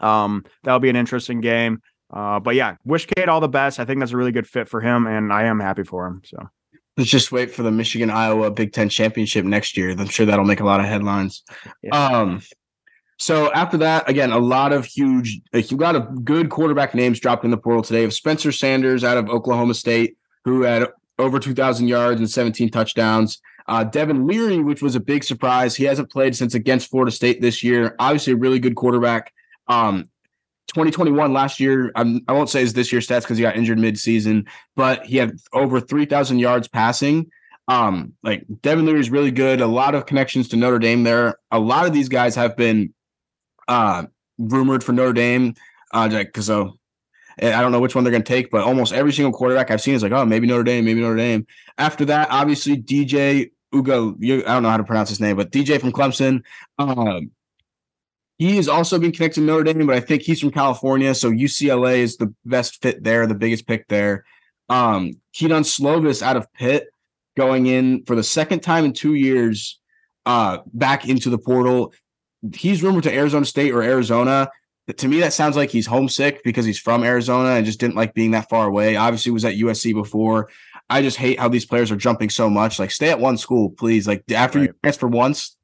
um, 0.00 0.44
that'll 0.62 0.80
be 0.80 0.90
an 0.90 0.96
interesting 0.96 1.40
game. 1.40 1.80
Uh, 2.12 2.38
but 2.38 2.54
yeah, 2.54 2.76
wish 2.84 3.06
Cade 3.06 3.28
all 3.28 3.40
the 3.40 3.48
best. 3.48 3.80
I 3.80 3.84
think 3.84 4.00
that's 4.00 4.12
a 4.12 4.16
really 4.16 4.32
good 4.32 4.46
fit 4.46 4.68
for 4.68 4.80
him, 4.80 5.06
and 5.06 5.32
I 5.32 5.44
am 5.44 5.58
happy 5.58 5.84
for 5.84 6.06
him. 6.06 6.22
So 6.24 6.48
let's 6.96 7.10
just 7.10 7.32
wait 7.32 7.50
for 7.50 7.62
the 7.62 7.70
Michigan 7.70 8.10
Iowa 8.10 8.50
Big 8.50 8.72
Ten 8.72 8.88
championship 8.88 9.44
next 9.44 9.76
year. 9.76 9.90
I'm 9.90 10.06
sure 10.06 10.26
that'll 10.26 10.44
make 10.44 10.60
a 10.60 10.64
lot 10.64 10.80
of 10.80 10.86
headlines. 10.86 11.42
Yeah. 11.82 11.96
Um, 11.96 12.42
so 13.18 13.52
after 13.52 13.76
that, 13.78 14.08
again, 14.08 14.32
a 14.32 14.38
lot 14.38 14.72
of 14.72 14.84
huge, 14.84 15.40
a 15.52 15.62
lot 15.72 15.96
of 15.96 16.24
good 16.24 16.50
quarterback 16.50 16.94
names 16.94 17.20
dropped 17.20 17.44
in 17.44 17.50
the 17.50 17.56
portal 17.56 17.82
today. 17.82 18.04
Of 18.04 18.12
Spencer 18.12 18.52
Sanders 18.52 19.04
out 19.04 19.16
of 19.16 19.28
Oklahoma 19.28 19.74
State, 19.74 20.16
who 20.44 20.62
had 20.62 20.88
over 21.18 21.38
2,000 21.38 21.86
yards 21.86 22.20
and 22.20 22.28
17 22.28 22.70
touchdowns. 22.70 23.40
Uh, 23.66 23.84
Devin 23.84 24.26
Leary, 24.26 24.58
which 24.58 24.82
was 24.82 24.94
a 24.94 25.00
big 25.00 25.24
surprise. 25.24 25.74
He 25.74 25.84
hasn't 25.84 26.10
played 26.10 26.36
since 26.36 26.54
against 26.54 26.90
Florida 26.90 27.10
State 27.10 27.40
this 27.40 27.62
year. 27.62 27.94
Obviously, 27.98 28.34
a 28.34 28.36
really 28.36 28.58
good 28.58 28.74
quarterback. 28.74 29.32
Um, 29.68 30.10
2021 30.68 31.32
last 31.32 31.60
year, 31.60 31.92
I'm, 31.94 32.22
I 32.28 32.32
will 32.32 32.40
not 32.40 32.50
say 32.50 32.60
his 32.60 32.72
this 32.72 32.92
year's 32.92 33.06
stats 33.06 33.22
because 33.22 33.38
he 33.38 33.42
got 33.42 33.56
injured 33.56 33.78
mid-season, 33.78 34.46
but 34.76 35.04
he 35.04 35.16
had 35.16 35.38
over 35.52 35.80
3,000 35.80 36.38
yards 36.38 36.68
passing. 36.68 37.30
Um, 37.68 38.12
like 38.22 38.44
Devin 38.62 38.84
Leary 38.84 39.00
is 39.00 39.10
really 39.10 39.30
good. 39.30 39.60
A 39.60 39.66
lot 39.66 39.94
of 39.94 40.06
connections 40.06 40.48
to 40.48 40.56
Notre 40.56 40.78
Dame 40.78 41.02
there. 41.02 41.38
A 41.50 41.58
lot 41.58 41.86
of 41.86 41.92
these 41.92 42.08
guys 42.08 42.34
have 42.34 42.56
been 42.56 42.92
uh, 43.68 44.04
rumored 44.38 44.84
for 44.84 44.92
Notre 44.92 45.12
Dame. 45.12 45.54
Uh, 45.92 46.24
so 46.40 46.78
I 47.38 47.60
don't 47.60 47.72
know 47.72 47.80
which 47.80 47.94
one 47.94 48.04
they're 48.04 48.10
going 48.10 48.22
to 48.22 48.28
take, 48.28 48.50
but 48.50 48.64
almost 48.64 48.92
every 48.92 49.12
single 49.12 49.32
quarterback 49.32 49.70
I've 49.70 49.80
seen 49.80 49.94
is 49.94 50.02
like, 50.02 50.12
oh, 50.12 50.24
maybe 50.24 50.46
Notre 50.46 50.62
Dame, 50.62 50.84
maybe 50.84 51.00
Notre 51.00 51.16
Dame. 51.16 51.46
After 51.78 52.04
that, 52.06 52.28
obviously 52.30 52.76
DJ 52.76 53.50
Ugo, 53.74 54.16
I 54.22 54.52
don't 54.52 54.62
know 54.62 54.70
how 54.70 54.76
to 54.76 54.84
pronounce 54.84 55.08
his 55.08 55.20
name, 55.20 55.36
but 55.36 55.50
DJ 55.50 55.80
from 55.80 55.92
Clemson. 55.92 56.42
Um, 56.78 57.30
he 58.38 58.56
has 58.56 58.68
also 58.68 58.98
been 58.98 59.12
connected 59.12 59.40
to 59.40 59.46
Notre 59.46 59.64
Dame, 59.64 59.86
but 59.86 59.96
I 59.96 60.00
think 60.00 60.22
he's 60.22 60.40
from 60.40 60.50
California, 60.50 61.14
so 61.14 61.30
UCLA 61.30 61.98
is 61.98 62.16
the 62.16 62.34
best 62.44 62.82
fit 62.82 63.02
there, 63.02 63.26
the 63.26 63.34
biggest 63.34 63.66
pick 63.66 63.86
there. 63.88 64.24
Um, 64.68 65.20
Kedon 65.32 65.62
Slovis 65.62 66.22
out 66.22 66.36
of 66.36 66.52
Pitt 66.52 66.88
going 67.36 67.66
in 67.66 68.04
for 68.04 68.16
the 68.16 68.22
second 68.22 68.60
time 68.60 68.84
in 68.84 68.92
two 68.92 69.14
years 69.14 69.78
uh, 70.26 70.58
back 70.72 71.08
into 71.08 71.30
the 71.30 71.38
portal 71.38 71.92
he's 72.52 72.82
rumored 72.82 73.04
to 73.04 73.14
Arizona 73.14 73.44
State 73.44 73.72
or 73.72 73.82
Arizona. 73.82 74.50
To 74.98 75.08
me, 75.08 75.20
that 75.20 75.32
sounds 75.32 75.56
like 75.56 75.70
he's 75.70 75.86
homesick 75.86 76.42
because 76.44 76.66
he's 76.66 76.78
from 76.78 77.04
Arizona 77.04 77.50
and 77.50 77.64
just 77.64 77.80
didn't 77.80 77.96
like 77.96 78.12
being 78.12 78.32
that 78.32 78.50
far 78.50 78.66
away. 78.66 78.96
Obviously, 78.96 79.32
was 79.32 79.44
at 79.44 79.54
USC 79.54 79.94
before. 79.94 80.50
I 80.90 81.00
just 81.00 81.16
hate 81.16 81.40
how 81.40 81.48
these 81.48 81.64
players 81.64 81.90
are 81.90 81.96
jumping 81.96 82.28
so 82.28 82.50
much. 82.50 82.78
Like, 82.78 82.90
stay 82.90 83.08
at 83.08 83.18
one 83.18 83.38
school, 83.38 83.70
please. 83.70 84.06
Like, 84.06 84.30
after 84.30 84.58
right. 84.58 84.68
you 84.68 84.74
transfer 84.82 85.08
once, 85.08 85.56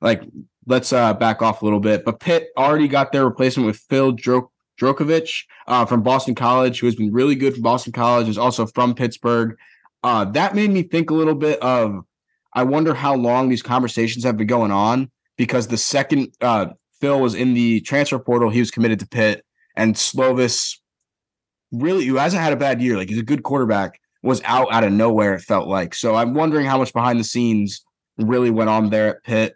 like, 0.00 0.22
let's 0.66 0.92
uh, 0.92 1.14
back 1.14 1.42
off 1.42 1.62
a 1.62 1.64
little 1.64 1.80
bit. 1.80 2.04
But 2.04 2.20
Pitt 2.20 2.48
already 2.56 2.88
got 2.88 3.12
their 3.12 3.24
replacement 3.24 3.66
with 3.66 3.78
Phil 3.88 4.12
Dro- 4.12 4.50
Jurkovec 4.80 5.44
uh, 5.66 5.86
from 5.86 6.02
Boston 6.02 6.34
College, 6.34 6.80
who 6.80 6.86
has 6.86 6.96
been 6.96 7.12
really 7.12 7.34
good 7.34 7.54
from 7.54 7.62
Boston 7.62 7.92
College, 7.92 8.28
is 8.28 8.38
also 8.38 8.66
from 8.66 8.94
Pittsburgh. 8.94 9.56
Uh, 10.02 10.24
that 10.24 10.54
made 10.54 10.70
me 10.70 10.82
think 10.82 11.10
a 11.10 11.14
little 11.14 11.34
bit 11.34 11.60
of 11.60 12.04
I 12.52 12.64
wonder 12.64 12.94
how 12.94 13.14
long 13.14 13.48
these 13.48 13.62
conversations 13.62 14.24
have 14.24 14.36
been 14.36 14.46
going 14.46 14.72
on 14.72 15.10
because 15.36 15.68
the 15.68 15.76
second 15.76 16.34
uh, 16.40 16.66
Phil 17.00 17.20
was 17.20 17.34
in 17.34 17.54
the 17.54 17.80
transfer 17.82 18.18
portal, 18.18 18.50
he 18.50 18.60
was 18.60 18.70
committed 18.70 19.00
to 19.00 19.06
Pitt, 19.06 19.44
and 19.76 19.94
Slovis, 19.94 20.78
really, 21.72 22.04
who 22.04 22.16
hasn't 22.16 22.42
had 22.42 22.52
a 22.52 22.56
bad 22.56 22.82
year, 22.82 22.96
like 22.96 23.08
he's 23.08 23.18
a 23.18 23.22
good 23.22 23.42
quarterback, 23.42 24.00
was 24.22 24.42
out 24.44 24.72
out 24.72 24.84
of 24.84 24.92
nowhere. 24.92 25.34
It 25.34 25.42
felt 25.42 25.68
like 25.68 25.94
so. 25.94 26.16
I'm 26.16 26.34
wondering 26.34 26.66
how 26.66 26.78
much 26.78 26.92
behind 26.92 27.20
the 27.20 27.24
scenes 27.24 27.84
really 28.18 28.50
went 28.50 28.70
on 28.70 28.90
there 28.90 29.16
at 29.16 29.24
Pitt. 29.24 29.54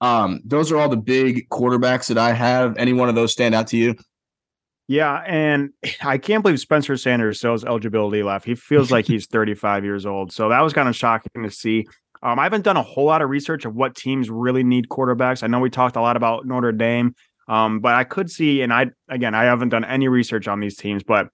Um, 0.00 0.40
those 0.44 0.72
are 0.72 0.78
all 0.78 0.88
the 0.88 0.96
big 0.96 1.48
quarterbacks 1.50 2.08
that 2.08 2.18
I 2.18 2.32
have. 2.32 2.76
Any 2.78 2.92
one 2.92 3.08
of 3.08 3.14
those 3.14 3.32
stand 3.32 3.54
out 3.54 3.66
to 3.68 3.76
you? 3.76 3.94
Yeah, 4.88 5.22
and 5.26 5.70
I 6.02 6.18
can't 6.18 6.42
believe 6.42 6.58
Spencer 6.58 6.96
Sanders 6.96 7.38
still 7.38 7.52
has 7.52 7.64
eligibility 7.64 8.22
left. 8.22 8.44
He 8.44 8.54
feels 8.56 8.90
like 8.90 9.06
he's 9.06 9.26
35 9.30 9.84
years 9.84 10.04
old. 10.04 10.32
So 10.32 10.48
that 10.48 10.60
was 10.60 10.72
kind 10.72 10.88
of 10.88 10.96
shocking 10.96 11.44
to 11.44 11.50
see. 11.50 11.86
Um, 12.22 12.38
I 12.38 12.42
haven't 12.42 12.62
done 12.62 12.76
a 12.76 12.82
whole 12.82 13.04
lot 13.04 13.22
of 13.22 13.30
research 13.30 13.64
of 13.64 13.74
what 13.74 13.94
teams 13.94 14.28
really 14.28 14.64
need 14.64 14.88
quarterbacks. 14.88 15.42
I 15.42 15.46
know 15.46 15.60
we 15.60 15.70
talked 15.70 15.96
a 15.96 16.00
lot 16.00 16.16
about 16.16 16.44
Notre 16.44 16.72
Dame, 16.72 17.14
um, 17.48 17.80
but 17.80 17.94
I 17.94 18.04
could 18.04 18.30
see, 18.30 18.62
and 18.62 18.72
I 18.72 18.86
again, 19.08 19.34
I 19.34 19.44
haven't 19.44 19.70
done 19.70 19.84
any 19.84 20.08
research 20.08 20.48
on 20.48 20.60
these 20.60 20.76
teams, 20.76 21.02
but 21.02 21.28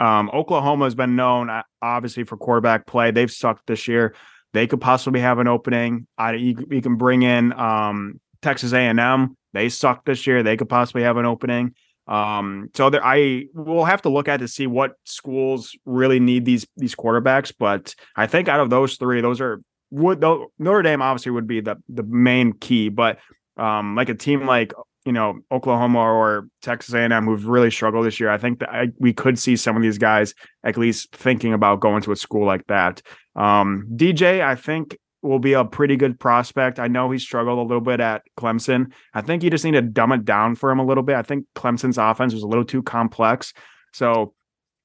um, 0.00 0.30
Oklahoma 0.34 0.84
has 0.86 0.94
been 0.94 1.14
known 1.14 1.48
uh, 1.48 1.62
obviously 1.80 2.24
for 2.24 2.36
quarterback 2.36 2.86
play. 2.86 3.10
They've 3.10 3.30
sucked 3.30 3.66
this 3.66 3.86
year. 3.86 4.14
They 4.52 4.66
could 4.66 4.80
possibly 4.80 5.20
have 5.20 5.38
an 5.38 5.48
opening. 5.48 6.06
I, 6.18 6.32
you, 6.34 6.56
you 6.70 6.82
can 6.82 6.96
bring 6.96 7.22
in 7.22 7.52
um, 7.52 8.20
Texas 8.42 8.72
A&M. 8.72 9.36
They 9.52 9.68
sucked 9.68 10.06
this 10.06 10.26
year. 10.26 10.42
They 10.42 10.56
could 10.56 10.68
possibly 10.68 11.02
have 11.02 11.16
an 11.16 11.26
opening. 11.26 11.74
Um, 12.06 12.70
so 12.74 12.90
there, 12.90 13.04
I 13.04 13.46
will 13.54 13.84
have 13.84 14.02
to 14.02 14.08
look 14.08 14.26
at 14.26 14.38
to 14.38 14.48
see 14.48 14.66
what 14.66 14.92
schools 15.04 15.76
really 15.84 16.18
need 16.18 16.44
these 16.44 16.66
these 16.76 16.94
quarterbacks. 16.94 17.52
But 17.56 17.94
I 18.16 18.26
think 18.26 18.48
out 18.48 18.60
of 18.60 18.68
those 18.68 18.96
three, 18.96 19.20
those 19.20 19.40
are 19.40 19.60
would 19.90 20.20
though 20.20 20.52
Notre 20.58 20.82
Dame 20.82 21.02
obviously 21.02 21.30
would 21.30 21.46
be 21.46 21.60
the 21.60 21.76
the 21.88 22.02
main 22.02 22.52
key, 22.52 22.88
but 22.88 23.18
um, 23.56 23.94
like 23.94 24.08
a 24.08 24.14
team 24.14 24.44
like 24.44 24.72
you 25.04 25.12
know 25.12 25.40
Oklahoma 25.50 26.00
or 26.00 26.48
Texas 26.62 26.94
A&M 26.94 27.24
who've 27.24 27.46
really 27.46 27.70
struggled 27.70 28.06
this 28.06 28.20
year, 28.20 28.30
I 28.30 28.38
think 28.38 28.60
that 28.60 28.70
I, 28.70 28.88
we 28.98 29.12
could 29.12 29.38
see 29.38 29.56
some 29.56 29.76
of 29.76 29.82
these 29.82 29.98
guys 29.98 30.34
at 30.64 30.76
least 30.76 31.14
thinking 31.14 31.52
about 31.52 31.80
going 31.80 32.02
to 32.02 32.12
a 32.12 32.16
school 32.16 32.46
like 32.46 32.66
that. 32.66 33.02
Um, 33.36 33.86
DJ, 33.96 34.42
I 34.42 34.54
think 34.54 34.96
will 35.22 35.38
be 35.38 35.52
a 35.52 35.64
pretty 35.64 35.96
good 35.96 36.18
prospect. 36.18 36.78
I 36.78 36.88
know 36.88 37.10
he 37.10 37.18
struggled 37.18 37.58
a 37.58 37.62
little 37.62 37.82
bit 37.82 38.00
at 38.00 38.22
Clemson. 38.38 38.92
I 39.12 39.20
think 39.20 39.42
you 39.42 39.50
just 39.50 39.64
need 39.64 39.72
to 39.72 39.82
dumb 39.82 40.12
it 40.12 40.24
down 40.24 40.54
for 40.54 40.70
him 40.70 40.78
a 40.78 40.84
little 40.84 41.02
bit. 41.02 41.16
I 41.16 41.22
think 41.22 41.46
Clemson's 41.54 41.98
offense 41.98 42.32
was 42.32 42.42
a 42.42 42.46
little 42.46 42.64
too 42.64 42.82
complex. 42.82 43.52
So 43.92 44.34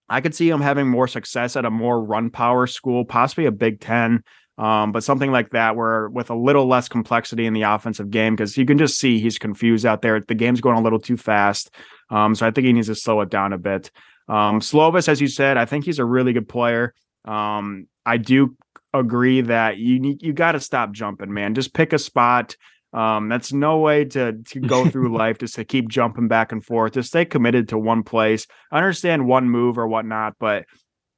I 0.09 0.21
could 0.21 0.35
see 0.35 0.49
him 0.49 0.61
having 0.61 0.87
more 0.87 1.07
success 1.07 1.55
at 1.55 1.65
a 1.65 1.71
more 1.71 2.03
run 2.03 2.29
power 2.29 2.67
school, 2.67 3.05
possibly 3.05 3.45
a 3.45 3.51
Big 3.51 3.79
Ten. 3.79 4.23
Um, 4.57 4.91
but 4.91 5.03
something 5.03 5.31
like 5.31 5.49
that, 5.49 5.75
where 5.75 6.07
with 6.09 6.29
a 6.29 6.35
little 6.35 6.65
less 6.65 6.87
complexity 6.87 7.45
in 7.45 7.53
the 7.53 7.63
offensive 7.63 8.09
game, 8.09 8.35
because 8.35 8.57
you 8.57 8.65
can 8.65 8.77
just 8.77 8.97
see 8.97 9.19
he's 9.19 9.37
confused 9.37 9.85
out 9.85 10.01
there. 10.01 10.19
The 10.19 10.35
game's 10.35 10.61
going 10.61 10.77
a 10.77 10.81
little 10.81 10.99
too 10.99 11.17
fast. 11.17 11.73
Um, 12.09 12.35
so 12.35 12.47
I 12.47 12.51
think 12.51 12.65
he 12.65 12.73
needs 12.73 12.87
to 12.87 12.95
slow 12.95 13.21
it 13.21 13.29
down 13.29 13.51
a 13.51 13.57
bit. 13.57 13.91
Um, 14.27 14.59
Slovis, 14.59 15.07
as 15.07 15.21
you 15.21 15.27
said, 15.27 15.57
I 15.57 15.65
think 15.65 15.85
he's 15.85 15.99
a 15.99 16.05
really 16.05 16.33
good 16.33 16.47
player. 16.47 16.93
Um, 17.25 17.87
I 18.05 18.17
do 18.17 18.55
agree 18.93 19.41
that 19.41 19.77
you 19.77 19.99
need 19.99 20.21
you 20.21 20.33
got 20.33 20.53
to 20.53 20.59
stop 20.59 20.91
jumping, 20.91 21.33
man. 21.33 21.53
Just 21.53 21.73
pick 21.73 21.93
a 21.93 21.99
spot. 21.99 22.55
Um, 22.93 23.27
that's 23.27 23.51
no 23.51 23.79
way 23.79 24.05
to 24.05 24.33
to 24.33 24.59
go 24.59 24.85
through 24.89 25.15
life 25.15 25.39
just 25.39 25.55
to 25.55 25.65
keep 25.65 25.89
jumping 25.89 26.27
back 26.27 26.51
and 26.51 26.63
forth. 26.63 26.93
Just 26.93 27.09
stay 27.09 27.25
committed 27.25 27.69
to 27.69 27.77
one 27.77 28.03
place. 28.03 28.47
I 28.71 28.77
understand 28.77 29.27
one 29.27 29.49
move 29.49 29.77
or 29.77 29.87
whatnot, 29.87 30.35
but 30.39 30.65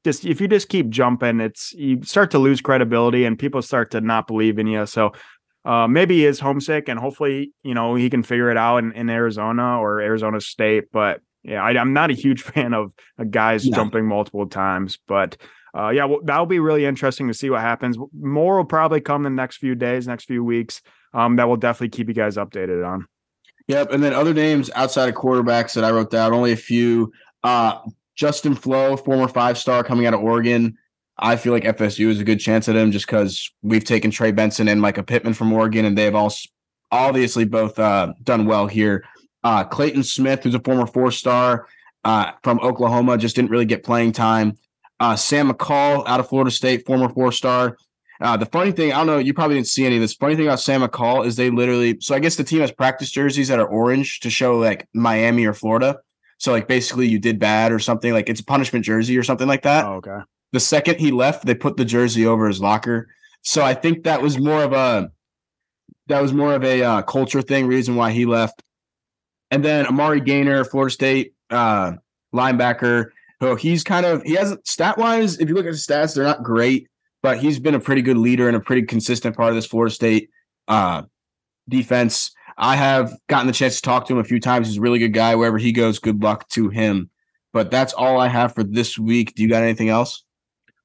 just 0.07 0.25
if 0.25 0.39
you 0.39 0.47
just 0.47 0.69
keep 0.69 0.89
jumping, 0.89 1.41
it's 1.41 1.73
you 1.73 2.01
start 2.03 2.31
to 2.31 2.39
lose 2.39 2.61
credibility 2.61 3.25
and 3.25 3.37
people 3.37 3.61
start 3.61 3.91
to 3.91 3.99
not 3.99 4.25
believe 4.25 4.57
in 4.57 4.65
you. 4.65 4.85
So 4.85 5.11
uh, 5.65 5.85
maybe 5.87 6.19
he 6.19 6.25
is 6.25 6.39
homesick 6.39 6.87
and 6.87 6.97
hopefully 6.97 7.51
you 7.63 7.73
know 7.73 7.95
he 7.95 8.09
can 8.09 8.23
figure 8.23 8.49
it 8.49 8.57
out 8.57 8.77
in, 8.77 8.93
in 8.93 9.09
Arizona 9.09 9.79
or 9.79 9.99
Arizona 9.99 10.39
State. 10.39 10.85
But 10.93 11.19
yeah, 11.43 11.61
I, 11.61 11.71
am 11.71 11.91
not 11.91 12.09
a 12.09 12.13
huge 12.13 12.41
fan 12.53 12.73
of 12.73 12.93
guys 13.29 13.65
jumping 13.67 14.05
multiple 14.05 14.47
times, 14.47 14.97
but. 15.07 15.37
Uh, 15.77 15.89
yeah, 15.89 16.05
well, 16.05 16.21
that'll 16.23 16.47
be 16.47 16.57
really 16.57 16.85
interesting 16.85 17.27
to 17.27 17.35
see 17.35 17.51
what 17.51 17.61
happens. 17.61 17.97
More 18.19 18.57
will 18.57 18.65
probably 18.65 18.99
come 18.99 19.27
in 19.27 19.35
the 19.35 19.41
next 19.41 19.57
few 19.57 19.75
days, 19.75 20.07
next 20.07 20.25
few 20.25 20.43
weeks. 20.43 20.81
Um, 21.13 21.35
that 21.35 21.47
will 21.47 21.57
definitely 21.57 21.89
keep 21.89 22.07
you 22.07 22.15
guys 22.15 22.35
updated 22.35 22.87
on. 22.87 23.05
Yep, 23.67 23.91
and 23.91 24.01
then 24.01 24.13
other 24.13 24.33
names 24.33 24.71
outside 24.73 25.07
of 25.07 25.13
quarterbacks 25.13 25.75
that 25.75 25.83
I 25.83 25.91
wrote 25.91 26.09
down, 26.09 26.33
only 26.33 26.51
a 26.53 26.57
few. 26.57 27.11
Uh, 27.43 27.79
Justin 28.17 28.55
Flowe, 28.55 28.97
former 28.97 29.27
five 29.27 29.57
star 29.57 29.83
coming 29.83 30.05
out 30.05 30.13
of 30.13 30.21
Oregon. 30.21 30.77
I 31.19 31.35
feel 31.35 31.53
like 31.53 31.63
FSU 31.63 32.09
is 32.09 32.19
a 32.19 32.23
good 32.23 32.39
chance 32.39 32.67
at 32.67 32.75
him 32.75 32.91
just 32.91 33.05
because 33.05 33.49
we've 33.61 33.83
taken 33.83 34.11
Trey 34.11 34.31
Benson 34.31 34.67
and 34.67 34.81
Mycah 34.81 35.05
Pittman 35.05 35.33
from 35.33 35.53
Oregon, 35.53 35.85
and 35.85 35.97
they 35.97 36.03
have 36.03 36.15
all 36.15 36.33
obviously 36.91 37.45
both 37.45 37.79
uh, 37.79 38.13
done 38.23 38.45
well 38.45 38.67
here. 38.67 39.05
Uh, 39.43 39.63
Clayton 39.63 40.03
Smith, 40.03 40.43
who's 40.43 40.55
a 40.55 40.59
former 40.59 40.85
four 40.85 41.11
star 41.11 41.67
uh, 42.03 42.31
from 42.43 42.59
Oklahoma, 42.59 43.17
just 43.17 43.35
didn't 43.35 43.51
really 43.51 43.65
get 43.65 43.83
playing 43.83 44.11
time. 44.11 44.57
Uh, 44.99 45.15
Sam 45.15 45.49
McCall 45.51 46.03
out 46.07 46.19
of 46.19 46.27
Florida 46.27 46.51
State, 46.51 46.85
former 46.85 47.09
four 47.09 47.31
star. 47.31 47.77
Uh, 48.19 48.35
the 48.35 48.47
funny 48.47 48.71
thing, 48.71 48.91
I 48.91 48.97
don't 48.97 49.07
know, 49.07 49.19
you 49.19 49.33
probably 49.33 49.57
didn't 49.57 49.67
see 49.67 49.85
any 49.85 49.97
of 49.97 50.01
this. 50.01 50.15
Funny 50.15 50.35
thing 50.35 50.47
about 50.47 50.59
Sam 50.59 50.81
McCall 50.81 51.23
is 51.23 51.35
they 51.35 51.51
literally, 51.51 51.97
so 51.99 52.15
I 52.15 52.19
guess 52.19 52.35
the 52.35 52.43
team 52.43 52.61
has 52.61 52.71
practice 52.71 53.11
jerseys 53.11 53.47
that 53.49 53.59
are 53.59 53.67
orange 53.67 54.21
to 54.21 54.31
show 54.31 54.57
like 54.57 54.87
Miami 54.93 55.45
or 55.45 55.53
Florida. 55.53 55.99
So 56.37 56.51
like 56.51 56.67
basically 56.67 57.07
you 57.07 57.19
did 57.19 57.39
bad 57.39 57.71
or 57.71 57.79
something 57.79 58.13
like 58.13 58.29
it's 58.29 58.41
a 58.41 58.45
punishment 58.45 58.85
jersey 58.85 59.17
or 59.17 59.23
something 59.23 59.47
like 59.47 59.63
that. 59.63 59.85
Oh, 59.85 59.95
okay. 59.95 60.19
The 60.53 60.59
second 60.59 60.99
he 60.99 61.11
left, 61.11 61.45
they 61.45 61.55
put 61.55 61.77
the 61.77 61.85
jersey 61.85 62.25
over 62.25 62.47
his 62.47 62.61
locker. 62.61 63.09
So 63.41 63.63
I 63.63 63.73
think 63.73 64.03
that 64.03 64.21
was 64.21 64.37
more 64.37 64.63
of 64.63 64.73
a 64.73 65.11
that 66.07 66.21
was 66.21 66.33
more 66.33 66.53
of 66.53 66.63
a 66.63 66.81
uh, 66.81 67.01
culture 67.01 67.41
thing, 67.41 67.67
reason 67.67 67.95
why 67.95 68.11
he 68.11 68.25
left. 68.25 68.63
And 69.51 69.63
then 69.63 69.87
Amari 69.87 70.21
Gainer, 70.21 70.63
Florida 70.63 70.93
State 70.93 71.33
uh, 71.49 71.93
linebacker. 72.33 73.07
who 73.39 73.55
he's 73.55 73.83
kind 73.83 74.05
of 74.05 74.23
he 74.23 74.33
hasn't 74.33 74.67
stat 74.67 74.97
wise. 74.97 75.39
If 75.39 75.49
you 75.49 75.55
look 75.55 75.65
at 75.65 75.71
his 75.71 75.85
stats, 75.85 76.15
they're 76.15 76.23
not 76.23 76.43
great, 76.43 76.87
but 77.21 77.39
he's 77.39 77.59
been 77.59 77.75
a 77.75 77.79
pretty 77.79 78.01
good 78.01 78.17
leader 78.17 78.47
and 78.47 78.55
a 78.55 78.59
pretty 78.59 78.83
consistent 78.83 79.35
part 79.35 79.49
of 79.49 79.55
this 79.55 79.65
Florida 79.65 79.93
State 79.93 80.29
uh, 80.67 81.03
defense. 81.67 82.31
I 82.57 82.75
have 82.75 83.15
gotten 83.27 83.47
the 83.47 83.53
chance 83.53 83.75
to 83.75 83.81
talk 83.81 84.07
to 84.07 84.13
him 84.13 84.19
a 84.19 84.23
few 84.23 84.39
times. 84.39 84.67
He's 84.67 84.77
a 84.77 84.81
really 84.81 84.99
good 84.99 85.13
guy. 85.13 85.35
Wherever 85.35 85.57
he 85.57 85.71
goes, 85.71 85.99
good 85.99 86.23
luck 86.23 86.47
to 86.49 86.69
him. 86.69 87.09
But 87.53 87.71
that's 87.71 87.93
all 87.93 88.19
I 88.19 88.27
have 88.27 88.53
for 88.53 88.63
this 88.63 88.97
week. 88.97 89.35
Do 89.35 89.43
you 89.43 89.49
got 89.49 89.63
anything 89.63 89.89
else? 89.89 90.23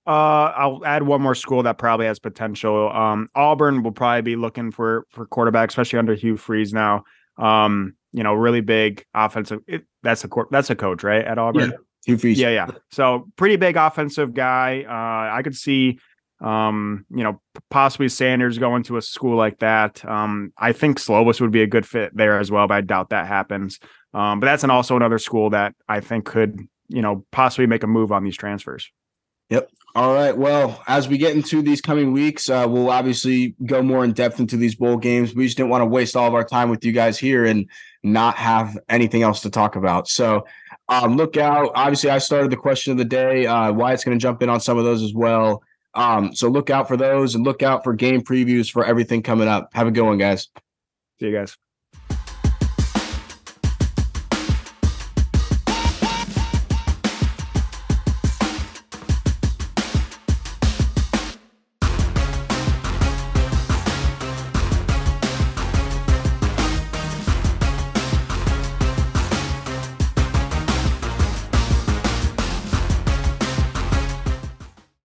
Uh, 0.07 0.53
I'll 0.57 0.85
add 0.85 1.05
one 1.05 1.23
more 1.23 1.35
school 1.35 1.63
that 1.63 1.79
probably 1.79 2.07
has 2.07 2.19
potential. 2.19 2.91
Um, 2.91 3.29
Auburn 3.35 3.83
will 3.83 3.93
probably 3.93 4.23
be 4.23 4.37
looking 4.37 4.71
for 4.73 5.07
for 5.11 5.27
quarterback, 5.27 5.69
especially 5.69 5.99
under 5.99 6.15
Hugh 6.15 6.37
Freeze 6.37 6.73
now. 6.73 7.05
Um, 7.39 7.95
you 8.13 8.23
know, 8.23 8.35
really 8.35 8.61
big 8.61 9.05
offensive. 9.15 9.61
It, 9.67 9.85
that's 10.03 10.25
a 10.25 10.29
that's 10.51 10.71
a 10.71 10.77
coach, 10.77 11.05
right? 11.05 11.25
At 11.25 11.39
Auburn, 11.39 11.71
yeah. 11.71 11.77
Hugh 12.05 12.19
Freeze. 12.19 12.39
Yeah, 12.39 12.51
yeah. 12.51 12.67
So 12.91 13.29
pretty 13.37 13.57
big 13.57 13.77
offensive 13.77 14.35
guy. 14.35 14.85
Uh, 14.89 15.37
I 15.37 15.43
could 15.43 15.55
see 15.55 15.99
um, 16.43 17.07
you 17.11 17.23
know, 17.23 17.41
possibly 17.71 18.09
Sanders 18.09 18.59
going 18.59 18.83
to 18.85 18.97
a 18.97 19.03
school 19.03 19.37
like 19.37 19.61
that. 19.61 20.05
Um, 20.05 20.53
I 20.59 20.73
think 20.73 20.99
Slovis 20.99 21.41
would 21.41 21.53
be 21.53 21.63
a 21.63 21.67
good 21.67 21.87
fit 21.87 22.15
there 22.15 22.39
as 22.39 22.51
well, 22.51 22.67
but 22.67 22.75
I 22.75 22.81
doubt 22.81 23.11
that 23.11 23.27
happens. 23.27 23.79
Um, 24.13 24.41
but 24.41 24.47
that's 24.47 24.65
an 24.65 24.71
also 24.71 24.97
another 24.97 25.19
school 25.19 25.51
that 25.51 25.75
I 25.89 26.01
think 26.01 26.27
could, 26.27 26.59
you 26.89 27.01
know, 27.01 27.25
possibly 27.31 27.67
make 27.67 27.85
a 27.85 27.87
move 27.87 28.11
on 28.11 28.25
these 28.25 28.37
transfers. 28.37 28.91
Yep. 29.51 29.71
All 29.95 30.15
right. 30.15 30.37
Well, 30.37 30.83
as 30.89 31.07
we 31.07 31.19
get 31.19 31.37
into 31.37 31.61
these 31.61 31.83
coming 31.83 32.13
weeks, 32.13 32.49
uh, 32.49 32.67
we'll 32.69 32.91
obviously 32.91 33.55
go 33.67 33.83
more 33.83 34.03
in 34.03 34.13
depth 34.13 34.41
into 34.41 34.57
these 34.57 34.75
bowl 34.75 34.97
games. 34.97 35.35
We 35.35 35.45
just 35.45 35.59
didn't 35.59 35.69
want 35.69 35.83
to 35.83 35.87
waste 35.87 36.17
all 36.17 36.27
of 36.27 36.35
our 36.35 36.45
time 36.45 36.71
with 36.71 36.85
you 36.85 36.93
guys 36.93 37.19
here 37.19 37.45
and 37.45 37.69
not 38.03 38.37
have 38.37 38.79
anything 38.89 39.23
else 39.23 39.43
to 39.43 39.51
talk 39.51 39.77
about. 39.77 40.09
So 40.09 40.47
um, 40.89 41.17
look 41.17 41.37
out. 41.37 41.71
Obviously, 41.75 42.09
I 42.09 42.19
started 42.19 42.51
the 42.51 42.57
question 42.57 42.93
of 42.93 42.99
the 42.99 43.05
day. 43.05 43.47
Uh, 43.47 43.73
Wyatt's 43.73 44.03
going 44.03 44.19
to 44.19 44.23
jump 44.23 44.43
in 44.43 44.49
on 44.49 44.61
some 44.61 44.79
of 44.79 44.85
those 44.85 45.03
as 45.03 45.13
well. 45.13 45.63
Um, 45.95 46.35
so 46.35 46.49
look 46.49 46.71
out 46.71 46.89
for 46.89 46.97
those 46.97 47.35
and 47.35 47.45
look 47.45 47.63
out 47.63 47.85
for 47.85 47.93
game 47.93 48.23
previews 48.23 48.71
for 48.71 48.85
everything 48.85 49.23
coming 49.23 49.49
up. 49.49 49.71
Have 49.75 49.87
a 49.87 49.91
good 49.91 50.05
one, 50.05 50.19
guys. 50.19 50.49
See 51.21 51.27
you 51.27 51.33
guys. 51.33 51.57